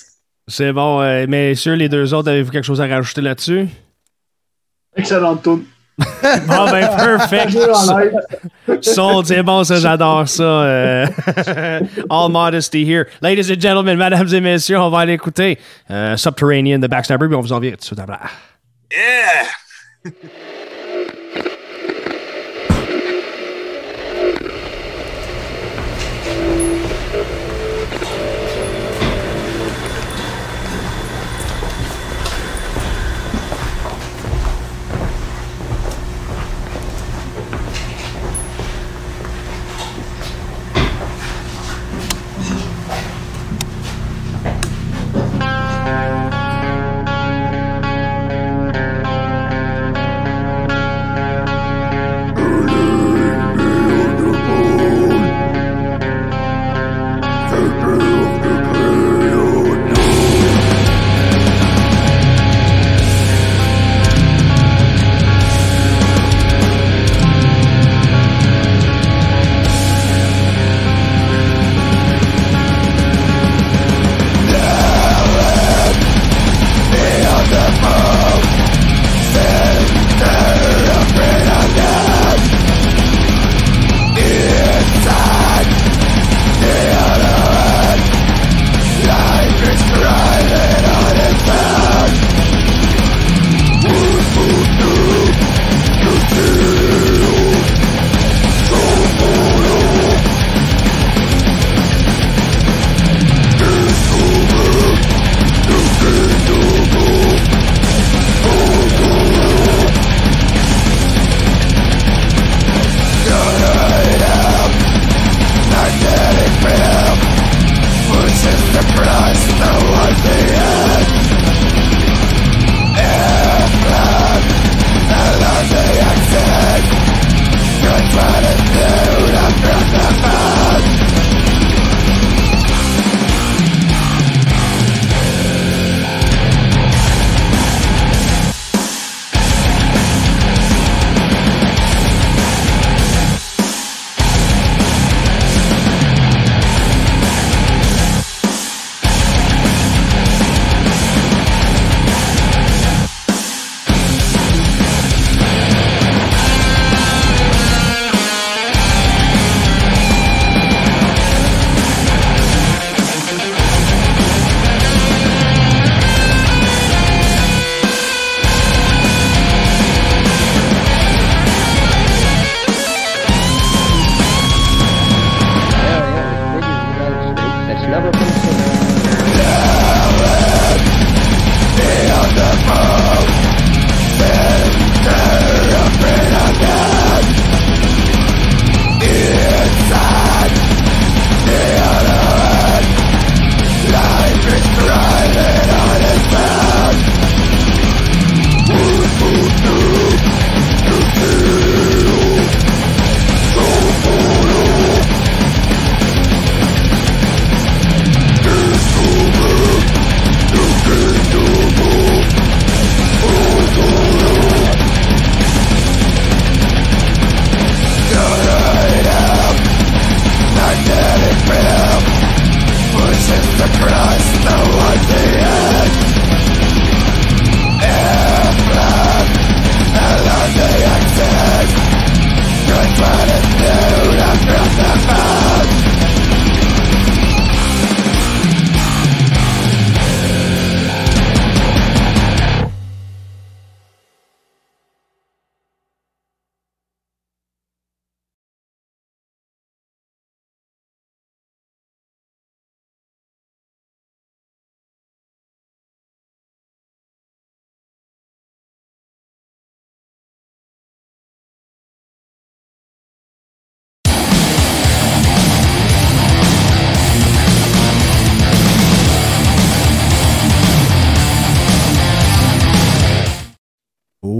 C'est 0.47 0.73
bon, 0.73 1.01
euh, 1.01 1.27
messieurs, 1.27 1.75
les 1.75 1.89
deux 1.89 2.15
autres, 2.15 2.31
avez-vous 2.31 2.51
quelque 2.51 2.65
chose 2.65 2.81
à 2.81 2.87
rajouter 2.87 3.23
là-dessus? 3.23 3.69
Excellente 4.97 5.43
tune. 5.43 5.65
Bon, 6.47 6.65
ben, 6.71 6.89
perfect. 6.97 7.57
Son, 8.83 9.23
c'est 9.25 9.43
bon, 9.43 9.65
ça, 9.65 9.77
j'adore 9.77 10.29
ça. 10.29 10.43
euh. 10.43 11.07
all 12.11 12.31
modesty 12.31 12.85
here. 12.85 13.07
Ladies 13.21 13.51
and 13.51 13.61
gentlemen, 13.61 13.97
mesdames 13.99 14.29
et 14.33 14.41
messieurs, 14.41 14.79
on 14.79 14.91
va 14.91 15.01
aller 15.01 15.15
écouter 15.15 15.59
euh, 15.91 16.17
Subterranean 16.17 16.79
de 16.79 16.87
Backstabber, 16.87 17.27
puis 17.27 17.37
on 17.37 17.41
vous 17.41 17.53
en 17.53 17.59
vient 17.61 17.73
tout 17.73 17.77
de 17.79 17.85
suite 17.85 18.01
après. 18.01 18.19
Yeah! 18.93 20.13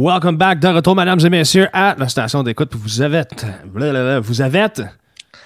Welcome 0.01 0.38
back 0.38 0.61
de 0.61 0.68
retour, 0.68 0.96
mesdames 0.96 1.20
et 1.20 1.28
messieurs, 1.28 1.68
à 1.74 1.94
la 1.98 2.09
station 2.09 2.42
d'écoute. 2.42 2.72
Vous 2.74 3.03
avez. 3.03 3.22
Vous 3.70 3.82
avez. 3.82 4.20
Vous 4.22 4.40
avez- 4.40 4.78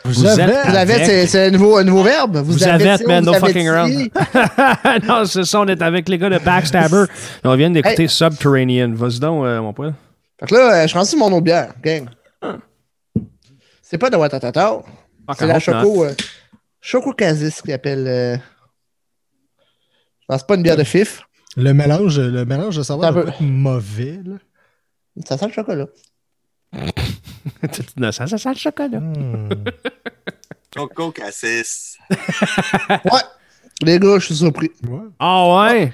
Vous 0.05 0.77
avez, 0.77 1.27
c'est- 1.27 1.47
un 1.49 1.51
nouveau, 1.51 1.77
un 1.79 1.83
nouveau 1.83 2.05
verbe. 2.05 2.37
Vous, 2.37 2.53
Vous 2.53 2.63
avez, 2.63 2.91
avez, 2.91 3.05
man, 3.05 3.25
no 3.25 3.35
fucking 3.35 3.67
around. 3.67 4.11
non, 5.09 5.25
c'est 5.25 5.43
ça, 5.43 5.61
on 5.61 5.67
est 5.67 5.83
avec 5.83 6.09
les 6.09 6.19
gars 6.19 6.31
de 6.31 6.39
Backstabber. 6.39 7.07
On 7.45 7.57
vient 7.57 7.71
d'écouter 7.71 8.07
Subterranean. 8.07 8.95
Vas-y 8.95 9.19
donc, 9.19 9.45
euh, 9.45 9.61
mon 9.61 9.73
poil. 9.73 9.93
Fait 10.39 10.47
que 10.47 10.55
là, 10.55 10.85
euh, 10.85 10.87
je 10.87 11.05
sur 11.05 11.19
mon 11.19 11.33
autre 11.33 11.41
bière, 11.41 11.75
gang. 11.83 12.09
C'est 13.83 13.99
pas 13.99 14.09
de 14.09 14.17
Watatata. 14.17 14.83
C'est 15.37 15.49
la 15.49 15.59
Choco. 15.59 16.05
Euh, 16.05 16.15
Choco 16.81 17.13
Casis 17.13 17.61
qui 17.61 17.73
appelle. 17.73 18.07
Euh... 18.07 18.37
Non, 20.31 20.39
c'est 20.39 20.47
pas 20.47 20.55
une 20.55 20.63
bière 20.63 20.77
de 20.77 20.85
fif. 20.85 21.23
Le 21.57 21.73
mélange, 21.73 22.19
le 22.19 22.45
mélange 22.45 22.77
de 22.77 22.83
savoir 22.83 23.13
doit 23.13 23.29
être 23.29 23.41
mauvais. 23.41 24.21
Là. 24.25 24.35
Ça 25.25 25.39
sent 25.39 25.47
le 25.49 25.53
chocolat. 25.53 25.87
Non, 27.97 28.11
ça, 28.11 28.27
ça 28.27 28.39
sent 28.39 28.49
le 28.49 28.55
chocolat. 28.57 29.01
Hmm. 29.01 29.49
Coco 30.75 31.11
Cassis. 31.13 31.99
Ouais. 32.91 33.21
Les 33.83 33.99
gars, 33.99 34.19
je 34.19 34.27
suis 34.27 34.37
surpris. 34.37 34.71
Ouais. 34.89 35.01
Ah 35.19 35.67
ouais? 35.69 35.93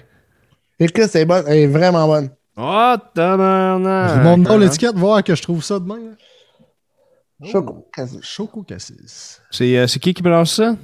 Et 0.79 0.89
que 0.89 1.07
c'est 1.09 1.25
bon. 1.25 1.43
Elle 1.47 1.59
est 1.59 1.67
vraiment 1.67 2.07
bonne. 2.07 2.31
Oh, 2.57 2.95
tabarnak. 3.15 4.11
Je 4.17 4.21
monte 4.23 4.43
dans 4.43 4.59
l'étiquette, 4.59 4.95
voir 4.97 5.23
que 5.25 5.35
je 5.35 5.43
trouve 5.43 5.63
ça 5.65 5.79
demain. 5.79 5.99
là. 5.99 7.49
Choco 7.51 7.89
Casis. 7.93 8.21
Choco 8.23 8.63
Cassis. 8.63 9.41
C'est 9.51 9.77
euh, 9.79 9.87
c'est 9.87 9.99
qui 9.99 10.15
qui 10.15 10.23
mélange 10.23 10.49
ça? 10.49 10.77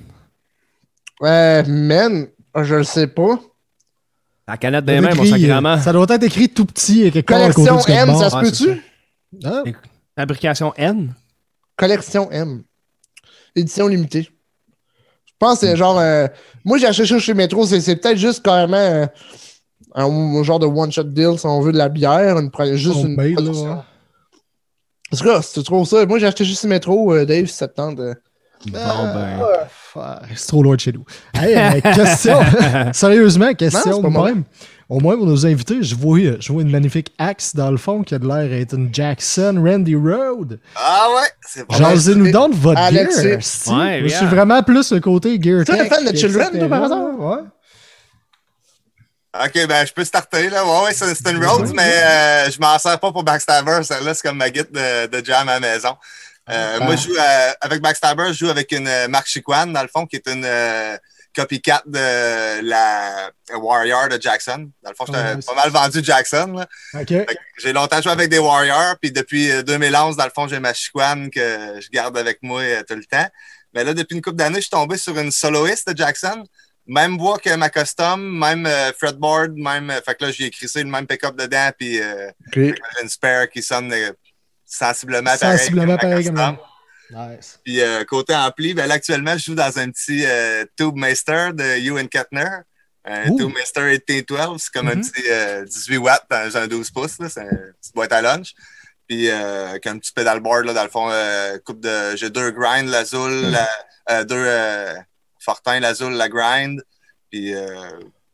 Euh, 1.23 1.63
man, 1.67 2.27
je 2.57 2.75
le 2.75 2.85
sais 2.85 3.07
pas. 3.07 3.39
La 4.49 4.57
canette 4.57 4.85
des 4.85 5.01
mains, 5.01 5.15
mon 5.15 5.25
sacrément. 5.25 5.71
euh, 5.71 5.79
Ça 5.79 5.93
doit 5.93 6.07
être 6.09 6.23
écrit 6.23 6.49
tout 6.49 6.65
petit 6.67 7.03
et 7.05 7.11
quelque 7.11 7.33
à 7.33 7.53
côté 7.53 7.69
Collection 7.69 8.07
code 8.07 8.17
ça 8.17 8.31
se 8.31 8.37
peut-tu? 8.37 8.83
Hein? 9.45 9.65
Fabrication 10.17 10.73
N? 10.77 11.13
Collection 11.77 12.31
M. 12.31 12.63
Édition 13.57 13.89
limitée. 13.89 14.23
Je 15.27 15.33
pense 15.39 15.61
que 15.61 15.67
c'est 15.67 15.77
genre. 15.77 15.99
euh, 15.99 16.27
moi, 16.65 16.79
j'ai 16.79 16.87
acheté 16.87 17.07
ça 17.07 17.19
chez 17.19 17.35
Metro. 17.35 17.67
C'est, 17.67 17.81
c'est 17.81 17.97
peut-être 17.97 18.17
juste 18.19 18.43
carrément 18.43 18.77
euh, 18.77 19.07
un, 19.95 20.05
un 20.07 20.43
genre 20.43 20.59
de 20.59 20.67
one-shot 20.67 21.05
deal, 21.05 21.39
si 21.39 21.47
on 21.47 21.61
veut, 21.61 21.73
de 21.73 21.79
la 21.79 21.89
bière. 21.89 22.39
Une, 22.39 22.51
juste 22.77 22.97
On 22.97 23.07
une. 23.07 23.17
paye, 23.17 23.35
là, 23.35 23.43
production. 23.43 23.71
ouais. 23.75 23.81
En 25.13 25.17
tout 25.17 25.25
cas, 25.25 25.43
si 25.43 25.53
tu 25.55 25.63
trouves 25.63 25.87
ça, 25.87 26.07
moi, 26.07 26.19
j'ai 26.19 26.27
acheté 26.27 26.45
juste 26.45 26.63
chez 26.63 26.69
Metro, 26.69 27.13
euh, 27.13 27.27
Dave, 27.27 27.47
si 27.47 27.55
ça 27.55 27.69
te 27.69 27.75
tente. 27.75 27.99
Bon, 28.67 28.73
ben. 28.73 29.39
Ah, 29.97 30.23
C'est 30.35 30.47
trop 30.49 30.63
loin 30.63 30.75
de 30.75 30.81
chez 30.81 30.93
nous. 30.93 31.05
Hey, 31.35 31.57
euh, 31.57 31.81
question. 31.95 32.41
Sérieusement, 32.93 33.55
question 33.55 34.03
Non, 34.03 34.25
même. 34.25 34.45
Au 34.89 35.01
moins, 35.01 35.17
pour 35.17 35.27
nos 35.27 35.45
invités, 35.45 35.83
je 35.83 35.97
vois, 35.97 36.39
je 36.39 36.53
vois 36.53 36.63
une 36.63 36.71
magnifique 36.71 37.13
axe 37.19 37.57
dans 37.57 37.73
le 37.73 37.77
fond 37.77 38.03
qui 38.03 38.15
a 38.15 38.19
de 38.19 38.27
l'air 38.27 38.49
d'être 38.49 38.75
une 38.75 38.95
Jackson 38.95 39.61
Randy 39.65 39.97
Road. 39.97 40.61
Ah 40.77 41.09
ouais, 41.15 41.29
c'est 41.41 41.67
bon. 41.67 41.75
Jasez-nous 41.75 42.31
donc 42.31 42.53
de 42.53 42.57
votre 42.57 42.81
Alex, 42.81 43.21
gear. 43.21 43.77
Ouais, 43.77 44.03
je 44.05 44.15
suis 44.15 44.27
vraiment 44.27 44.63
plus 44.63 44.93
le 44.93 45.01
côté 45.01 45.41
gear 45.43 45.65
Toi, 45.65 45.77
t'es 45.77 45.89
tech, 45.89 45.93
fan 45.93 46.05
de 46.13 46.17
Children, 46.17 46.51
toi, 46.59 46.69
par 46.69 46.85
hasard? 46.85 47.19
Ouais. 47.19 47.39
Ok, 49.45 49.67
ben 49.69 49.87
je 49.87 49.93
peux 49.93 50.05
starter 50.05 50.49
là. 50.49 50.65
Ouais, 50.65 50.85
ouais, 50.85 50.93
c'est 50.95 51.31
une 51.31 51.45
Rhodes, 51.45 51.73
mais 51.75 51.83
euh, 51.83 52.51
je 52.51 52.59
m'en 52.59 52.79
sers 52.79 52.99
pas 52.99 53.13
pour 53.13 53.23
Backstabber. 53.23 53.83
Celle-là, 53.83 54.15
c'est 54.15 54.27
comme 54.27 54.39
ma 54.39 54.51
guide 54.51 54.71
de, 54.73 55.07
de 55.09 55.25
jam 55.25 55.49
à 55.49 55.59
la 55.59 55.61
maison. 55.61 55.91
Euh, 56.49 56.79
Ah. 56.81 56.85
Moi, 56.85 56.97
je 56.97 57.09
joue 57.09 57.17
euh, 57.19 57.53
avec 57.61 57.81
Backstabber, 57.81 58.29
je 58.29 58.39
joue 58.45 58.49
avec 58.51 58.71
une 58.73 58.87
euh, 58.89 59.09
Mark 59.09 59.27
Chiquan, 59.27 59.67
dans 59.67 59.83
le 59.83 59.89
fond, 59.89 60.07
qui 60.07 60.17
est 60.17 60.29
une 60.29 60.45
euh, 60.45 60.97
copycat 61.35 61.83
de 61.87 62.61
la 62.63 63.31
Warrior 63.55 64.09
de 64.09 64.21
Jackson. 64.21 64.71
Dans 64.83 64.91
le 64.91 64.97
fond, 64.97 65.05
j'étais 65.07 65.19
Ah, 65.19 65.37
pas 65.47 65.55
mal 65.55 65.71
vendu 65.71 66.01
Jackson. 66.03 66.55
là. 66.57 66.67
OK. 67.01 67.09
Fait 67.09 67.27
que 67.27 67.33
J'ai 67.59 67.73
longtemps 67.73 68.01
joué 68.01 68.13
avec 68.13 68.31
des 68.31 68.39
Warriors, 68.39 68.97
puis 69.01 69.11
depuis 69.13 69.51
euh, 69.51 69.63
2011, 69.63 70.17
dans 70.17 70.25
le 70.25 70.31
fond, 70.35 70.47
j'ai 70.49 70.61
ma 70.61 70.73
Chiquan 70.73 71.29
que 71.31 71.79
je 71.81 71.89
garde 71.91 72.17
avec 72.17 72.39
moi 72.43 72.63
tout 72.89 72.95
le 72.95 73.05
temps. 73.05 73.27
Mais 73.75 73.85
là, 73.85 73.93
depuis 73.93 74.15
une 74.15 74.23
couple 74.23 74.37
d'années, 74.37 74.57
je 74.57 74.61
suis 74.63 74.71
tombé 74.71 74.97
sur 74.97 75.19
une 75.19 75.31
soloiste 75.31 75.91
de 75.91 75.97
Jackson. 75.97 76.45
Même 76.89 77.17
bois 77.19 77.39
que 77.39 77.53
ma 77.57 77.69
custom, 77.69 78.39
même 78.39 78.65
euh, 78.65 78.93
fretboard, 78.99 79.53
même. 79.57 79.91
euh, 79.91 80.01
fait 80.01 80.15
que 80.15 80.25
là, 80.27 80.31
j'ai 80.31 80.51
crissé 80.51 80.85
le 80.85 80.89
même 80.89 81.07
pick-up 81.07 81.35
dedans, 81.37 81.71
puis 81.77 82.01
euh, 82.01 82.31
j'ai 82.55 83.03
une 83.03 83.09
spare 83.09 83.49
qui 83.51 83.61
sonne 83.63 83.93
sensiblement 84.67 85.37
pareil. 85.39 85.59
Sensiblement 85.59 85.97
pareil 85.97 86.25
comme. 86.27 86.59
Nice. 87.11 87.61
Puis 87.65 87.81
euh, 87.81 88.05
côté 88.05 88.35
ampli, 88.35 88.75
ben 88.75 88.87
là, 88.87 88.95
actuellement, 88.95 89.37
je 89.39 89.45
joue 89.45 89.55
dans 89.55 89.79
un 89.79 89.91
petit 89.91 90.25
euh, 90.27 90.65
Tube 90.77 90.97
Master 90.97 91.55
de 91.55 91.63
Ewan 91.87 92.09
Kettner. 92.09 92.49
Un. 93.05 93.37
Tube 93.37 93.53
Master 93.55 93.85
1812, 93.85 94.61
c'est 94.61 94.73
comme 94.73 94.89
un 94.89 94.97
Mhm. 94.97 95.03
petit 95.03 95.23
euh, 95.31 95.65
18 95.65 95.99
watts 95.99 96.27
dans 96.29 96.57
un 96.57 96.67
12 96.67 96.91
pouces. 96.91 97.17
C'est 97.29 97.43
une 97.43 97.73
petite 97.81 97.95
boîte 97.95 98.13
à 98.13 98.21
lunch. 98.23 98.55
Puis 99.07 99.31
euh, 99.31 99.69
avec 99.71 99.87
un 99.87 99.99
petit 99.99 100.11
pedalboard, 100.13 100.65
là, 100.67 100.73
dans 100.75 100.83
le 100.83 100.91
fond, 100.91 101.09
euh, 101.13 101.59
coupe 101.65 101.81
de. 101.81 102.17
J'ai 102.17 102.31
deux 102.31 102.51
grinds, 102.51 102.91
l'azul, 102.91 103.53
la, 103.53 103.69
euh, 104.11 104.25
deux 104.25 104.45
euh, 104.45 104.93
fortins, 105.39 105.79
l'azul, 105.79 106.13
la 106.13 106.29
grind. 106.29 106.83
Puis 107.31 107.55
euh, 107.55 107.69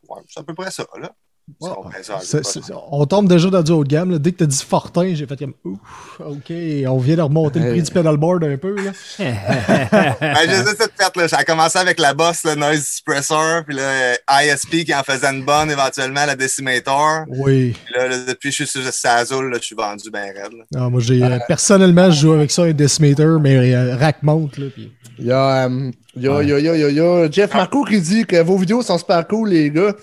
ouais, 0.09 0.23
c'est 0.31 0.41
à 0.41 0.45
peu 0.45 0.55
près 0.55 0.71
ça, 0.71 0.87
là. 0.99 1.13
Ça, 1.61 2.51
on 2.91 3.05
tombe 3.05 3.29
déjà 3.29 3.51
dans 3.51 3.63
du 3.63 3.73
haut 3.73 3.83
de 3.85 3.89
gamme. 3.89 4.11
là. 4.13 4.19
Dès 4.19 4.33
que 4.33 4.39
tu 4.39 4.45
as 4.45 4.47
dit 4.47 4.65
Fortin, 4.67 5.13
j'ai 5.15 5.27
fait 5.27 5.37
comme 5.37 5.55
Ouf, 5.65 5.79
OK, 6.21 6.53
on 6.89 6.99
vient 6.99 7.17
de 7.17 7.23
remonter 7.23 7.59
le 7.59 7.71
prix 7.71 7.83
du 7.83 7.91
pedalboard 7.91 8.45
un 8.45 8.57
peu. 8.57 8.77
Là. 8.77 8.93
Ben, 10.21 10.37
j'ai 10.49 10.57
juste 10.57 10.77
cette 10.99 11.17
là. 11.17 11.29
Ça 11.29 11.39
a 11.39 11.45
commencé 11.45 11.79
avec 11.79 11.99
la 11.99 12.15
boss, 12.15 12.45
le 12.45 12.55
Noise 12.55 12.85
Suppressor, 12.87 13.65
puis 13.67 13.75
là, 13.77 13.83
euh, 13.83 14.15
ISP 14.45 14.85
qui 14.85 14.95
en 14.95 15.03
faisait 15.03 15.27
une 15.29 15.45
bonne, 15.45 15.71
éventuellement, 15.71 16.25
la 16.27 16.37
Decimator. 16.37 17.25
Oui. 17.29 17.75
Puis 17.85 17.95
là, 17.95 18.09
là, 18.09 18.17
depuis 18.29 18.51
que 18.51 18.57
je 18.57 18.65
suis 18.65 18.81
sur 18.83 18.93
Sazul, 18.93 19.51
là, 19.51 19.59
je 19.61 19.65
suis 19.67 19.77
vendu 19.77 20.11
bien 20.11 20.23
raide. 20.27 20.53
là. 20.53 20.65
Ah, 20.77 20.89
moi, 20.89 21.01
j'ai 21.01 21.23
euh, 21.23 21.39
personnellement, 21.49 22.11
je 22.11 22.21
joue 22.21 22.33
avec 22.33 22.51
ça 22.51 22.63
un 22.63 22.73
Decimator, 22.73 23.41
mais 23.41 23.75
euh, 23.75 23.97
rack 23.97 24.23
monte. 24.23 24.59
Là, 24.59 24.67
puis... 24.73 24.93
Il 25.19 25.27
y 25.27 25.33
a, 25.33 25.69
il 26.17 26.23
y 26.23 26.29
a, 26.29 26.43
il 26.43 26.49
y 26.49 26.53
a, 26.53 26.59
il 26.59 26.65
y 26.65 26.69
a, 26.69 26.75
il 26.75 26.81
y 26.81 26.85
a- 26.85 26.89
il 26.89 26.97
y 26.97 27.01
a 27.01 27.31
Jeff 27.31 27.53
Marco 27.55 27.85
qui 27.85 28.01
dit 28.01 28.25
que 28.25 28.41
vos 28.43 28.57
vidéos 28.57 28.83
sont 28.83 28.97
super 28.99 29.27
cool, 29.29 29.51
les 29.51 29.71
gars. 29.71 29.95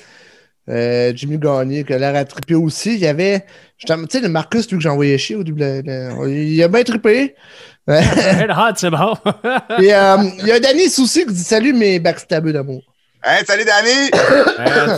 Euh, 0.70 1.12
Jimmy 1.16 1.38
Gagné, 1.40 1.84
qui 1.84 1.94
a 1.94 1.98
l'air 1.98 2.16
à 2.16 2.26
triper 2.26 2.56
aussi. 2.56 2.94
Il 2.94 3.00
y 3.00 3.08
avait, 3.08 3.46
tu 3.78 3.88
sais, 4.10 4.20
le 4.20 4.30
Marcus, 4.30 4.70
lui, 4.70 4.78
que 4.78 4.84
j'ai 4.84 4.90
envoyé 4.90 5.18
chier 5.18 5.36
au 5.36 5.44
de- 5.44 6.28
Il 6.30 6.62
a 6.64 6.68
bien 6.68 6.84
trippé. 6.84 7.36
Hot, 7.88 8.74
c'est 8.76 8.92
bon. 8.92 9.16
Et 9.82 9.94
euh, 9.94 10.18
il 10.40 10.48
y 10.48 10.52
a 10.52 10.60
Danny 10.60 10.90
Souci 10.90 11.26
qui 11.26 11.34
dit 11.34 11.44
Salut 11.44 11.74
mes 11.74 12.00
backstabeux 12.00 12.54
d'amour. 12.54 12.84
Hey, 13.22 13.44
salut 13.46 13.66
Danny! 13.66 14.10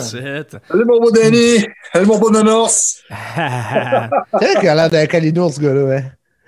Salut 0.00 0.84
mon 0.84 1.00
beau 1.00 1.10
Danny! 1.10 1.66
Salut 1.92 2.06
mon 2.06 2.18
beau 2.18 2.30
Nonos! 2.30 3.00
C'est 3.10 3.16
vrai 3.34 4.60
qu'il 4.60 4.68
a 4.68 4.74
l'air 4.76 4.90
d'un 4.90 5.06
calidour, 5.06 5.52
ce 5.52 5.58
gars-là. 5.60 5.96
Hein? 5.96 6.02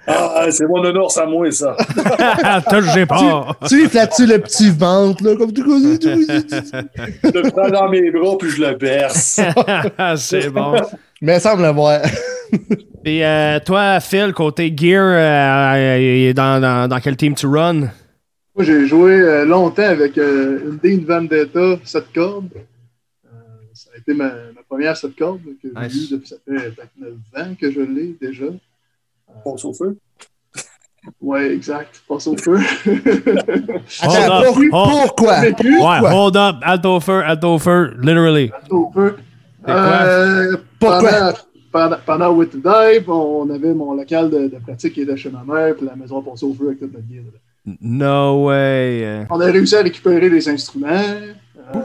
Ah, 0.06 0.46
c'est 0.50 0.66
mon 0.66 0.82
Nonos 0.82 1.18
à 1.18 1.26
moi, 1.26 1.50
ça. 1.50 1.76
Touchez 2.70 3.06
pas. 3.06 3.56
Tu 3.68 3.76
lui 3.82 3.88
flattes-tu 3.88 4.26
le 4.26 4.38
petit 4.38 4.70
ventre, 4.70 5.24
là, 5.24 5.34
comme 5.36 5.52
tout 5.52 5.62
Je 5.64 7.28
le 7.38 7.50
prends 7.50 7.70
dans 7.70 7.88
mes 7.88 8.10
bras 8.10 8.36
puis 8.38 8.50
je 8.50 8.62
le 8.62 8.74
berce. 8.74 9.40
c'est 10.16 10.50
bon. 10.50 10.74
Mais 11.22 11.40
semble 11.40 11.62
le 11.62 11.68
voir. 11.70 12.00
Et 13.04 13.24
euh, 13.24 13.58
toi, 13.64 14.00
Phil, 14.00 14.32
côté 14.34 14.72
gear, 14.76 15.02
euh, 15.04 15.98
euh, 16.28 16.32
dans, 16.32 16.60
dans, 16.60 16.88
dans 16.88 17.00
quel 17.00 17.16
team 17.16 17.34
tu 17.34 17.46
run? 17.46 17.80
Moi, 18.56 18.64
j'ai 18.64 18.86
joué 18.86 19.12
euh, 19.20 19.44
longtemps 19.44 19.82
avec 19.82 20.16
euh, 20.18 20.60
une 20.64 20.78
Dean 20.78 21.04
Vendetta 21.06 21.76
7 21.82 22.04
cordes. 22.14 22.48
Euh, 22.54 23.28
ça 23.72 23.90
a 23.94 23.98
été 23.98 24.14
ma, 24.14 24.26
ma 24.28 24.62
première 24.68 24.96
7 24.96 25.16
cordes 25.16 25.40
que 25.62 25.68
j'ai 25.74 25.86
Nice. 25.86 26.10
eue 26.10 26.14
depuis 26.14 26.28
ça 26.28 26.36
fait 26.46 26.72
29 26.98 27.12
ans 27.36 27.54
que 27.60 27.70
je 27.72 27.80
l'ai 27.80 28.14
déjà. 28.20 28.44
Pense 29.42 29.64
au 29.64 29.72
feu. 29.72 29.96
Ouais, 31.20 31.52
exact. 31.52 32.02
Passe 32.08 32.26
au 32.26 32.36
feu. 32.36 32.58
Hold 32.86 33.78
Attends, 34.00 34.40
up, 34.40 34.44
pour- 34.46 34.56
hold- 34.56 34.90
pourquoi? 35.06 35.40
Ouais, 35.40 35.52
Quoi? 36.00 36.10
hold 36.14 36.36
up, 36.36 36.56
alto 36.62 37.00
feu, 37.00 37.22
alto 37.24 37.58
feu, 37.58 37.94
literally. 38.00 38.50
au 38.70 38.90
feu. 38.94 39.16
Quoi? 39.64 39.74
Euh, 39.74 40.56
Pourquoi? 40.78 41.10
Pendant, 41.10 41.32
pendant, 41.72 41.96
pendant 42.06 42.30
With 42.32 42.50
to 42.52 42.58
Dive, 42.58 43.10
on 43.10 43.48
avait 43.50 43.74
mon 43.74 43.94
local 43.94 44.30
de, 44.30 44.48
de 44.48 44.56
pratique 44.58 44.94
qui 44.94 45.02
était 45.02 45.16
chez 45.16 45.30
ma 45.30 45.42
mère, 45.44 45.74
puis 45.74 45.86
la 45.86 45.96
maison 45.96 46.22
passait 46.22 46.46
au 46.46 46.54
feu 46.54 46.66
avec 46.68 46.78
toute 46.80 46.92
notre 46.92 47.06
dedans. 47.06 47.76
No 47.80 48.46
way. 48.48 49.26
On 49.30 49.40
a 49.40 49.46
réussi 49.46 49.74
à 49.76 49.82
récupérer 49.82 50.28
les 50.28 50.48
instruments. 50.48 50.86
Euh, 51.74 51.78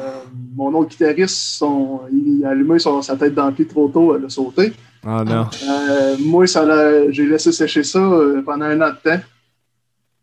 mon 0.55 0.73
autre 0.75 0.89
guitariste, 0.91 1.35
son, 1.57 2.01
il 2.11 2.43
a 2.45 2.49
allumé 2.49 2.79
son- 2.79 3.01
sa 3.01 3.15
tête 3.15 3.33
d'ampli 3.33 3.65
trop 3.65 3.87
tôt, 3.87 4.15
elle 4.15 4.25
a 4.25 4.29
sauté. 4.29 4.73
Oh 5.05 5.23
non. 5.25 5.47
Euh, 5.67 6.15
moi, 6.19 6.45
ça 6.47 6.65
l'a- 6.65 7.09
j'ai 7.11 7.25
laissé 7.25 7.51
sécher 7.51 7.83
ça 7.83 7.99
euh, 7.99 8.41
pendant 8.45 8.65
un 8.65 8.81
an 8.81 8.89
de 8.89 9.09
temps. 9.09 9.21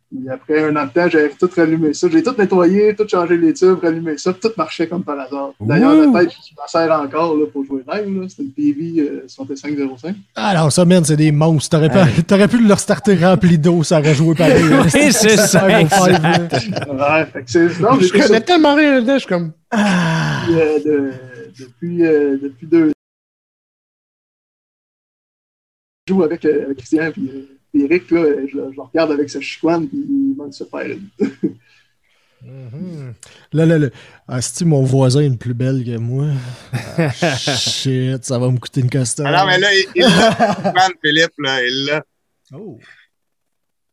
Puis 0.08 0.28
après 0.30 0.62
un 0.62 0.76
an 0.76 0.84
de 0.86 0.90
temps, 0.90 1.08
j'ai 1.08 1.28
tout 1.30 1.50
rallumé 1.56 1.92
ça. 1.92 2.06
J'ai 2.10 2.22
tout 2.22 2.34
nettoyé, 2.38 2.94
tout 2.94 3.06
changé 3.08 3.36
les 3.36 3.52
tubes, 3.52 3.78
rallumé 3.82 4.16
ça, 4.16 4.32
tout 4.32 4.50
marchait 4.56 4.86
comme 4.86 5.02
par 5.02 5.18
hasard. 5.18 5.50
D'ailleurs, 5.60 5.94
la 6.12 6.20
tête, 6.20 6.30
je 6.30 6.54
m'en 6.56 6.66
sers 6.68 6.92
encore 7.00 7.34
là, 7.36 7.46
pour 7.52 7.64
jouer 7.64 7.82
live. 7.92 8.20
là. 8.22 8.28
C'était 8.28 8.42
une 8.44 8.52
PV 8.52 9.00
euh, 9.00 9.24
6505. 9.26 10.14
Ah 10.36 10.54
non, 10.56 10.70
ça, 10.70 10.84
man, 10.84 11.04
c'est 11.04 11.16
des 11.16 11.32
monstres. 11.32 11.70
T'aurais, 11.76 11.88
pas- 11.90 12.46
pu 12.48 12.58
le 12.64 12.72
restarter 12.72 13.16
rempli 13.16 13.58
d'eau, 13.58 13.82
ça 13.82 13.98
aurait 13.98 14.14
joué 14.14 14.34
pareil. 14.36 14.62
c'est 14.88 15.36
ça. 15.36 15.66
Ouais, 15.66 17.26
fait 17.32 17.42
que 17.42 17.50
c'est. 17.50 17.80
Non, 17.80 17.98
Je 18.00 18.12
connais 18.12 18.40
tellement 18.42 18.74
rien 18.76 18.94
là-dedans, 18.94 19.14
je 19.14 19.18
suis 19.18 19.28
comme. 19.28 19.50
depuis, 19.72 20.54
euh, 20.60 20.78
de- 20.84 21.12
depuis, 21.58 22.06
euh, 22.06 22.36
depuis 22.42 22.66
deux 22.68 22.92
joue 26.08 26.22
avec, 26.22 26.44
euh, 26.44 26.66
avec 26.66 26.78
Christian 26.78 27.10
puis, 27.12 27.30
euh, 27.34 27.58
puis 27.72 27.82
Eric, 27.84 28.10
là, 28.10 28.22
je, 28.50 28.56
le- 28.56 28.70
je 28.70 28.76
le 28.76 28.82
regarde 28.82 29.10
avec 29.12 29.28
sa 29.28 29.40
chicoine, 29.40 29.88
puis 29.88 29.98
il 29.98 30.34
manque 30.36 30.50
de 30.50 30.54
se 30.54 30.64
faire 30.64 30.86
une. 30.86 31.08
Mhm. 32.42 33.14
Là, 33.52 33.66
là, 33.66 33.78
là. 33.78 33.88
Ah, 34.28 34.40
c'est 34.40 34.64
mon 34.64 34.82
voisin 34.84 35.22
est 35.22 35.36
plus 35.36 35.54
belle 35.54 35.84
que 35.84 35.96
moi. 35.96 36.26
Ah, 36.98 37.10
shit, 37.36 38.24
ça 38.24 38.38
va 38.38 38.48
me 38.50 38.58
coûter 38.58 38.82
une 38.82 38.90
costume. 38.90 39.26
Ah 39.26 39.40
non, 39.40 39.46
mais 39.46 39.58
là, 39.58 39.68
il 39.74 39.86
il 39.96 40.02
l'a. 40.02 40.88
Philippe, 41.02 41.32
là, 41.38 41.64
il 41.64 41.86
l'a. 41.86 42.02
Oh. 42.54 42.78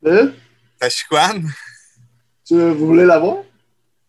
Hein? 0.05 0.31
Ta 0.79 0.89
chicoine? 0.89 1.49
Tu, 2.45 2.55
vous 2.55 2.87
voulez 2.87 3.05
la 3.05 3.17
voir? 3.19 3.37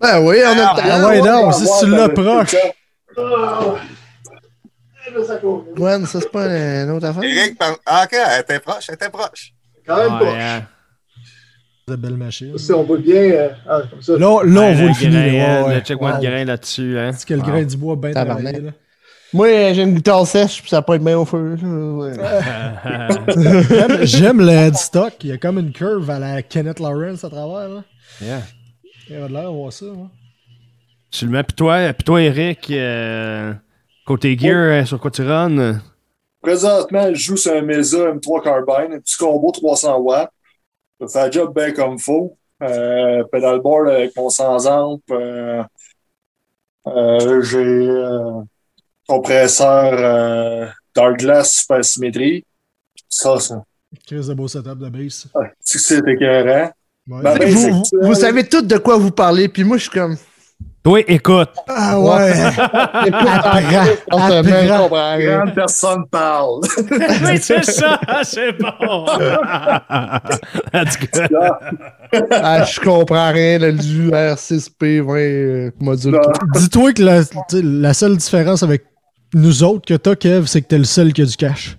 Ben 0.01 0.21
oui, 0.27 0.37
on 0.45 0.59
a 0.59 0.67
Ah, 0.67 0.75
le 0.77 0.83
temps. 0.83 0.89
Ah 0.91 1.09
ouais, 1.09 1.21
non, 1.23 1.53
si 1.53 1.65
tu 1.81 1.91
l'approches. 1.91 2.57
Ah! 5.17 5.25
Ça 5.27 5.37
court. 5.37 5.65
Gwen, 5.77 6.07
ça, 6.07 6.21
c'est 6.21 6.31
pas 6.31 6.47
une 6.47 6.91
autre 6.91 7.07
affaire? 7.07 7.23
Eric, 7.23 7.59
par- 7.59 7.77
ah, 7.87 8.05
ok, 8.05 8.19
elle 8.35 8.41
était 8.43 8.61
proche, 8.61 8.85
elle 8.89 8.95
était 8.97 9.11
proche. 9.11 9.53
Quand 9.87 9.97
même 9.97 10.13
Ouais, 10.15 10.19
pas. 10.21 10.57
hein. 10.57 10.63
De 11.87 11.97
belle 11.97 12.17
machine. 12.17 12.57
Si 12.57 12.73
on 12.73 12.83
voit 12.83 12.97
bien, 12.99 13.15
euh, 13.17 13.49
ah, 13.69 13.81
comme 13.91 14.01
ça. 14.01 14.13
Là, 14.13 14.19
là 14.19 14.27
on 14.29 14.43
Ouais, 14.45 14.75
voit 14.75 14.89
le 14.89 14.95
fini. 14.95 15.13
grain, 15.13 15.23
Ouais, 15.63 15.69
ouais. 15.69 15.75
le 15.75 15.81
Check-moi 15.83 16.11
Wow. 16.13 16.17
le 16.23 16.29
grain 16.31 16.45
là-dessus. 16.47 16.99
Hein. 16.99 17.11
Est-ce 17.11 17.27
que 17.27 17.35
le 17.35 17.41
Wow. 17.41 17.47
grain 17.47 17.63
du 17.63 17.77
bois 17.77 17.97
bien 17.97 18.13
travaillé, 18.13 18.61
là? 18.61 18.71
Moi, 19.35 19.49
j'ai 19.75 19.83
une 19.83 19.95
guitare 19.95 20.27
sèche, 20.27 20.61
puis 20.63 20.71
ça 20.71 20.81
peut 20.81 20.95
être 20.95 21.05
bien 21.05 21.19
au 21.19 21.25
feu. 21.25 21.57
ouais. 21.61 22.13
J'aime- 24.07 24.41
le 24.41 24.49
headstock. 24.53 25.15
Il 25.25 25.31
y 25.31 25.33
a 25.33 25.39
comme 25.39 25.59
une 25.59 25.73
curve 25.73 26.09
à 26.09 26.19
la 26.19 26.43
Kenneth 26.43 26.81
Lawrence 26.81 27.25
à 27.25 27.31
travers. 27.31 27.69
Là. 27.69 27.85
Yeah. 28.23 28.41
Il 29.11 29.17
y 29.17 29.19
a 29.21 29.29
de 29.29 29.33
l'air, 29.33 29.53
on 29.53 29.63
voit 29.65 29.71
ça. 29.73 29.87
hein. 29.87 30.09
Tu 31.11 31.27
le 31.27 31.31
mets, 31.33 31.43
puis 31.43 31.55
toi, 31.55 31.93
puis 31.93 32.05
toi, 32.05 32.23
Eric, 32.23 32.69
euh, 32.71 33.53
côté 34.07 34.37
gear, 34.39 34.57
euh, 34.57 34.85
sur 34.85 35.01
quoi 35.01 35.11
tu 35.11 35.23
runs? 35.23 35.81
Présentement, 36.41 37.09
je 37.15 37.19
joue 37.21 37.37
sur 37.37 37.53
un 37.55 37.63
Mesa 37.63 38.13
M3 38.13 38.43
Carbine, 38.43 38.93
un 38.95 39.01
petit 39.01 39.17
combo 39.17 39.51
300 39.51 39.99
watts. 39.99 40.31
Ça 41.01 41.09
fait 41.09 41.27
un 41.29 41.31
job 41.31 41.55
bien 41.55 41.73
comme 41.73 41.99
faut. 41.99 42.37
Euh, 42.63 43.25
pedalboard 43.33 43.89
avec 43.89 44.17
mon 44.17 44.31
sans 44.31 44.67
amp. 44.67 45.01
Euh, 45.11 45.63
euh, 46.87 47.43
J'ai 47.43 47.59
euh, 47.59 48.43
compresseur 49.09 49.93
euh, 49.95 50.67
Dark 50.95 51.19
Glass 51.19 51.53
Super 51.53 51.85
Symétrie. 51.85 52.45
Ça, 53.09 53.39
ça. 53.41 53.65
Chris 54.07 54.27
de 54.29 54.35
beau 54.35 54.49
setup 54.49 54.79
de 54.79 54.89
base. 54.89 55.27
Ah, 55.35 55.41
c'est 55.61 55.79
que 55.79 55.85
c'est 55.85 56.09
écœurant. 56.09 56.71
Ouais. 57.09 57.47
Vous, 57.51 57.57
c'est 57.59 57.71
vous- 57.71 57.83
que- 57.83 58.07
vous 58.07 58.15
savez 58.15 58.49
tout 58.49 58.63
de 58.63 58.77
quoi 58.79 58.97
vous 58.97 59.11
parlez, 59.11 59.49
puis 59.49 59.63
moi, 59.65 59.77
je 59.77 59.83
suis 59.83 59.91
comme. 59.91 60.17
Toi, 60.85 61.01
écoute. 61.09 61.49
Ah 61.67 61.99
ouais! 61.99 62.35
Grande 64.11 65.55
personne 65.55 66.05
parle. 66.11 66.61
oui, 67.25 67.39
c'est 67.41 67.65
ça, 67.65 67.99
c'est 68.23 68.53
bon. 68.53 69.07
That's 70.73 70.99
good. 70.99 71.39
Ah, 72.31 72.65
je 72.65 72.81
comprends 72.81 73.33
rien, 73.33 73.59
le 73.61 73.73
du 73.73 74.11
R6P20 74.11 75.17
euh, 75.17 75.71
module. 75.81 76.13
Non. 76.13 76.21
3. 76.21 76.33
Dis-toi 76.55 76.93
que 76.93 77.03
la, 77.03 77.23
la 77.63 77.95
seule 77.95 78.19
différence 78.19 78.63
avec 78.63 78.85
nous 79.33 79.63
autres 79.63 79.87
que 79.87 79.95
t'as, 79.95 80.17
Kev, 80.17 80.47
c'est 80.47 80.61
que 80.61 80.67
t'es 80.69 80.79
le 80.79 80.85
seul 80.85 81.15
qui 81.15 81.23
a 81.23 81.25
du 81.25 81.37
cash. 81.37 81.79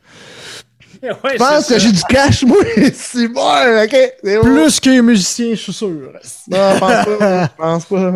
Ouais, 1.23 1.31
Je 1.33 1.37
pense 1.37 1.67
que 1.67 1.79
j'ai 1.79 1.91
du 1.91 2.01
cash, 2.09 2.43
moi. 2.43 2.57
C'est 2.93 3.27
bon, 3.27 3.41
ok. 3.83 3.95
Bon. 4.23 4.41
Plus 4.41 4.79
qu'un 4.79 5.01
musicien, 5.01 5.49
je 5.51 5.55
suis 5.55 5.73
sûr. 5.73 5.87
Non, 5.87 6.57
je 6.73 6.79
pense 6.79 7.05
pas. 7.17 7.43
Je 7.45 7.49
pense 7.57 7.85
pas. 7.85 8.13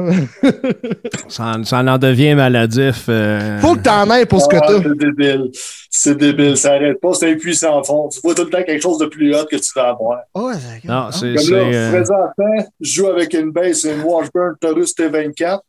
Ça, 1.29 1.43
en- 1.57 1.63
ça 1.63 1.79
en 1.79 1.97
devient 1.97 2.33
maladif. 2.35 3.05
euh. 3.09 3.59
Faut 3.59 3.75
que 3.75 3.81
t'en 3.81 4.09
aies 4.11 4.25
pour 4.25 4.41
ce 4.41 4.47
que 4.47 4.55
Ah, 4.57 4.65
t'as. 4.67 4.81
c'est 4.81 4.97
débile. 4.97 5.51
C'est 5.91 6.17
débile. 6.17 6.57
Ça 6.57 6.73
arrête 6.73 6.99
pas. 6.99 7.13
C'est 7.13 7.31
un 7.31 7.35
puissant 7.37 7.83
fond. 7.83 8.09
Tu 8.09 8.19
vois 8.23 8.33
tout 8.35 8.43
le 8.45 8.49
temps 8.49 8.63
quelque 8.63 8.81
chose 8.81 8.97
de 8.97 9.05
plus 9.05 9.35
hot 9.35 9.45
que 9.49 9.55
tu 9.57 9.71
vas 9.75 9.89
avoir. 9.89 10.19
Ouais, 10.35 10.53
Non, 10.85 11.11
c'est. 11.11 11.35
Comme 11.35 11.49
là, 11.51 11.57
euh, 11.59 11.91
présentement, 11.91 12.67
je 12.81 12.91
joue 12.91 13.07
avec 13.07 13.33
une 13.33 13.51
base, 13.51 13.83
une 13.83 14.01
Washburn 14.01 14.55
Taurus 14.59 14.93
T24. 14.95 15.59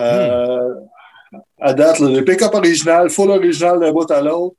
Euh, 0.00 0.74
À 1.60 1.72
date, 1.74 1.98
là, 2.00 2.08
le 2.08 2.22
pick-up 2.24 2.54
original, 2.54 3.08
full 3.10 3.30
original 3.30 3.78
d'un 3.80 3.92
bout 3.92 4.10
à 4.10 4.20
l'autre. 4.20 4.56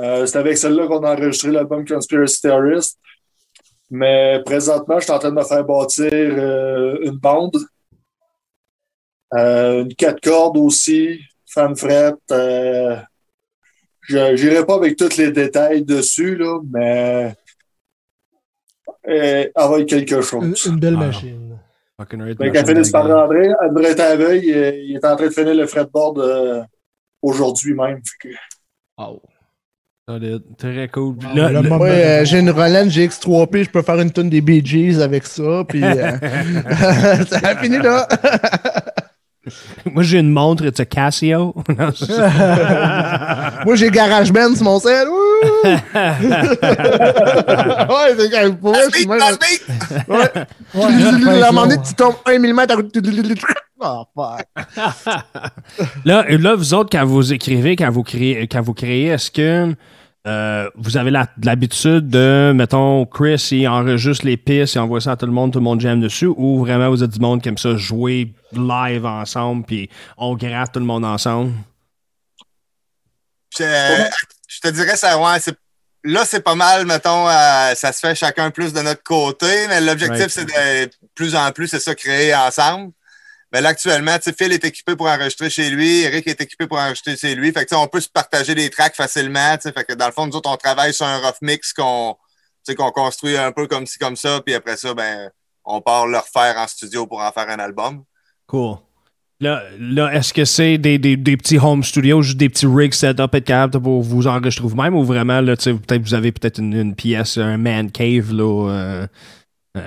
Euh, 0.00 0.26
c'est 0.26 0.38
avec 0.38 0.56
celle-là 0.56 0.86
qu'on 0.86 1.02
a 1.04 1.12
enregistré 1.14 1.50
l'album 1.50 1.84
Conspiracy 1.86 2.40
Theorist. 2.42 2.98
Mais 3.90 4.40
présentement, 4.44 4.98
je 4.98 5.04
suis 5.04 5.12
en 5.12 5.18
train 5.18 5.30
de 5.30 5.34
me 5.36 5.42
faire 5.44 5.64
bâtir 5.64 6.08
euh, 6.12 6.98
une 7.02 7.16
bande. 7.18 7.56
Euh, 9.34 9.82
une 9.82 9.94
quatre 9.94 10.20
cordes 10.20 10.56
aussi, 10.58 11.20
fan 11.46 11.74
fret. 11.76 12.14
Euh, 12.30 12.96
je 14.02 14.18
n'irai 14.34 14.64
pas 14.64 14.76
avec 14.76 14.96
tous 14.96 15.16
les 15.16 15.30
détails 15.32 15.84
dessus, 15.84 16.36
là, 16.36 16.60
mais 16.70 17.34
euh, 19.06 19.46
elle 19.46 19.52
va 19.54 19.80
être 19.80 19.88
quelque 19.88 20.14
Une, 20.16 20.22
chose. 20.22 20.66
une 20.66 20.78
belle 20.78 20.96
Ah. 20.96 21.06
machine. 21.06 21.58
fucking 21.98 22.22
right, 22.22 22.38
Félix. 22.66 22.94
André, 22.94 23.50
André 23.60 23.94
euh, 23.98 24.36
il 24.36 24.96
est 24.96 25.04
en 25.04 25.16
train 25.16 25.26
de 25.26 25.30
finir 25.32 25.54
le 25.54 25.66
fretboard 25.66 26.18
euh, 26.20 26.62
aujourd'hui 27.20 27.74
même. 27.74 28.00
Solide. 30.08 30.42
Très 30.56 30.88
cool. 30.88 31.16
Wow, 31.22 31.34
là, 31.34 31.60
le 31.60 31.70
euh, 31.70 32.24
j'ai 32.24 32.38
une 32.38 32.48
Roland 32.48 32.86
GX3P, 32.86 33.64
je 33.64 33.68
peux 33.70 33.82
faire 33.82 34.00
une 34.00 34.10
tonne 34.10 34.30
des 34.30 34.40
Bee 34.40 34.64
Gees 34.64 35.02
avec 35.02 35.26
ça, 35.26 35.64
puis 35.68 35.84
euh, 35.84 36.12
ça 37.28 37.40
a 37.42 37.56
fini 37.56 37.76
là. 37.76 38.08
moi, 39.92 40.02
j'ai 40.02 40.20
une 40.20 40.30
montre, 40.30 40.70
Casio. 40.70 41.54
Non, 41.78 41.90
c'est 41.94 42.10
ça. 42.10 42.30
Moi, 43.66 43.76
j'ai 43.76 43.90
GarageBand 43.90 44.54
sur 44.54 44.64
mon 44.64 44.80
sel. 44.80 45.08
Ouh! 45.08 45.66
ouais, 45.66 45.76
c'est 48.18 48.30
quand 48.30 48.42
même 48.44 48.56
beat! 48.56 49.08
Ouais. 50.08 50.16
Ouais, 50.74 51.42
À 51.42 51.48
un 51.48 51.52
moment 51.52 51.66
donné, 51.66 51.82
tu 51.86 51.92
tombes 51.92 52.16
1 52.24 52.38
mm 52.38 52.58
à 52.60 52.66
côté. 52.76 53.00
Oh, 53.80 54.04
fuck. 54.16 54.46
Là, 56.06 56.24
là, 56.30 56.54
vous 56.54 56.72
autres, 56.72 56.88
quand 56.90 57.04
vous 57.04 57.34
écrivez, 57.34 57.76
quand 57.76 57.90
vous 57.90 58.02
créez, 58.02 58.48
quand 58.48 58.62
vous 58.62 58.74
créez 58.74 59.08
est-ce 59.08 59.30
que 59.30 59.74
euh, 60.28 60.70
vous 60.76 60.96
avez 60.96 61.10
l'habitude 61.10 62.08
de, 62.08 62.52
mettons, 62.54 63.06
Chris, 63.06 63.48
il 63.52 63.66
enregistre 63.66 64.26
les 64.26 64.36
pistes, 64.36 64.74
il 64.74 64.78
envoie 64.78 65.00
ça 65.00 65.12
à 65.12 65.16
tout 65.16 65.26
le 65.26 65.32
monde, 65.32 65.52
tout 65.52 65.58
le 65.58 65.64
monde 65.64 65.80
jamme 65.80 66.00
dessus, 66.00 66.26
ou 66.36 66.58
vraiment 66.60 66.90
vous 66.90 67.02
êtes 67.02 67.10
du 67.10 67.20
monde 67.20 67.40
qui 67.42 67.48
aime 67.48 67.58
ça 67.58 67.76
jouer 67.76 68.32
live 68.52 69.06
ensemble, 69.06 69.64
puis 69.64 69.88
on 70.16 70.36
gratte 70.36 70.72
tout 70.72 70.80
le 70.80 70.86
monde 70.86 71.04
ensemble? 71.04 71.52
Je, 73.58 73.64
je 74.48 74.60
te 74.60 74.68
dirais, 74.68 74.96
ça, 74.96 75.18
ouais, 75.18 75.38
là, 76.04 76.24
c'est 76.24 76.40
pas 76.40 76.54
mal, 76.54 76.86
mettons, 76.86 77.28
euh, 77.28 77.74
ça 77.74 77.92
se 77.92 78.00
fait 78.00 78.14
chacun 78.14 78.50
plus 78.50 78.72
de 78.72 78.80
notre 78.80 79.02
côté, 79.02 79.66
mais 79.68 79.80
l'objectif, 79.80 80.18
Right. 80.18 80.30
c'est 80.30 80.44
de 80.44 80.90
plus 81.14 81.34
en 81.34 81.50
plus, 81.52 81.68
c'est 81.68 81.80
ça, 81.80 81.94
créer 81.94 82.34
ensemble. 82.34 82.92
Mais 83.52 83.62
là, 83.62 83.70
actuellement, 83.70 84.16
Phil 84.20 84.52
est 84.52 84.64
équipé 84.64 84.94
pour 84.94 85.06
enregistrer 85.06 85.48
chez 85.48 85.70
lui, 85.70 86.02
Eric 86.02 86.26
est 86.26 86.40
équipé 86.40 86.66
pour 86.66 86.78
enregistrer 86.78 87.16
chez 87.16 87.34
lui. 87.34 87.50
Fait 87.50 87.64
que, 87.64 87.74
on 87.74 87.86
peut 87.86 88.00
se 88.00 88.08
partager 88.08 88.54
les 88.54 88.68
tracks 88.68 88.94
facilement. 88.94 89.56
Fait 89.62 89.84
que, 89.84 89.94
dans 89.94 90.06
le 90.06 90.12
fond, 90.12 90.26
nous 90.26 90.36
autres, 90.36 90.50
on 90.50 90.56
travaille 90.56 90.92
sur 90.92 91.06
un 91.06 91.18
rough 91.18 91.40
mix 91.40 91.72
qu'on, 91.72 92.16
construit 92.94 93.36
un 93.36 93.52
peu 93.52 93.66
comme 93.66 93.86
ci, 93.86 93.98
comme 93.98 94.16
ça, 94.16 94.42
puis 94.44 94.54
après 94.54 94.76
ça, 94.76 94.92
ben, 94.92 95.30
on 95.64 95.80
part 95.80 96.06
le 96.06 96.18
refaire 96.18 96.58
en 96.58 96.66
studio 96.66 97.06
pour 97.06 97.20
en 97.20 97.32
faire 97.32 97.48
un 97.48 97.58
album. 97.58 98.04
Cool. 98.46 98.76
Là, 99.40 99.62
là 99.78 100.12
est-ce 100.12 100.34
que 100.34 100.44
c'est 100.44 100.76
des, 100.76 100.98
des, 100.98 101.16
des 101.16 101.36
petits 101.38 101.58
home 101.58 101.82
studios, 101.82 102.20
juste 102.20 102.36
des 102.36 102.50
petits 102.50 102.66
rigs 102.66 102.92
set-up, 102.92 103.34
être 103.34 103.44
capable 103.44 103.82
pour 103.82 104.02
vous 104.02 104.26
enregistrer 104.26 104.66
vous-même, 104.66 104.94
ou 104.94 105.04
vraiment, 105.04 105.40
là, 105.40 105.56
peut-être 105.56 106.02
vous 106.02 106.14
avez 106.14 106.32
peut-être 106.32 106.58
une, 106.58 106.94
pièce, 106.94 107.38
un 107.38 107.56
man 107.56 107.90
cave, 107.90 108.32
là, 108.32 108.70
euh, 108.70 109.06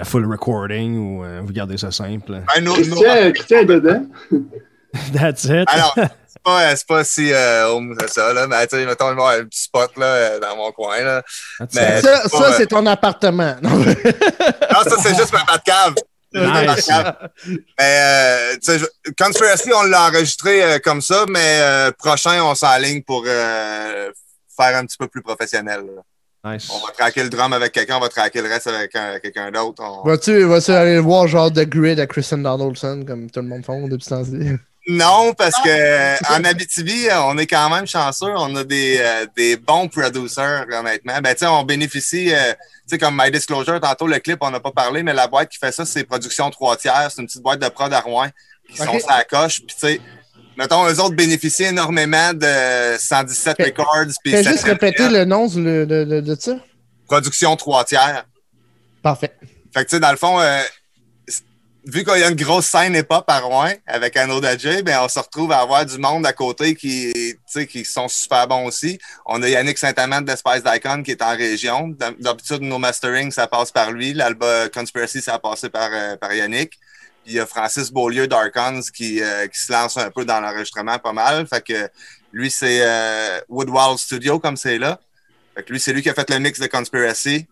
full 0.03 0.25
recording, 0.31 0.97
ou 0.97 1.23
euh, 1.23 1.41
vous 1.43 1.53
gardez 1.53 1.77
ça 1.77 1.91
simple? 1.91 2.41
Ben, 2.55 2.63
nos- 2.63 2.73
Christian, 2.73 3.31
Christian 3.33 3.59
est 3.59 3.65
dedans. 3.65 4.05
That's 5.13 5.45
it. 5.45 5.65
Alors, 5.67 5.93
c'est 6.27 6.43
pas, 6.43 6.75
c'est 6.75 6.87
pas 6.87 7.03
si 7.03 7.31
euh, 7.33 7.67
home 7.69 7.95
que 7.95 8.09
ça, 8.11 8.33
là. 8.33 8.47
Mais, 8.47 8.65
tu 8.67 8.75
sais, 8.77 8.85
mettons, 8.85 9.07
avoir 9.07 9.31
un 9.31 9.45
petit 9.45 9.61
spot, 9.63 9.91
là, 9.97 10.05
euh, 10.05 10.39
dans 10.39 10.55
mon 10.57 10.71
coin, 10.71 10.99
là. 11.01 11.23
Mais-. 11.73 12.01
Ça, 12.01 12.23
c'est 12.23 12.37
ça 12.37 12.53
c'est 12.53 12.67
ton 12.67 12.85
appartement. 12.85 13.55
Non, 13.61 13.69
Non, 13.77 13.85
ça, 13.85 14.95
c'est 15.01 15.15
juste 15.15 15.33
ma 15.33 15.57
cave. 15.59 15.95
C'est 16.33 16.39
juste 16.41 16.53
ma 16.53 16.75
Nice. 16.75 16.89
Mais, 17.77 17.97
euh, 17.99 18.53
tu 18.55 18.59
sais, 18.63 18.79
je- 18.79 19.11
Conspiracy, 19.21 19.71
on 19.73 19.83
l'a 19.83 20.07
enregistré 20.07 20.63
euh, 20.63 20.79
comme 20.79 21.01
ça, 21.01 21.25
mais 21.29 21.59
euh, 21.61 21.91
prochain, 21.97 22.41
on 22.43 22.55
s'enligne 22.55 23.01
pour 23.03 23.23
euh, 23.27 24.09
faire 24.57 24.77
un 24.77 24.85
petit 24.85 24.97
peu 24.97 25.07
plus 25.07 25.21
professionnel. 25.21 25.81
là. 25.95 26.01
Nice. 26.43 26.69
On 26.73 26.79
va 26.85 26.91
traquer 26.93 27.21
le 27.23 27.29
drum 27.29 27.53
avec 27.53 27.71
quelqu'un, 27.71 27.97
on 27.97 27.99
va 27.99 28.09
traquer 28.09 28.41
le 28.41 28.49
reste 28.49 28.65
avec 28.65 28.95
un- 28.95 29.19
quelqu'un 29.19 29.51
d'autre. 29.51 29.83
On- 29.85 30.07
Vas-tu 30.07 30.43
vas-tu 30.45 30.71
aller 30.71 30.97
voir 30.99 31.27
genre 31.27 31.51
The 31.53 31.65
Grid 31.69 31.99
à 31.99 32.07
Christian 32.07 32.39
Donaldson, 32.39 33.03
comme 33.05 33.29
tout 33.29 33.41
le 33.41 33.47
monde 33.47 33.63
font 33.63 33.87
depuis 33.87 34.05
ce 34.05 34.09
temps-ci? 34.09 34.51
Non, 34.87 35.33
parce 35.37 35.53
que 35.63 36.33
en 36.33 36.43
Abitibi, 36.43 37.05
on 37.11 37.37
est 37.37 37.45
quand 37.45 37.69
même 37.69 37.85
chanceux. 37.85 38.33
On 38.35 38.55
a 38.55 38.63
des, 38.63 38.97
euh, 38.99 39.27
des 39.37 39.55
bons 39.55 39.87
producers, 39.87 40.65
honnêtement. 40.71 41.19
Ben, 41.21 41.33
tu 41.35 41.41
sais, 41.41 41.45
on 41.45 41.61
bénéficie, 41.63 42.33
euh, 42.33 42.53
tu 42.53 42.57
sais, 42.87 42.97
comme 42.97 43.15
My 43.21 43.29
Disclosure, 43.29 43.79
tantôt, 43.79 44.07
le 44.07 44.17
clip, 44.17 44.39
on 44.41 44.49
n'a 44.49 44.59
pas 44.59 44.71
parlé, 44.71 45.03
mais 45.03 45.13
la 45.13 45.27
boîte 45.27 45.49
qui 45.49 45.59
fait 45.59 45.71
ça, 45.71 45.85
c'est 45.85 46.03
Production 46.05 46.49
3 46.49 46.75
tiers. 46.77 47.09
C'est 47.13 47.21
une 47.21 47.27
petite 47.27 47.43
boîte 47.43 47.59
de 47.61 47.69
prod 47.69 47.93
à 47.93 47.99
Rouen 47.99 48.29
qui 48.73 48.81
Ok. 48.81 48.87
sont 49.01 49.07
la 49.07 49.23
coche. 49.23 49.57
Puis, 49.59 49.75
tu 49.79 49.87
sais, 49.87 50.01
mettons, 50.61 50.87
eux 50.87 50.99
autres 50.99 51.15
bénéficient 51.15 51.63
énormément 51.65 52.33
de 52.33 52.97
117 52.97 53.57
Fais- 53.57 53.63
Records. 53.65 54.13
Fais 54.25 54.43
7 54.43 54.47
juste 54.53 54.63
répéter 54.63 55.09
le 55.09 55.25
nom 55.25 55.47
de, 55.47 55.85
de, 55.85 56.03
de, 56.03 56.21
de 56.21 56.35
ça. 56.39 56.53
Production 57.07 57.55
3 57.55 57.85
tiers. 57.85 58.25
Parfait. 59.01 59.31
Fait 59.73 59.83
que, 59.83 59.89
tu 59.89 59.95
sais, 59.95 59.99
dans 59.99 60.11
le 60.11 60.17
fond, 60.17 60.39
euh, 60.39 60.61
vu 61.85 62.03
qu'il 62.03 62.19
y 62.19 62.23
a 62.23 62.29
une 62.29 62.35
grosse 62.35 62.67
scène 62.67 62.95
hip-hop 62.95 63.23
à 63.27 63.39
Rouen 63.39 63.71
avec 63.87 64.15
un 64.17 64.27
J, 64.57 64.83
ben, 64.83 64.99
on 65.01 65.09
se 65.09 65.17
retrouve 65.19 65.51
à 65.51 65.59
avoir 65.61 65.85
du 65.85 65.97
monde 65.97 66.25
à 66.25 66.33
côté 66.33 66.75
qui, 66.75 67.11
qui 67.69 67.83
sont 67.85 68.07
super 68.07 68.47
bons 68.47 68.65
aussi. 68.65 68.99
On 69.25 69.41
a 69.41 69.49
Yannick 69.49 69.77
Saint-Amand 69.79 70.21
de 70.21 70.35
Spice 70.35 70.63
D'Icon 70.63 71.01
qui 71.03 71.11
est 71.11 71.21
en 71.23 71.35
région. 71.35 71.87
D'hab- 71.89 72.19
D'habitude, 72.19 72.61
nos 72.61 72.77
mastering, 72.77 73.31
ça 73.31 73.47
passe 73.47 73.71
par 73.71 73.91
lui. 73.91 74.13
L'album 74.13 74.69
Conspiracy, 74.73 75.21
ça 75.21 75.33
a 75.35 75.39
passé 75.39 75.69
par, 75.69 75.89
euh, 75.91 76.15
par 76.17 76.33
Yannick. 76.33 76.73
Il 77.25 77.33
y 77.33 77.39
a 77.39 77.45
Francis 77.45 77.91
Beaulieu 77.91 78.27
d'Archons 78.27 78.81
qui, 78.93 79.21
euh, 79.21 79.47
qui 79.47 79.59
se 79.59 79.71
lance 79.71 79.97
un 79.97 80.09
peu 80.09 80.25
dans 80.25 80.39
l'enregistrement 80.39 80.97
pas 80.97 81.13
mal. 81.13 81.47
Fait 81.47 81.63
que 81.63 81.89
lui, 82.31 82.49
c'est 82.49 82.79
euh, 82.81 83.39
Woodwall 83.47 83.97
Studio, 83.97 84.39
comme 84.39 84.57
c'est 84.57 84.77
là. 84.79 84.99
Fait 85.55 85.63
que 85.63 85.71
lui, 85.71 85.79
c'est 85.79 85.93
lui 85.93 86.01
qui 86.01 86.09
a 86.09 86.13
fait 86.13 86.29
le 86.29 86.39
mix 86.39 86.59
de 86.59 86.67
Conspiracy. 86.67 87.45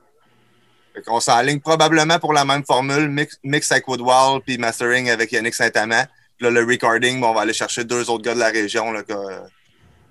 Fait 0.95 1.01
qu'on 1.03 1.19
probablement 1.59 2.17
pour 2.17 2.33
la 2.33 2.45
même 2.45 2.63
formule, 2.65 3.09
mix, 3.09 3.37
mix 3.43 3.71
avec 3.71 3.87
Woodwall, 3.87 4.41
puis 4.41 4.57
mastering 4.57 5.09
avec 5.09 5.31
Yannick 5.31 5.53
Saint-Amand. 5.53 6.05
Puis 6.37 6.45
là, 6.45 6.51
le 6.51 6.65
recording, 6.65 7.19
bon, 7.19 7.29
on 7.29 7.33
va 7.33 7.41
aller 7.41 7.53
chercher 7.53 7.83
deux 7.83 8.09
autres 8.09 8.23
gars 8.23 8.33
de 8.33 8.39
la 8.39 8.49
région 8.49 8.91
là, 8.91 9.03
que- 9.03 9.13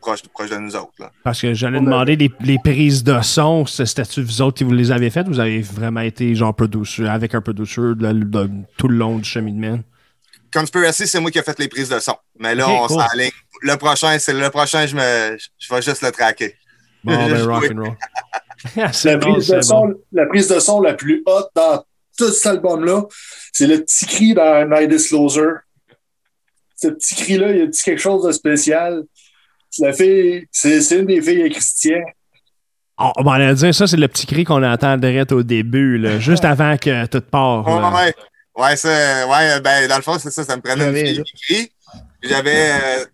proche, 0.01 0.23
proche 0.33 0.51
de 0.51 0.57
nous 0.57 0.75
autres. 0.77 0.93
Là. 0.99 1.11
Parce 1.25 1.41
que 1.41 1.55
j'allais 1.55 1.81
demander 1.81 2.17
les, 2.17 2.31
les 2.41 2.59
prises 2.63 3.03
de 3.05 3.21
son, 3.23 3.67
ce 3.67 3.85
statut 3.85 4.23
vous 4.23 4.43
autres 4.43 4.59
qui 4.59 4.65
vous 4.65 4.73
les 4.73 4.91
avez 4.93 5.11
faites, 5.11 5.29
vous 5.29 5.41
avez 5.41 5.61
vraiment 5.61 6.01
été 6.01 6.35
genre 6.35 6.55
producer, 6.55 7.07
avec 7.07 7.35
un 7.35 7.41
producer 7.41 7.81
de- 7.81 8.13
de- 8.13 8.51
tout 8.77 8.89
le 8.89 8.97
long 8.97 9.19
du 9.19 9.25
cheminement? 9.29 9.79
Conspiracy, 10.53 11.07
c'est 11.07 11.21
moi 11.21 11.31
qui 11.31 11.39
ai 11.39 11.43
fait 11.43 11.59
les 11.59 11.69
prises 11.69 11.89
de 11.91 11.99
son. 11.99 12.15
Mais 12.39 12.55
là, 12.55 12.69
on 12.69 12.87
cool. 12.87 13.01
s'enligne. 13.03 13.31
Le 13.63 13.77
prochain, 13.77 14.19
c'est 14.19 14.33
le 14.33 14.49
prochain, 14.51 14.87
je 14.87 14.97
me 14.97 15.37
je 15.59 15.75
vais 15.75 15.83
juste 15.83 16.03
le 16.03 16.11
traquer. 16.11 16.55
Bon, 17.05 17.15
ben 17.15 17.33
Oui. 17.37 17.43
rock'n'roll. 17.43 17.97
c'est 18.93 19.13
La 19.13 19.17
bon, 19.19 19.33
prise, 19.35 19.49
de 19.49 19.61
son, 19.61 19.87
bon. 19.89 19.95
la 20.13 20.27
prise 20.27 20.49
de 20.49 20.59
son 20.59 20.81
la 20.81 20.95
plus 20.95 21.23
haute 21.27 21.49
dans 21.55 21.85
tout 22.17 22.31
cet 22.31 22.47
album-là, 22.47 23.03
c'est 23.53 23.67
le 23.67 23.81
petit 23.85 24.07
cri 24.07 24.35
dans 24.35 24.69
Night 24.69 24.89
Disclosure. 24.91 25.59
Ce 26.77 26.89
petit 26.89 27.15
cri-là, 27.17 27.51
il 27.53 27.63
a 27.63 27.67
dit 27.67 27.83
quelque 27.83 28.01
chose 28.01 28.25
de 28.25 28.33
spécial? 28.33 29.03
C'est 29.71 29.87
La 29.87 29.93
fille, 29.93 30.47
c'est 30.51 30.81
c'est 30.81 30.99
une 30.99 31.07
des 31.07 31.21
filles 31.21 31.51
Christian. 31.51 32.01
On 32.99 33.13
on 33.17 33.23
va 33.23 33.35
aller 33.35 33.55
dire 33.55 33.75
ça, 33.75 33.87
c'est 33.87 33.97
le 33.97 34.09
petit 34.09 34.27
cri 34.27 34.45
qu'on 34.45 34.63
entend 34.63 34.97
direct 34.97 35.33
au 35.33 35.43
début, 35.43 35.99
là, 35.99 36.19
juste 36.21 36.45
avant 36.45 36.77
que 36.77 37.07
tout 37.07 37.21
part. 37.21 37.67
Ouais, 37.67 38.07
ouais. 38.07 38.15
Ouais, 38.59 38.75
ça, 38.75 39.29
ouais, 39.29 39.61
ben, 39.61 39.89
dans 39.89 39.97
le 39.97 40.03
fond, 40.03 40.19
c'est 40.19 40.33
ça, 40.33 40.43
ça 40.43 40.57
me 40.57 40.61
prenait 40.61 41.15
qui 41.23 41.33
crie. 41.41 41.73
Puis 42.21 42.29
J'avais, 42.29 42.73
euh, 42.73 43.05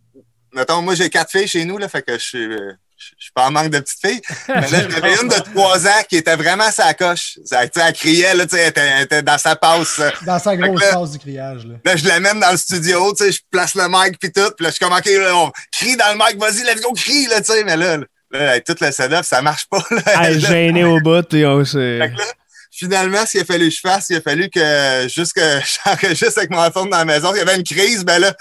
mettons, 0.55 0.81
moi, 0.81 0.95
j'ai 0.95 1.11
quatre 1.11 1.31
filles 1.31 1.47
chez 1.47 1.67
nous, 1.67 1.77
là, 1.77 1.87
fait 1.87 2.01
que 2.01 2.15
je 2.15 2.25
suis, 2.25 2.45
euh, 2.45 2.73
je 3.19 3.25
suis 3.25 3.33
pas 3.35 3.47
en 3.47 3.51
manque 3.51 3.71
de 3.71 3.79
petites 3.79 4.01
filles. 4.01 4.21
Mais 4.49 4.69
là, 4.71 4.89
j'avais 4.89 5.15
une 5.23 5.29
de 5.29 5.53
trois 5.53 5.87
ans 5.87 6.03
qui 6.09 6.17
était 6.17 6.37
vraiment 6.37 6.71
sa 6.71 6.95
coche. 6.95 7.39
Elle 7.51 7.93
criait, 7.93 8.35
là, 8.35 8.47
tu 8.47 8.57
sais, 8.57 8.63
elle 8.63 8.69
était, 8.69 8.81
elle 8.81 9.03
était 9.03 9.23
dans 9.23 9.39
sa 9.39 9.57
passe. 9.57 10.01
Dans 10.27 10.39
sa 10.39 10.57
grosse 10.57 10.81
là- 10.81 10.93
passe 10.93 11.11
du 11.13 11.19
criage. 11.19 11.67
Là. 11.67 11.75
Là, 11.85 11.97
je 11.97 12.07
l'amène 12.07 12.41
dans 12.41 12.51
le 12.51 12.57
studio, 12.57 13.13
tu 13.17 13.25
sais, 13.25 13.33
je 13.33 13.41
place 13.51 13.75
le 13.75 13.87
mic 13.89 14.19
puis 14.19 14.33
tout. 14.33 14.51
Puis 14.57 14.65
là, 14.65 14.71
je 14.71 14.75
suis 14.77 14.85
comme, 14.85 14.97
OK, 14.97 15.07
là, 15.07 15.37
on 15.37 15.51
crie 15.73 15.97
dans 15.97 16.13
le 16.13 16.19
mic, 16.19 16.39
vas-y, 16.39 16.65
let's 16.65 16.83
go, 16.83 16.93
crie, 16.93 17.27
là, 17.27 17.41
tu 17.41 17.53
sais. 17.53 17.65
Mais 17.65 17.77
là, 17.77 17.99
là, 17.99 18.51
avec 18.51 18.65
tout 18.65 18.77
le 18.81 18.91
setup, 18.91 19.25
ça 19.25 19.43
marche 19.43 19.67
pas, 19.71 19.83
là. 19.91 20.03
Elle 20.23 20.37
est 20.37 20.41
gênée 20.47 20.85
au 20.85 21.01
bout, 21.01 21.33
et 21.35 21.47
on 21.47 21.63
finalement, 22.75 23.25
ce 23.25 23.33
qu'il 23.33 23.41
a 23.41 23.45
fallu 23.45 23.69
que 23.69 23.75
je 23.75 23.81
fasse, 23.81 24.07
il 24.11 24.17
a 24.17 24.21
fallu 24.21 24.51
que 24.51 25.07
juste 25.09 25.35
que 25.35 25.41
j'enregistre 25.85 26.39
avec 26.39 26.51
mon 26.51 26.61
iPhone 26.61 26.91
dans 26.91 26.99
la 26.99 27.05
maison. 27.05 27.33
Il 27.35 27.39
y 27.39 27.41
avait 27.41 27.57
une 27.57 27.63
crise, 27.63 28.05
ben 28.05 28.19
là, 28.19 28.35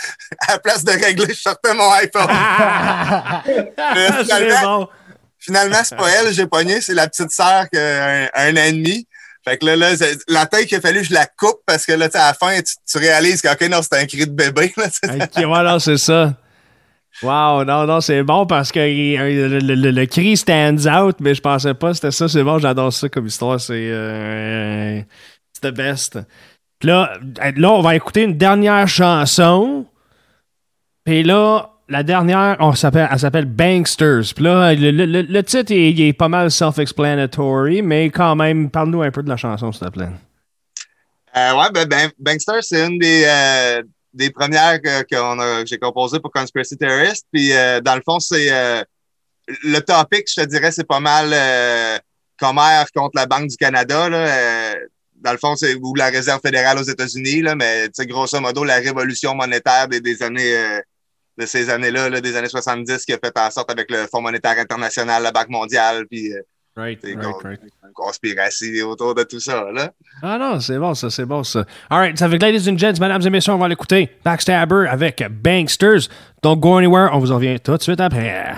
à 0.48 0.54
la 0.54 0.60
place 0.60 0.84
de 0.84 0.92
régler, 0.92 1.28
je 1.30 1.40
sortais 1.40 1.74
mon 1.74 1.92
iPhone. 1.92 2.28
c'est 3.46 4.24
finalement, 4.24 4.80
bon. 4.80 4.88
finalement, 5.40 5.84
c'est 5.84 5.96
pas 5.96 6.10
elle, 6.10 6.34
j'ai 6.34 6.48
pogné, 6.48 6.82
c'est 6.82 6.94
la 6.94 7.08
petite 7.08 7.32
sœur 7.32 7.70
qui 7.72 7.80
a 7.80 8.06
un, 8.06 8.28
un 8.34 8.54
an 8.54 8.64
et 8.66 8.72
demi. 8.72 9.08
Fait 9.46 9.58
que 9.58 9.66
là, 9.66 9.76
là 9.76 9.90
la 10.30 10.46
tête 10.46 10.68
qu'il 10.68 10.78
a 10.78 10.82
fallu 10.82 11.02
que 11.02 11.08
je 11.08 11.14
la 11.14 11.26
coupe 11.26 11.60
parce 11.66 11.86
que 11.86 11.92
là, 11.92 12.08
à 12.14 12.28
la 12.28 12.34
fin, 12.34 12.58
tu, 12.62 12.76
tu 12.90 12.98
réalises 12.98 13.42
que, 13.42 13.50
OK, 13.50 13.62
non, 13.70 13.82
c'est 13.82 14.00
un 14.00 14.06
cri 14.06 14.26
de 14.26 14.32
bébé. 14.32 14.74
Là. 14.78 14.86
Ok, 15.04 15.44
voilà, 15.46 15.80
c'est 15.80 15.98
ça. 15.98 16.34
Wow, 17.22 17.64
non, 17.64 17.86
non, 17.86 18.02
c'est 18.02 18.24
bon 18.24 18.46
parce 18.46 18.72
que 18.72 18.80
euh, 18.80 19.48
le, 19.50 19.60
le- 19.60 19.76
le- 19.76 19.92
le 19.92 20.06
cri 20.06 20.36
stands 20.36 20.86
out, 20.88 21.18
mais 21.20 21.36
je 21.36 21.42
pensais 21.42 21.74
pas 21.74 21.94
c'était 21.94 22.12
ça. 22.12 22.28
C'est 22.28 22.44
bon, 22.44 22.58
j'adore 22.60 22.92
ça 22.92 23.08
comme 23.08 23.28
histoire. 23.28 23.60
C'est 23.60 23.88
euh, 23.92 25.00
the 25.62 25.68
best. 25.72 26.20
Là, 26.82 27.18
là, 27.56 27.72
on 27.72 27.82
va 27.82 27.96
écouter 27.96 28.24
une 28.24 28.38
dernière 28.38 28.88
chanson. 28.88 29.86
Puis 31.06 31.24
là, 31.24 31.70
la 31.88 32.04
dernière, 32.04 32.58
on 32.60 32.74
s'appelle, 32.74 33.08
elle 33.12 33.20
s'appelle 33.20 33.46
Banksters. 33.46 34.34
Puis 34.36 34.44
là, 34.44 34.74
le, 34.74 34.92
le- 34.92 35.22
le- 35.22 35.44
titre 35.44 35.72
est, 35.74 36.14
pas 36.14 36.28
mal 36.30 36.50
self-explanatory, 36.52 37.82
mais 37.82 38.10
quand 38.10 38.36
même, 38.36 38.70
parle-nous 38.70 39.02
un 39.02 39.12
peu 39.12 39.24
de 39.24 39.30
la 39.30 39.38
chanson, 39.38 39.72
s'il 39.72 39.88
te 39.88 39.92
plaît. 39.92 40.10
Euh, 41.36 41.56
ouais, 41.56 41.72
ben, 41.74 41.88
ben, 41.88 42.10
Bankster, 42.20 42.62
c'est 42.62 42.86
une 42.88 43.00
des, 43.00 43.24
euh, 43.28 43.82
des 44.14 44.30
premières 44.30 44.82
que, 44.82 45.02
que 45.04 45.66
j'ai 45.66 45.78
composées 45.78 46.20
pour 46.20 46.32
Conspiracy 46.32 46.78
Terrorist. 46.78 47.26
Puis, 47.32 47.54
euh, 47.54 47.82
dans 47.82 47.96
le 47.96 48.02
fond, 48.06 48.20
c'est 48.20 48.52
euh, 48.52 48.84
le 49.48 49.80
topic, 49.80 50.28
je 50.30 50.42
te 50.42 50.48
dirais, 50.48 50.72
c'est 50.72 50.88
pas 50.88 51.00
mal 51.00 51.32
euh, 51.34 51.98
Comer 52.40 52.84
contre 52.96 53.16
la 53.16 53.26
Banque 53.26 53.48
du 53.48 53.58
Canada. 53.58 54.10
Là, 54.10 54.18
euh, 54.18 54.76
dans 55.16 55.32
le 55.32 55.38
fond, 55.38 55.56
c'est 55.56 55.76
ou 55.76 55.96
la 55.96 56.10
Réserve 56.10 56.42
fédérale 56.42 56.78
aux 56.78 56.84
États-Unis, 56.84 57.42
là, 57.42 57.56
mais 57.56 57.90
grosso 58.00 58.40
modo, 58.40 58.64
la 58.64 58.76
révolution 58.76 59.34
monétaire 59.36 59.88
des, 59.88 60.02
des 60.02 60.22
années 60.22 60.56
euh, 60.56 60.80
de 61.38 61.46
ces 61.46 61.70
années-là, 61.70 62.10
là, 62.10 62.22
des 62.22 62.36
années 62.36 62.50
70, 62.50 63.06
qui 63.06 63.14
a 63.14 63.18
fait 63.18 63.38
en 63.38 63.50
sorte 63.50 63.72
avec 63.72 63.90
le 63.90 64.06
Fonds 64.08 64.22
monétaire 64.22 64.58
international, 64.60 65.24
la 65.24 65.32
Banque 65.32 65.50
mondiale, 65.50 66.06
puis 66.10 66.34
euh, 66.34 66.42
Right, 66.76 67.00
right, 67.04 67.44
right. 67.44 68.84
autour 68.84 69.14
de 69.14 69.24
tout 69.24 69.40
ça. 69.40 69.72
Là. 69.72 69.92
Ah 70.24 70.40
non, 70.40 70.60
c'est 70.60 70.80
bon 70.80 70.96
ça, 70.96 71.12
c'est 71.12 71.26
bon 71.26 71.44
ça. 71.44 71.66
Alright, 71.90 72.18
ça 72.18 72.28
fait 72.28 72.40
que 72.40 72.46
ladies 72.46 72.68
and 72.68 72.78
gents, 72.80 73.00
mesdames 73.00 73.22
et 73.22 73.30
messieurs, 73.30 73.54
on 73.54 73.60
va 73.60 73.68
l'écouter. 73.68 74.10
Backstabber 74.26 74.88
avec 74.90 75.24
Banksters. 75.30 76.10
Don't 76.42 76.60
go 76.60 76.78
anywhere, 76.78 77.10
on 77.14 77.20
vous 77.20 77.32
en 77.32 77.36
revient 77.36 77.60
tout 77.60 77.78
de 77.78 77.84
suite 77.84 78.00
après. 78.00 78.56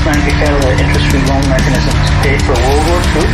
Bank 0.00 0.24
Canada 0.32 0.72
interest-free 0.80 1.20
loan 1.28 1.44
mechanism 1.52 1.92
to 1.92 2.12
pay 2.24 2.36
for 2.40 2.56
World 2.56 2.84
War 2.88 3.00
II 3.20 3.26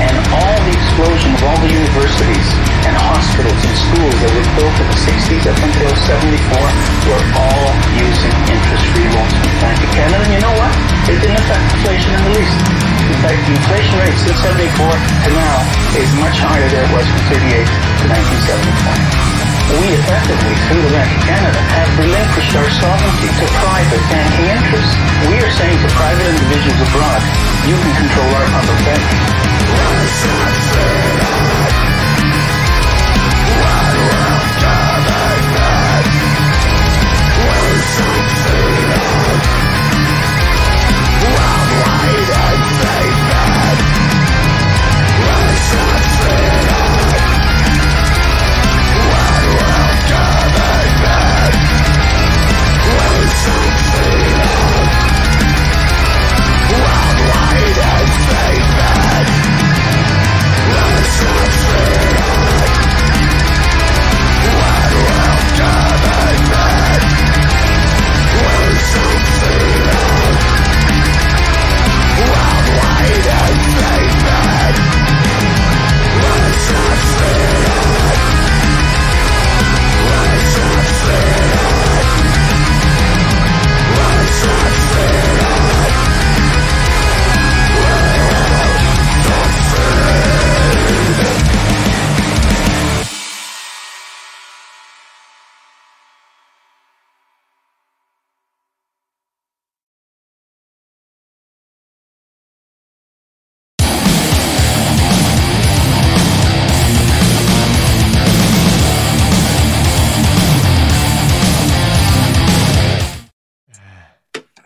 and 0.00 0.16
all 0.32 0.56
the 0.64 0.72
explosion 0.72 1.36
of 1.36 1.40
all 1.44 1.58
the 1.60 1.68
universities 1.68 2.48
and 2.88 2.96
hospitals 2.96 3.60
and 3.60 3.76
schools 3.76 4.16
that 4.24 4.32
were 4.32 4.48
built 4.56 4.72
in 4.72 4.86
the 4.88 4.98
60s 5.04 5.44
up 5.44 5.58
until 5.60 5.92
74 5.92 6.64
were 7.12 7.24
all 7.36 7.68
using 7.92 8.32
interest-free 8.48 9.08
loans 9.12 9.34
from 9.36 9.52
of 9.84 9.90
Canada. 9.92 10.24
And 10.24 10.32
you 10.32 10.40
know 10.40 10.54
what? 10.56 10.72
It 11.12 11.20
didn't 11.20 11.40
affect 11.44 11.64
inflation 11.76 12.10
in 12.16 12.20
the 12.24 12.32
least. 12.40 12.56
In 13.04 13.18
fact, 13.20 13.40
the 13.44 13.52
inflation 13.60 13.94
rate 14.00 14.16
since 14.16 14.38
74 14.40 14.96
to 14.96 15.30
now 15.36 15.56
is 15.92 16.08
much 16.16 16.40
higher 16.40 16.68
than 16.72 16.88
it 16.88 16.92
was 16.96 17.04
from 17.04 17.36
38 17.36 17.68
to 17.68 18.04
1974 18.08 19.43
we 19.80 19.96
effectively, 19.96 20.54
through 20.68 20.82
the 20.84 20.92
Bank 20.92 21.08
of 21.08 21.22
Canada, 21.24 21.60
have 21.72 21.90
relinquished 21.96 22.54
our 22.56 22.68
sovereignty 22.68 23.30
to 23.40 23.44
private 23.64 24.04
banking 24.12 24.46
interests. 24.52 24.94
We 25.30 25.40
are 25.40 25.52
saying 25.52 25.78
to 25.80 25.88
private 25.96 26.26
individuals 26.28 26.80
abroad, 26.84 27.22
you 27.64 27.76
can 27.80 27.92
control 27.96 28.30
our 28.36 28.46
public 28.52 28.78
banking. 28.84 29.24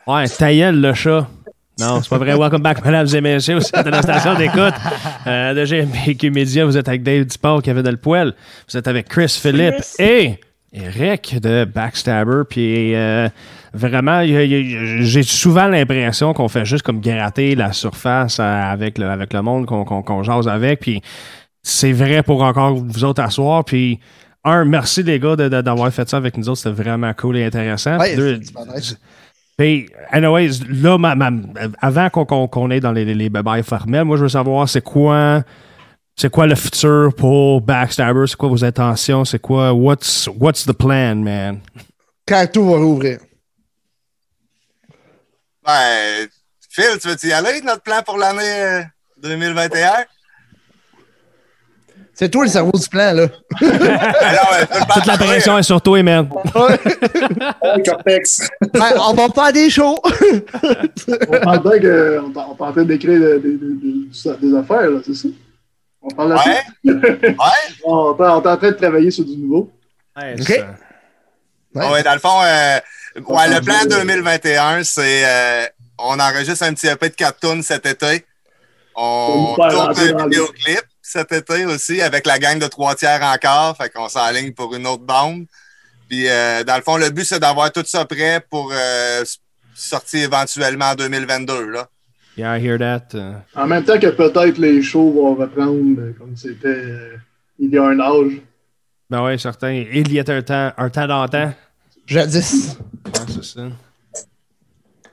Ouais, 0.08 0.26
Taïel 0.26 0.80
le 0.80 0.94
chat. 0.94 1.28
Non, 1.78 2.00
c'est 2.00 2.08
pas 2.08 2.16
vrai. 2.16 2.34
Welcome 2.34 2.62
back, 2.62 2.82
mesdames 2.82 3.06
et 3.14 3.20
messieurs. 3.20 3.58
Vous 3.58 3.66
êtes 3.66 3.86
à 3.86 3.90
la 3.90 4.00
station 4.00 4.34
d'écoute 4.38 4.72
euh, 5.26 5.52
de 5.52 5.64
GMBQ 5.66 6.30
Media. 6.30 6.64
Vous 6.64 6.78
êtes 6.78 6.88
avec 6.88 7.02
Dave 7.02 7.26
Dupont 7.26 7.60
qui 7.60 7.68
avait 7.68 7.82
dans 7.82 7.90
le 7.90 7.98
poêle. 7.98 8.32
Vous 8.70 8.78
êtes 8.78 8.88
avec 8.88 9.06
Chris 9.06 9.38
Philippe 9.38 9.84
et 9.98 10.40
Eric 10.72 11.38
de 11.42 11.66
Backstabber. 11.66 12.44
Puis 12.48 12.94
euh, 12.94 13.28
vraiment, 13.74 14.24
j'ai 14.24 15.22
souvent 15.24 15.66
l'impression 15.66 16.32
qu'on 16.32 16.48
fait 16.48 16.64
juste 16.64 16.84
comme 16.84 17.02
gratter 17.02 17.54
la 17.54 17.74
surface 17.74 18.40
avec, 18.40 18.96
le, 18.96 19.10
avec 19.10 19.34
le 19.34 19.42
monde 19.42 19.66
qu'on 19.66 19.84
qu 19.84 20.24
jase 20.24 20.48
avec. 20.48 20.80
Puis 20.80 21.02
c'est 21.62 21.92
vrai 21.92 22.22
pour 22.22 22.42
encore 22.44 22.76
vous 22.76 23.04
autres 23.04 23.22
asseoir. 23.22 23.62
Puis 23.62 24.00
un, 24.42 24.64
merci 24.64 25.02
les 25.02 25.20
gars 25.20 25.36
d'avoir 25.36 25.92
fait 25.92 26.08
ça 26.08 26.16
avec 26.16 26.38
nous 26.38 26.48
autres. 26.48 26.60
C'était 26.60 26.82
vraiment 26.82 27.12
cool 27.12 27.36
et 27.36 27.44
intéressant. 27.44 27.98
Ouais, 27.98 28.16
Deux, 28.16 28.40
c'est 28.80 28.96
puis, 29.58 29.90
anyways, 30.12 30.60
là, 30.68 30.98
ma, 30.98 31.16
ma, 31.16 31.30
avant 31.80 32.08
qu'on 32.10 32.46
qu 32.46 32.72
ait 32.72 32.78
dans 32.78 32.92
les, 32.92 33.04
les 33.04 33.28
babayes 33.28 33.64
formelles, 33.64 34.04
moi, 34.04 34.16
je 34.16 34.22
veux 34.22 34.28
savoir, 34.28 34.68
c'est 34.68 34.84
quoi, 34.84 35.42
c'est 36.14 36.30
quoi 36.30 36.46
le 36.46 36.54
futur 36.54 37.12
pour 37.16 37.60
Backstabber? 37.60 38.28
C'est 38.28 38.36
quoi 38.36 38.50
vos 38.50 38.64
intentions? 38.64 39.24
C'est 39.24 39.40
quoi, 39.40 39.72
what's, 39.72 40.28
what's 40.38 40.64
the 40.64 40.72
plan, 40.72 41.16
man? 41.16 41.58
Quand 42.24 42.46
tout 42.52 42.70
va 42.70 42.76
rouvrir. 42.76 43.18
Ben, 45.66 46.28
Phil, 46.70 46.98
tu 47.02 47.08
veux-tu 47.08 47.26
y 47.26 47.32
aller, 47.32 47.60
notre 47.62 47.82
plan 47.82 48.00
pour 48.06 48.16
l'année 48.16 48.84
2021? 49.20 50.04
C'est 52.18 52.28
toi 52.30 52.42
le 52.42 52.50
cerveau 52.50 52.72
du 52.72 52.88
plan, 52.88 53.12
là. 53.12 53.28
Toute 53.60 55.06
la 55.06 55.16
pression 55.16 55.56
est 55.56 55.62
sur 55.62 55.80
toi, 55.80 56.02
man. 56.02 56.28
Cortex. 57.86 58.48
Ben, 58.72 58.90
on 59.08 59.14
va 59.14 59.28
faire 59.28 59.52
des 59.52 59.70
shows. 59.70 59.96
on 60.02 61.40
pensait 61.40 61.80
qu'on 61.80 62.32
on 62.34 62.56
est 62.56 62.60
en 62.60 62.72
train 62.72 62.82
d'écrire 62.82 63.20
des, 63.20 63.38
des, 63.38 63.56
des, 63.56 64.40
des, 64.42 64.56
affaires, 64.56 64.90
là, 64.90 64.98
c'est 65.06 65.14
ça? 65.14 65.28
On 66.02 66.08
parle 66.08 66.32
Ouais. 66.32 66.92
ouais. 67.22 67.34
on, 67.84 68.16
est 68.16 68.26
en 68.26 68.40
train 68.40 68.56
de 68.56 68.70
travailler 68.72 69.12
sur 69.12 69.24
du 69.24 69.36
nouveau. 69.36 69.70
Ouais, 70.20 70.34
OK. 70.40 70.42
ça. 70.42 70.76
Ouais. 71.76 71.92
ouais, 71.92 72.02
dans 72.02 72.14
le 72.14 72.18
fond, 72.18 72.40
euh, 72.42 72.80
ouais, 73.28 73.48
le 73.48 73.60
plan 73.60 73.84
2021, 73.88 74.82
c'est 74.82 75.22
euh, 75.24 75.66
on 75.96 76.18
enregistre 76.18 76.64
un 76.64 76.74
petit 76.74 76.88
EP 76.88 77.10
de 77.10 77.14
4 77.14 77.38
tonnes 77.38 77.62
cet 77.62 77.86
été. 77.86 78.24
On 78.96 79.54
tourne 79.54 79.96
un 79.96 80.24
vidéoclip 80.24 80.82
cet 81.08 81.32
été 81.32 81.64
aussi 81.64 82.00
avec 82.02 82.26
la 82.26 82.38
gang 82.38 82.58
de 82.58 82.66
trois 82.66 82.94
tiers 82.94 83.22
encore. 83.22 83.76
Fait 83.76 83.88
qu'on 83.90 84.08
s'enligne 84.08 84.52
pour 84.52 84.74
une 84.74 84.86
autre 84.86 85.04
bande. 85.04 85.46
Puis 86.08 86.28
euh, 86.28 86.64
dans 86.64 86.76
le 86.76 86.82
fond, 86.82 86.96
le 86.96 87.10
but, 87.10 87.24
c'est 87.24 87.40
d'avoir 87.40 87.72
tout 87.72 87.84
ça 87.86 88.04
prêt 88.04 88.44
pour 88.50 88.70
euh, 88.72 89.24
sortir 89.74 90.24
éventuellement 90.24 90.90
en 90.90 90.94
2022. 90.94 91.70
Là. 91.70 91.88
Yeah, 92.36 92.56
I 92.56 92.60
hear 92.60 92.78
that. 92.78 93.14
Uh, 93.14 93.34
En 93.56 93.66
même 93.66 93.84
temps 93.84 93.98
que 93.98 94.06
peut-être 94.06 94.58
les 94.58 94.80
shows 94.82 95.12
vont 95.12 95.34
reprendre 95.34 96.00
euh, 96.00 96.14
comme 96.18 96.36
c'était 96.36 96.68
euh, 96.68 97.16
il 97.58 97.70
y 97.70 97.78
a 97.78 97.84
un 97.84 97.98
âge. 97.98 98.40
ben 99.10 99.24
ouais, 99.24 99.38
certain. 99.38 99.72
Il 99.72 100.12
y 100.12 100.20
a 100.20 100.24
un 100.28 100.42
temps, 100.42 100.72
un 100.76 100.90
temps 100.90 101.06
d'antan. 101.08 101.52
Jadis. 102.06 102.76
Ouais, 103.06 103.12
c'est 103.28 103.44
ça. 103.44 103.62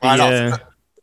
Alors, 0.01 0.29
euh, 0.29 0.51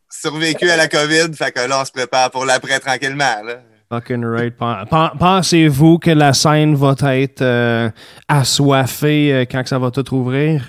Survécu 0.08 0.70
à 0.70 0.76
la 0.76 0.86
COVID, 0.86 1.34
fait 1.34 1.50
que 1.50 1.60
là, 1.60 1.80
on 1.80 1.84
se 1.84 1.90
prépare 1.90 2.30
pour 2.30 2.44
l'après 2.44 2.78
tranquillement. 2.78 3.42
Là. 3.42 3.60
Fucking 3.92 4.24
right. 4.24 4.56
Pen- 4.56 4.86
pen- 4.90 5.10
Pensez-vous 5.18 5.98
que 5.98 6.10
la 6.12 6.32
scène 6.32 6.74
va 6.74 6.94
être 7.18 7.42
euh, 7.42 7.90
assoiffée 8.26 9.34
euh, 9.34 9.44
quand 9.44 9.62
que 9.62 9.68
ça 9.68 9.78
va 9.78 9.90
tout 9.90 10.02
rouvrir? 10.10 10.64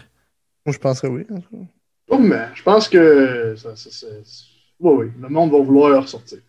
Moi, 0.65 0.73
je 0.73 0.77
penserais 0.79 1.07
oui. 1.07 1.25
Oh, 2.09 2.17
mais 2.19 2.47
je 2.53 2.61
pense 2.63 2.89
que 2.89 3.55
ça, 3.55 3.77
ça, 3.77 3.89
ça- 3.91 4.07
oui, 4.81 4.91
oui, 5.05 5.11
le 5.21 5.29
monde 5.29 5.51
va 5.53 5.59
vouloir 5.59 6.01
ressortir. 6.01 6.39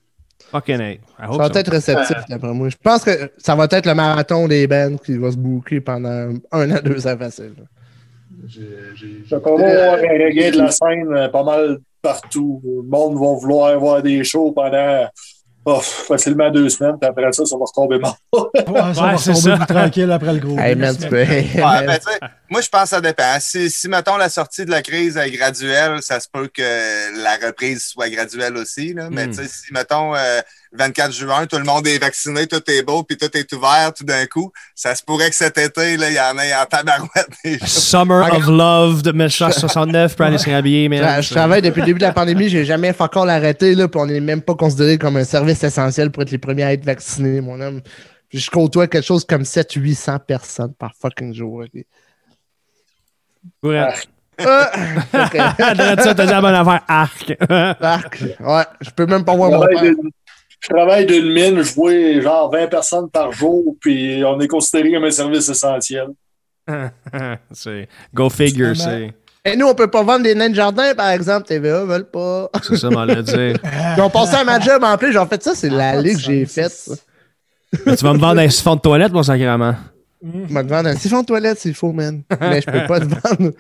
Fucking 0.51 0.81
hey. 0.81 0.95
I 0.95 1.22
Ça 1.22 1.31
hope 1.31 1.39
va 1.39 1.47
so. 1.47 1.59
être 1.61 1.70
réceptif, 1.70 2.16
d'après 2.29 2.53
moi. 2.53 2.68
Je 2.68 2.77
pense 2.83 3.05
que 3.05 3.31
ça 3.39 3.55
va 3.55 3.68
être 3.70 3.87
le 3.87 3.95
marathon 3.95 4.49
des 4.49 4.66
bands 4.66 4.97
qui 4.97 5.16
va 5.16 5.31
se 5.31 5.37
boucler 5.37 5.81
pendant 5.81 6.35
un 6.51 6.70
an, 6.72 6.81
deux 6.85 7.07
ans 7.07 7.16
facile. 7.16 7.55
J'ai- 8.49 8.61
j'ai- 8.97 9.22
Fait 9.29 9.41
qu'on 9.41 9.57
va 9.57 9.68
avoir 9.68 9.95
un 9.99 10.25
reggae 10.25 10.51
de 10.53 10.59
la 10.59 10.70
scène 10.72 11.07
euh, 11.14 11.29
pas 11.29 11.45
mal 11.45 11.79
partout. 12.03 12.61
Le 12.64 12.83
monde 12.83 13.14
va 13.14 13.33
vouloir 13.41 13.79
voir 13.79 14.03
des 14.03 14.22
shows 14.25 14.51
pendant 14.53 15.07
oh, 15.65 15.81
facilement 15.81 16.51
deux 16.51 16.69
semaines, 16.69 16.97
puis 17.01 17.09
après 17.09 17.33
ça, 17.33 17.45
ça 17.45 17.57
va 17.57 17.65
retomber 17.65 17.99
mort. 17.99 18.17
Ouais, 18.33 18.61
ça 18.65 18.71
Ouais, 18.71 19.12
va 19.12 19.17
c'est 19.19 19.33
retomber 19.33 19.51
ça. 19.51 19.57
plus 19.67 19.75
tranquille 19.75 20.11
après 20.12 20.33
le 20.33 20.39
gros. 20.41 20.59
Hey 20.59 20.75
deux 20.75 20.81
man, 20.83 20.97
tu 20.97 21.03
semaines. 21.09 21.49
peux. 21.53 21.61
Ouais, 21.61 21.87
ben, 21.87 22.29
Moi, 22.51 22.61
je 22.61 22.69
pense 22.69 22.83
que 22.83 22.89
ça 22.89 23.01
dépend. 23.01 23.37
Si, 23.41 23.71
si, 23.71 23.89
mettons, 23.89 24.17
la 24.17 24.29
sortie 24.29 24.65
de 24.65 24.71
la 24.71 24.83
crise 24.83 25.17
est 25.17 25.31
graduelle, 25.31 26.03
ça 26.03 26.21
se 26.21 26.29
peut 26.33 26.49
que 26.53 27.23
la 27.23 27.47
reprise 27.47 27.85
soit 27.85 28.09
graduelle 28.11 28.57
aussi. 28.57 28.93
Là. 28.95 29.09
Mais 29.11 29.27
Mm. 29.27 29.31
tu 29.31 29.37
sais, 29.43 29.49
si, 29.49 29.73
mettons, 29.73 30.15
euh, 30.15 30.41
24 30.77 31.12
juin, 31.12 31.47
tout 31.47 31.57
le 31.57 31.64
monde 31.64 31.87
est 31.87 31.99
vacciné, 31.99 32.47
tout 32.47 32.62
est 32.70 32.83
beau, 32.83 33.03
puis 33.03 33.16
tout 33.16 33.35
est 33.37 33.53
ouvert 33.53 33.93
tout 33.97 34.05
d'un 34.05 34.27
coup, 34.27 34.53
ça 34.75 34.95
se 34.95 35.03
pourrait 35.03 35.31
que 35.31 35.37
cet 35.37 35.57
été, 35.57 35.97
là, 35.97 36.11
il 36.11 36.16
y 36.16 36.20
en 36.20 36.39
ait 36.39 36.55
en 36.55 36.66
tabarouette. 36.66 37.29
des 37.45 37.59
choses. 37.59 37.68
Summer 37.68 38.33
of 38.35 38.47
Love 38.47 39.03
de 39.03 39.12
1969, 39.12 40.16
puis 40.16 40.25
aller 40.27 40.39
se 40.39 40.45
réhabiller, 40.47 40.89
Je, 40.91 41.22
je 41.22 41.31
travaille 41.35 41.62
depuis 41.62 41.81
le 41.81 41.87
début 41.87 41.99
de 42.01 42.05
la 42.05 42.12
pandémie, 42.12 42.49
j'ai 42.49 42.64
jamais 42.64 42.93
fait 42.93 43.03
encore 43.03 43.27
l'arrêter, 43.27 43.75
là, 43.75 43.89
puis 43.89 44.01
on 44.01 44.07
n'est 44.07 44.20
même 44.20 44.43
pas 44.43 44.55
considéré 44.55 44.99
comme 44.99 45.16
un 45.16 45.25
service 45.25 45.62
essentiel 45.62 46.11
pour 46.11 46.22
être 46.22 46.31
les 46.31 46.39
premiers 46.39 46.64
à 46.64 46.72
être 46.72 46.85
vaccinés, 46.85 47.41
mon 47.41 47.61
homme. 47.61 47.81
Puis 48.29 48.41
je 48.41 48.51
côtoie 48.51 48.89
quelque 48.89 49.07
chose 49.07 49.25
comme 49.25 49.43
700-800 49.43 50.18
personnes 50.27 50.75
par 50.75 50.93
fucking 51.01 51.33
jour. 51.33 51.62
ok. 51.64 51.85
Ouais. 53.62 53.79
Ah! 54.39 54.70
Ok. 55.12 55.35
Arrête 55.61 56.01
ça, 56.01 56.14
t'as 56.14 56.27
dit 56.27 56.33
la 56.33 56.41
bonne 56.41 56.55
affaire. 56.55 56.81
Arc. 56.89 57.37
Arc. 57.81 58.25
Ouais, 58.41 58.64
je 58.81 58.91
peux 58.91 59.07
même 59.07 59.25
pas 59.25 59.37
voir 59.37 59.51
mon 59.51 59.61
père. 59.66 59.93
Je 60.61 60.68
travaille 60.68 61.07
d'une 61.07 61.30
mine, 61.32 61.62
je 61.62 61.74
vois 61.74 62.20
genre 62.20 62.50
20 62.50 62.68
personnes 62.68 63.11
par 63.11 63.32
jour, 63.32 63.76
puis 63.80 64.22
on 64.24 64.40
est 64.40 64.48
considéré 64.48 64.92
comme 64.92 65.05
un 65.05 65.11
service 65.11 65.48
essentiel. 65.48 66.09
c'est 67.52 67.88
go 68.14 68.30
figure, 68.30 68.74
c'est 68.74 69.14
Et 69.44 69.57
nous, 69.57 69.66
on 69.66 69.74
peut 69.74 69.90
pas 69.90 70.02
vendre 70.02 70.22
des 70.22 70.34
nains 70.34 70.48
de 70.48 70.55
jardin, 70.55 70.94
par 70.94 71.11
exemple. 71.11 71.46
TVA 71.46 71.84
veulent 71.84 72.11
pas. 72.11 72.48
c'est 72.62 72.76
ça, 72.76 72.88
m'en 72.88 73.05
dit. 73.05 73.52
Ils 73.96 74.00
ont 74.00 74.11
passé 74.11 74.36
à 74.36 74.44
ma 74.44 74.59
job 74.59 74.82
en 74.82 74.96
plus. 74.96 75.12
J'ai 75.12 75.18
en 75.18 75.26
fait 75.26 75.42
ça, 75.42 75.55
c'est 75.55 75.68
la 75.68 76.00
ligue 76.00 76.16
que 76.16 76.22
j'ai 76.22 76.46
faite. 76.46 76.90
Mais 77.84 77.96
tu 77.96 78.05
vas 78.05 78.14
me 78.14 78.18
vendre 78.18 78.40
un 78.40 78.48
siphon 78.48 78.76
de 78.76 78.80
toilette, 78.80 79.12
mon 79.12 79.22
sacrément. 79.22 79.74
Je 80.22 80.55
vais 80.55 80.62
te 80.62 80.68
vendre 80.68 80.88
un 80.88 80.96
siphon 80.96 81.20
de 81.20 81.26
toilette 81.26 81.59
s'il 81.59 81.74
faut, 81.74 81.92
man. 81.92 82.22
Mais 82.40 82.62
je 82.62 82.70
peux 82.70 82.86
pas 82.86 83.00
te 83.00 83.05
vendre. 83.05 83.52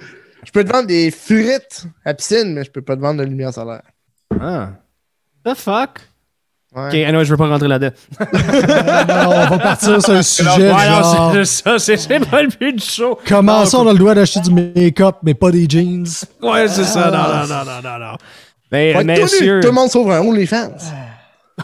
Je 0.44 0.50
peux 0.50 0.64
te 0.64 0.72
vendre 0.72 0.86
des 0.86 1.10
furites 1.10 1.86
à 2.04 2.14
piscine, 2.14 2.52
mais 2.54 2.64
je 2.64 2.70
peux 2.70 2.82
pas 2.82 2.96
te 2.96 3.00
vendre 3.00 3.20
de 3.20 3.26
lumière 3.26 3.52
solaire. 3.52 3.82
Ah. 4.40 4.72
The 5.44 5.54
fuck? 5.54 6.00
Ouais. 6.76 6.88
Ok, 6.88 6.94
anyway, 6.94 7.24
je 7.24 7.30
veux 7.30 7.36
pas 7.36 7.46
rentrer 7.48 7.68
là-dedans. 7.68 7.94
Non, 8.20 9.26
on 9.28 9.48
va 9.50 9.58
partir 9.58 10.02
sur 10.02 10.12
un 10.14 10.22
sujet 10.22 10.72
Ouais, 10.72 10.88
non, 10.88 11.02
genre... 11.02 11.32
c'est 11.34 11.44
ça, 11.44 11.78
c'est 11.78 12.28
pas 12.28 12.42
le 12.42 12.48
but 12.48 12.74
du 12.76 12.84
show. 12.84 13.18
Comment 13.28 13.64
ça, 13.64 13.78
on 13.78 13.86
a 13.88 13.92
le 13.92 13.98
droit 13.98 14.14
d'acheter 14.14 14.40
du 14.40 14.50
make-up, 14.50 15.16
mais 15.22 15.34
pas 15.34 15.50
des 15.52 15.66
jeans? 15.68 16.04
Ouais, 16.42 16.66
c'est 16.66 16.82
ça. 16.84 17.10
Non, 17.12 17.18
non, 17.18 17.46
non, 17.46 17.64
non, 17.64 17.98
non, 17.98 18.06
non. 18.06 18.16
Être 18.76 18.98
tout 19.00 19.06
nu. 19.06 19.12
messieurs. 19.20 19.60
Tout 19.60 19.68
le 19.68 19.72
monde 19.74 19.88
sauve 19.90 20.10
un 20.10 20.20
OnlyFans. 20.20 20.72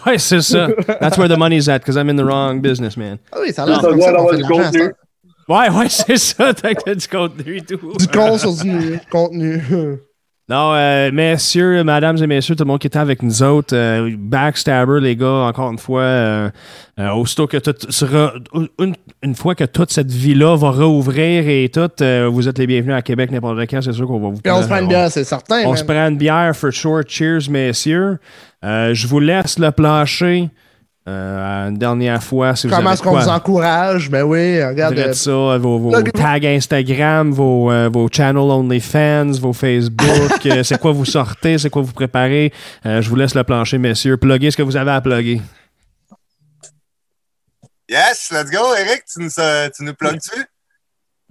Ouais, 0.07 0.19
c'est 0.19 0.41
ça. 0.43 0.69
That's 1.01 1.19
where 1.19 1.29
the 1.29 1.37
money's 1.37 1.69
at, 1.69 1.81
because 1.81 1.97
I'm 1.97 2.09
in 2.09 2.15
the 2.17 2.25
wrong 2.25 2.61
business, 2.61 2.97
man. 2.97 3.19
Ah 3.33 3.39
oui, 3.41 3.53
ça 3.53 3.65
a 3.65 3.67
l'air 3.67 3.81
comme 3.81 4.01
ça 4.01 4.13
qu'on 4.13 4.29
fait 4.29 4.37
de 4.37 4.43
l'argent. 4.43 4.91
Ouais, 5.49 5.69
ouais, 5.71 5.89
c'est 5.89 6.17
ça. 6.19 6.55
T'as 6.55 6.95
du 6.95 7.09
contenu 7.09 7.57
et 7.57 7.63
tout. 7.63 7.93
Du 7.99 8.07
con 8.07 8.39
sur 8.39 8.53
du 8.55 8.69
nu- 8.69 9.01
contenu. 9.11 9.61
Non, 10.51 10.73
euh, 10.75 11.13
messieurs, 11.13 11.85
mesdames 11.85 12.17
et 12.21 12.27
messieurs, 12.27 12.57
tout 12.57 12.65
le 12.65 12.69
monde 12.69 12.81
qui 12.81 12.89
était 12.89 12.99
avec 12.99 13.23
nous 13.23 13.41
autres, 13.41 13.73
euh, 13.73 14.13
Backstabber, 14.19 14.99
les 15.01 15.15
gars, 15.15 15.47
encore 15.47 15.71
une 15.71 15.79
fois, 15.79 16.03
euh, 16.03 16.51
euh, 16.99 17.11
aussitôt 17.13 17.47
que 17.47 17.57
tout 17.59 17.73
sera, 17.89 18.33
une, 18.81 18.97
une 19.23 19.37
fois 19.37 19.55
que 19.55 19.63
toute 19.63 19.93
cette 19.93 20.11
vie-là 20.11 20.57
va 20.57 20.71
rouvrir 20.73 21.49
et 21.49 21.71
tout, 21.73 21.89
vous 22.33 22.49
êtes 22.49 22.59
les 22.59 22.67
bienvenus 22.67 22.97
à 22.97 23.03
Québec 23.03 23.31
n'importe 23.31 23.61
quand, 23.71 23.81
c'est 23.81 23.93
sûr 23.93 24.09
qu'on 24.09 24.19
va 24.19 24.31
vous 24.31 24.41
Puis 24.43 24.51
on 24.51 24.61
se 24.61 24.67
prend 24.67 24.81
une 24.81 24.89
bière, 24.89 25.09
c'est 25.09 25.23
certain. 25.23 25.63
On 25.67 25.77
se 25.77 25.85
prend 25.85 26.09
une 26.09 26.19
bière 26.19 26.57
for 26.57 26.73
sure. 26.73 27.03
Cheers, 27.07 27.49
messieurs. 27.49 28.19
Je 28.65 29.07
vous 29.07 29.21
laisse 29.21 29.57
le 29.57 29.71
plancher. 29.71 30.51
Euh, 31.11 31.69
une 31.69 31.79
dernière 31.79 32.23
fois, 32.23 32.55
si 32.55 32.69
vous 32.69 32.75
Comment 32.75 32.93
est-ce 32.93 33.03
qu'on 33.03 33.19
vous 33.19 33.29
encourage? 33.29 34.11
Ben 34.11 34.23
oui, 34.23 34.63
regarde. 34.63 34.97
Euh, 34.97 35.13
ça, 35.13 35.59
vos, 35.59 35.79
vos 35.79 36.03
tags 36.03 36.39
Instagram, 36.45 37.33
vos, 37.33 37.71
euh, 37.71 37.89
vos 37.93 38.09
channels 38.11 38.51
OnlyFans, 38.51 39.33
vos 39.41 39.53
Facebook, 39.53 40.47
euh, 40.47 40.63
c'est 40.63 40.79
quoi 40.79 40.93
vous 40.93 41.05
sortez, 41.05 41.59
c'est 41.59 41.71
quoi 41.71 41.83
vous 41.83 41.93
préparez? 41.93 42.53
Euh, 42.87 43.03
je 43.03 43.09
vous 43.09 43.17
laisse 43.17 43.35
le 43.35 43.43
plancher, 43.43 43.79
messieurs. 43.79 44.17
Pluguez 44.17 44.51
ce 44.53 44.57
que 44.57 44.63
vous 44.63 44.77
avez 44.77 44.93
à 44.93 45.01
plugger. 45.01 45.41
Yes, 47.89 48.31
let's 48.31 48.51
go, 48.51 48.75
Eric, 48.79 49.03
tu 49.13 49.21
nous, 49.21 49.31
euh, 49.41 49.69
tu 49.75 49.83
nous 49.83 49.95
plugues-tu? 49.95 50.41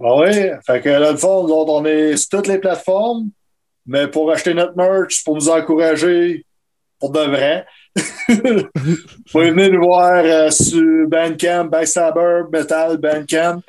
Ah 0.02 0.16
oui, 0.16 0.50
fait 0.66 0.80
que 0.82 0.90
là, 0.90 1.12
le 1.12 1.16
fond, 1.16 1.44
nous 1.46 1.54
autres, 1.54 1.72
on 1.72 1.84
est 1.86 2.16
sur 2.18 2.28
toutes 2.30 2.48
les 2.48 2.58
plateformes, 2.58 3.30
mais 3.86 4.08
pour 4.08 4.30
acheter 4.30 4.52
notre 4.52 4.76
merch, 4.76 5.24
pour 5.24 5.36
nous 5.36 5.48
encourager, 5.48 6.44
pour 6.98 7.10
de 7.10 7.20
vrai, 7.20 7.66
vous 8.28 8.96
pouvez 9.30 9.50
venir 9.50 9.72
nous 9.72 9.82
voir 9.82 10.22
euh, 10.24 10.50
sur 10.50 11.08
Bandcamp, 11.08 11.66
Backstabber, 11.66 12.42
Metal, 12.52 12.96
Bandcamp. 12.96 13.62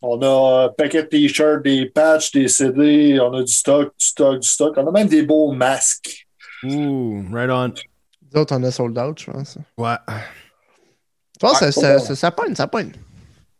On 0.00 0.20
a 0.20 0.64
un 0.64 0.68
paquet 0.70 1.04
de 1.04 1.08
t-shirts, 1.08 1.62
des 1.62 1.86
patchs, 1.86 2.32
des 2.32 2.48
CD, 2.48 3.20
on 3.20 3.32
a 3.34 3.42
du 3.42 3.52
stock, 3.52 3.92
du 3.98 4.06
stock, 4.06 4.40
du 4.40 4.48
stock. 4.48 4.74
On 4.76 4.88
a 4.88 4.90
même 4.90 5.06
des 5.06 5.22
beaux 5.22 5.52
masques. 5.52 6.26
Ouh, 6.64 7.24
right 7.32 7.50
on. 7.50 7.68
Nous 7.68 8.40
autres, 8.40 8.56
on 8.56 8.62
a 8.64 8.70
sold 8.70 8.98
out, 8.98 9.20
je 9.20 9.30
pense. 9.30 9.58
Ouais. 9.76 9.96
Tu 11.38 11.46
vois, 11.46 11.54
ça, 11.54 11.66
Ouais, 11.66 11.72
ça, 11.72 11.98
ça, 11.98 12.16
ça 12.16 12.30
pogne, 12.30 12.54
ça 12.54 12.66
pogne. 12.66 12.92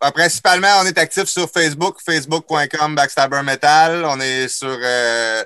Ben, 0.00 0.10
principalement, 0.10 0.80
on 0.82 0.86
est 0.86 0.98
actif 0.98 1.26
sur 1.26 1.48
Facebook, 1.48 1.98
facebook.com 2.04 2.96
Backstabber 2.96 3.42
Metal. 3.44 4.04
On 4.04 4.18
est 4.18 4.48
sur 4.48 4.76
euh, 4.82 5.44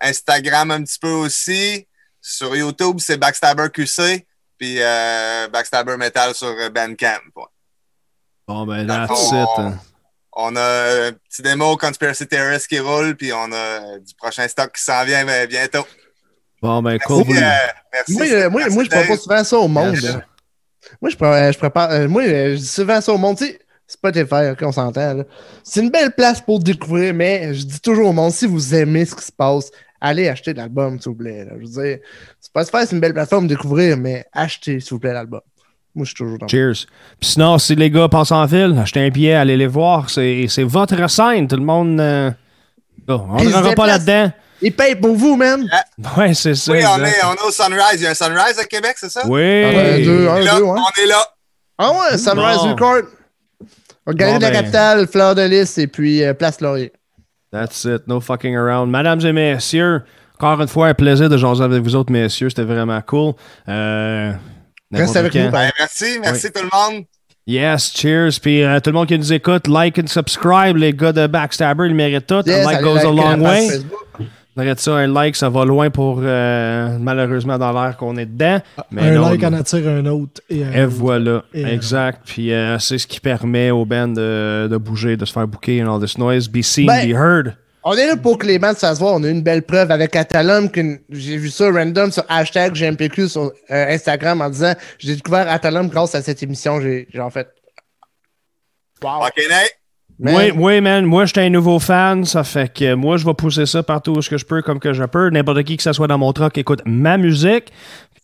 Instagram 0.00 0.70
un 0.70 0.82
petit 0.82 0.98
peu 0.98 1.10
aussi. 1.10 1.86
Sur 2.20 2.54
YouTube, 2.56 2.96
c'est 2.98 3.16
Backstabber 3.16 3.68
QC. 3.72 4.26
Puis 4.58 4.76
euh, 4.80 5.48
Backstabber 5.48 5.96
Metal 5.96 6.34
sur 6.34 6.48
euh, 6.48 6.68
Bandcamp. 6.70 7.20
ouais. 7.36 7.44
Bon, 8.46 8.66
ben, 8.66 8.86
Dans 8.86 9.06
that's 9.06 9.28
fond, 9.30 9.42
it. 9.42 9.48
on, 9.58 9.72
on 10.32 10.56
a 10.56 11.08
un 11.08 11.12
petit 11.12 11.42
démo 11.42 11.76
Conspiracy 11.76 12.26
Theorist 12.26 12.66
qui 12.66 12.78
roule, 12.80 13.14
puis 13.14 13.32
on 13.32 13.52
a 13.52 13.98
du 13.98 14.14
prochain 14.14 14.48
stock 14.48 14.72
qui 14.74 14.82
s'en 14.82 15.04
vient 15.04 15.24
ben, 15.26 15.46
bientôt. 15.46 15.86
Bon, 16.62 16.82
ben, 16.82 16.92
Merci, 16.92 17.06
cool. 17.06 17.36
euh, 17.36 17.50
merci. 17.92 18.12
Moi, 18.14 18.26
euh, 18.26 18.50
moi, 18.50 18.68
moi 18.70 18.84
je 18.84 18.90
propose 18.90 19.20
souvent 19.22 19.44
ça 19.44 19.58
au 19.58 19.68
monde. 19.68 19.94
Yes. 19.94 20.02
là. 20.04 20.22
Moi, 21.00 21.10
je, 21.10 21.16
pré- 21.16 21.52
je 21.52 21.58
prépare. 21.58 21.90
euh, 21.90 22.08
moi, 22.08 22.22
euh, 22.22 22.52
je 22.54 22.56
dis 22.60 22.66
souvent 22.66 23.00
ça 23.00 23.12
au 23.12 23.18
monde. 23.18 23.36
Tu 23.36 23.44
sais, 23.46 23.60
Spotify, 23.86 24.50
ok, 24.52 24.58
on 24.62 24.72
s'entend. 24.72 25.22
C'est 25.62 25.80
une 25.80 25.90
belle 25.90 26.12
place 26.14 26.40
pour 26.40 26.58
découvrir, 26.58 27.14
mais 27.14 27.54
je 27.54 27.64
dis 27.64 27.80
toujours 27.80 28.08
au 28.08 28.12
monde, 28.12 28.32
si 28.32 28.46
vous 28.46 28.74
aimez 28.74 29.04
ce 29.04 29.14
qui 29.14 29.24
se 29.24 29.32
passe, 29.32 29.70
allez 30.00 30.28
acheter 30.28 30.54
l'album, 30.54 31.00
s'il 31.00 31.10
vous 31.10 31.16
plaît. 31.18 31.44
là. 31.44 31.52
Je 31.60 31.66
veux 31.66 31.82
dire, 31.84 31.98
Spotify, 32.40 32.78
c'est 32.86 32.92
une 32.92 33.00
belle 33.00 33.14
plateforme 33.14 33.46
de 33.46 33.54
découvrir, 33.54 33.96
mais 33.96 34.24
achetez, 34.32 34.80
s'il 34.80 34.90
vous 34.90 34.98
plaît, 34.98 35.12
l'album. 35.12 35.40
Moi, 35.94 36.04
je 36.04 36.10
suis 36.10 36.16
toujours 36.16 36.38
dans 36.38 36.46
Cheers. 36.46 36.86
Puis 37.18 37.30
sinon, 37.30 37.58
si 37.58 37.74
les 37.74 37.90
gars 37.90 38.08
passent 38.08 38.30
en 38.32 38.44
ville, 38.46 38.76
achetez 38.80 39.00
un 39.00 39.08
billet, 39.08 39.34
allez 39.34 39.56
les 39.56 39.66
voir. 39.66 40.10
C'est 40.10 40.46
c'est 40.48 40.62
votre 40.62 41.08
scène. 41.10 41.48
Tout 41.48 41.56
le 41.56 41.64
monde. 41.64 41.98
euh, 42.00 42.30
on 43.08 43.42
ne 43.42 43.48
se 43.48 43.54
rentrera 43.54 43.74
pas 43.74 43.86
là-dedans. 43.86 44.30
Ils 44.60 44.72
payent 44.74 44.96
pour 44.96 45.14
vous, 45.14 45.34
man. 45.36 45.68
Ouais, 46.16 46.34
c'est 46.34 46.54
ça. 46.54 46.72
Oui, 46.72 46.80
on 46.84 47.04
est, 47.04 47.14
on 47.24 47.34
est 47.34 47.48
au 47.48 47.50
Sunrise. 47.50 47.94
Il 47.94 48.02
y 48.02 48.06
a 48.06 48.10
un 48.10 48.14
Sunrise 48.14 48.58
à 48.58 48.64
Québec, 48.64 48.96
c'est 48.96 49.10
ça? 49.10 49.22
Oui. 49.26 49.40
Un, 49.64 49.98
deux, 50.04 50.28
un, 50.28 50.38
Là, 50.40 50.56
deux, 50.56 50.62
ouais. 50.62 50.78
on 50.78 51.02
est 51.02 51.06
là. 51.06 51.24
Ah 51.78 51.90
ouais, 51.92 52.18
Sunrise 52.18 52.56
Bon. 52.58 52.70
Record. 52.70 53.02
Galerie 54.08 54.32
Bon, 54.34 54.38
de 54.38 54.42
la 54.42 54.50
ben. 54.50 54.60
capitale, 54.60 55.06
Fleur 55.06 55.34
de 55.34 55.42
Lys 55.42 55.78
et 55.78 55.86
puis 55.86 56.22
euh, 56.24 56.34
Place 56.34 56.60
Laurier. 56.60 56.92
That's 57.52 57.84
it. 57.84 58.06
No 58.06 58.20
fucking 58.20 58.54
around. 58.56 58.90
Mesdames 58.90 59.24
et 59.24 59.32
messieurs, 59.32 60.02
encore 60.38 60.60
une 60.60 60.68
fois, 60.68 60.88
un 60.88 60.94
plaisir 60.94 61.28
de 61.28 61.36
jaser 61.36 61.64
avec 61.64 61.82
vous 61.82 61.96
autres, 61.96 62.12
messieurs. 62.12 62.50
C'était 62.50 62.64
vraiment 62.64 63.00
cool. 63.02 63.34
Euh, 63.68 64.32
Reste 64.92 65.16
avec 65.16 65.34
nous, 65.34 65.50
Ben, 65.50 65.70
merci, 65.78 66.18
merci 66.20 66.50
tout 66.52 66.62
le 66.62 66.70
monde. 66.94 67.04
Yes, 67.46 67.92
cheers. 67.96 68.38
Puis 68.42 68.62
euh, 68.62 68.78
tout 68.80 68.90
le 68.90 68.94
monde 68.94 69.08
qui 69.08 69.18
nous 69.18 69.32
écoute, 69.32 69.66
like 69.68 69.98
and 69.98 70.06
subscribe. 70.06 70.76
Les 70.76 70.92
gars 70.92 71.12
de 71.12 71.26
Backstabber, 71.26 71.86
ils 71.86 71.94
méritent 71.94 72.26
tout. 72.26 72.42
Yes, 72.46 72.66
like 72.66 72.82
goes 72.82 72.98
a 72.98 73.10
long 73.10 73.40
way. 73.40 73.68
Facebook. 73.68 74.28
Arrête 74.58 74.80
ça, 74.80 74.94
un 74.96 75.06
like, 75.06 75.36
ça 75.36 75.48
va 75.48 75.64
loin 75.64 75.88
pour 75.88 76.20
euh, 76.22 76.98
malheureusement 76.98 77.58
dans 77.58 77.72
l'air 77.72 77.96
qu'on 77.96 78.16
est 78.16 78.26
dedans. 78.26 78.60
Mais 78.90 79.02
un 79.02 79.14
non, 79.14 79.28
like 79.30 79.44
en 79.44 79.52
attire 79.52 79.88
un 79.88 80.04
autre. 80.06 80.40
Et, 80.50 80.64
un 80.64 80.72
Et 80.72 80.84
autre. 80.84 80.94
voilà, 80.96 81.44
Et, 81.54 81.64
euh, 81.64 81.68
exact. 81.68 82.22
Puis 82.26 82.52
euh, 82.52 82.78
c'est 82.80 82.98
ce 82.98 83.06
qui 83.06 83.20
permet 83.20 83.70
aux 83.70 83.84
bands 83.84 84.08
de, 84.08 84.66
de 84.68 84.76
bouger, 84.76 85.16
de 85.16 85.24
se 85.24 85.32
faire 85.32 85.46
bouquer 85.46 85.82
and 85.82 85.94
all 85.94 86.00
this 86.04 86.18
noise. 86.18 86.48
Be 86.48 86.60
seen, 86.62 86.86
Ben, 86.86 87.06
be 87.08 87.14
heard. 87.14 87.56
On 87.84 87.92
est 87.94 88.06
là 88.08 88.16
pour 88.16 88.36
que 88.36 88.46
les 88.46 88.58
bandes 88.58 88.74
se 88.74 88.80
fassent 88.80 88.98
voir. 88.98 89.14
On 89.14 89.22
a 89.22 89.28
eu 89.28 89.30
une 89.30 89.42
belle 89.42 89.62
preuve 89.62 89.90
avec 89.92 90.16
Atalum. 90.16 90.68
que 90.70 90.80
J'ai 91.08 91.36
vu 91.36 91.48
ça 91.50 91.70
random 91.70 92.10
sur 92.10 92.24
hashtag 92.28 92.74
GMPQ 92.74 93.28
sur 93.28 93.44
euh, 93.44 93.50
Instagram 93.70 94.40
en 94.40 94.50
disant 94.50 94.74
j'ai 94.98 95.14
découvert 95.14 95.48
Atalum 95.50 95.88
grâce 95.88 96.14
à 96.16 96.20
cette 96.22 96.42
émission. 96.42 96.80
J'ai 96.80 97.06
j'ai 97.12 97.20
en 97.20 97.30
fait. 97.30 97.48
Wow. 99.02 99.24
OK, 99.24 99.40
Nate? 99.48 99.77
Oui, 100.20 100.50
oui, 100.56 100.80
man. 100.80 101.04
Moi, 101.04 101.26
j'étais 101.26 101.42
un 101.42 101.50
nouveau 101.50 101.78
fan. 101.78 102.24
Ça 102.24 102.42
fait 102.44 102.72
que 102.72 102.94
moi, 102.94 103.16
je 103.16 103.24
vais 103.24 103.34
pousser 103.34 103.66
ça 103.66 103.82
partout 103.82 104.12
où 104.12 104.22
ce 104.22 104.28
que 104.28 104.36
je 104.36 104.44
peux, 104.44 104.62
comme 104.62 104.80
que 104.80 104.92
je 104.92 105.04
peux. 105.04 105.30
N'importe 105.30 105.62
qui 105.62 105.76
que 105.76 105.82
ce 105.82 105.92
soit 105.92 106.08
dans 106.08 106.18
mon 106.18 106.32
truck 106.32 106.58
écoute 106.58 106.82
ma 106.84 107.16
musique. 107.16 107.72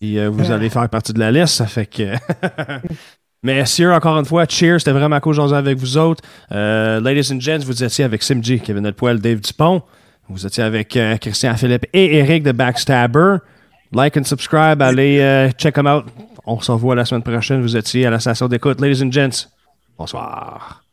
Puis 0.01 0.19
euh, 0.19 0.29
vous 0.29 0.51
allez 0.51 0.71
faire 0.71 0.89
partie 0.89 1.13
de 1.13 1.21
la 1.21 1.31
liste. 1.31 1.55
Ça 1.55 1.67
fait 1.67 1.87
que. 1.87 2.15
Messieurs, 3.45 3.93
encore 3.93 4.19
une 4.19 4.25
fois, 4.25 4.47
cheers. 4.49 4.81
C'était 4.81 4.93
vraiment 4.93 5.21
cool 5.21 5.37
de 5.37 5.43
jaser 5.43 5.55
avec 5.55 5.79
vous 5.79 5.99
autres. 5.99 6.25
Euh, 6.51 6.99
ladies 7.01 7.31
and 7.33 7.41
gents, 7.41 7.65
vous 7.65 7.85
étiez 7.85 8.05
avec 8.05 8.23
Simji, 8.23 8.59
Kevin 8.59 8.91
Poil, 8.93 9.21
Dave 9.21 9.41
Dupont. 9.41 9.83
Vous 10.31 10.47
étiez 10.47 10.65
avec 10.65 10.97
euh, 10.97 11.19
Christian 11.19 11.55
Philippe 11.55 11.87
et 11.93 12.17
Eric 12.17 12.43
de 12.43 12.53
Backstabber. 12.53 13.37
Like 13.93 14.17
and 14.17 14.25
subscribe. 14.25 14.81
Allez 14.81 15.21
euh, 15.21 15.51
check 15.51 15.75
them 15.75 15.87
out. 15.87 16.07
On 16.47 16.59
se 16.61 16.73
revoit 16.73 16.95
la 16.95 17.05
semaine 17.05 17.23
prochaine. 17.23 17.61
Vous 17.61 17.77
étiez 17.77 18.07
à 18.07 18.11
la 18.11 18.19
station 18.19 18.49
d'écoute. 18.49 18.81
Ladies 18.81 19.05
and 19.05 19.13
gents, 19.13 19.49
bonsoir. 19.99 20.84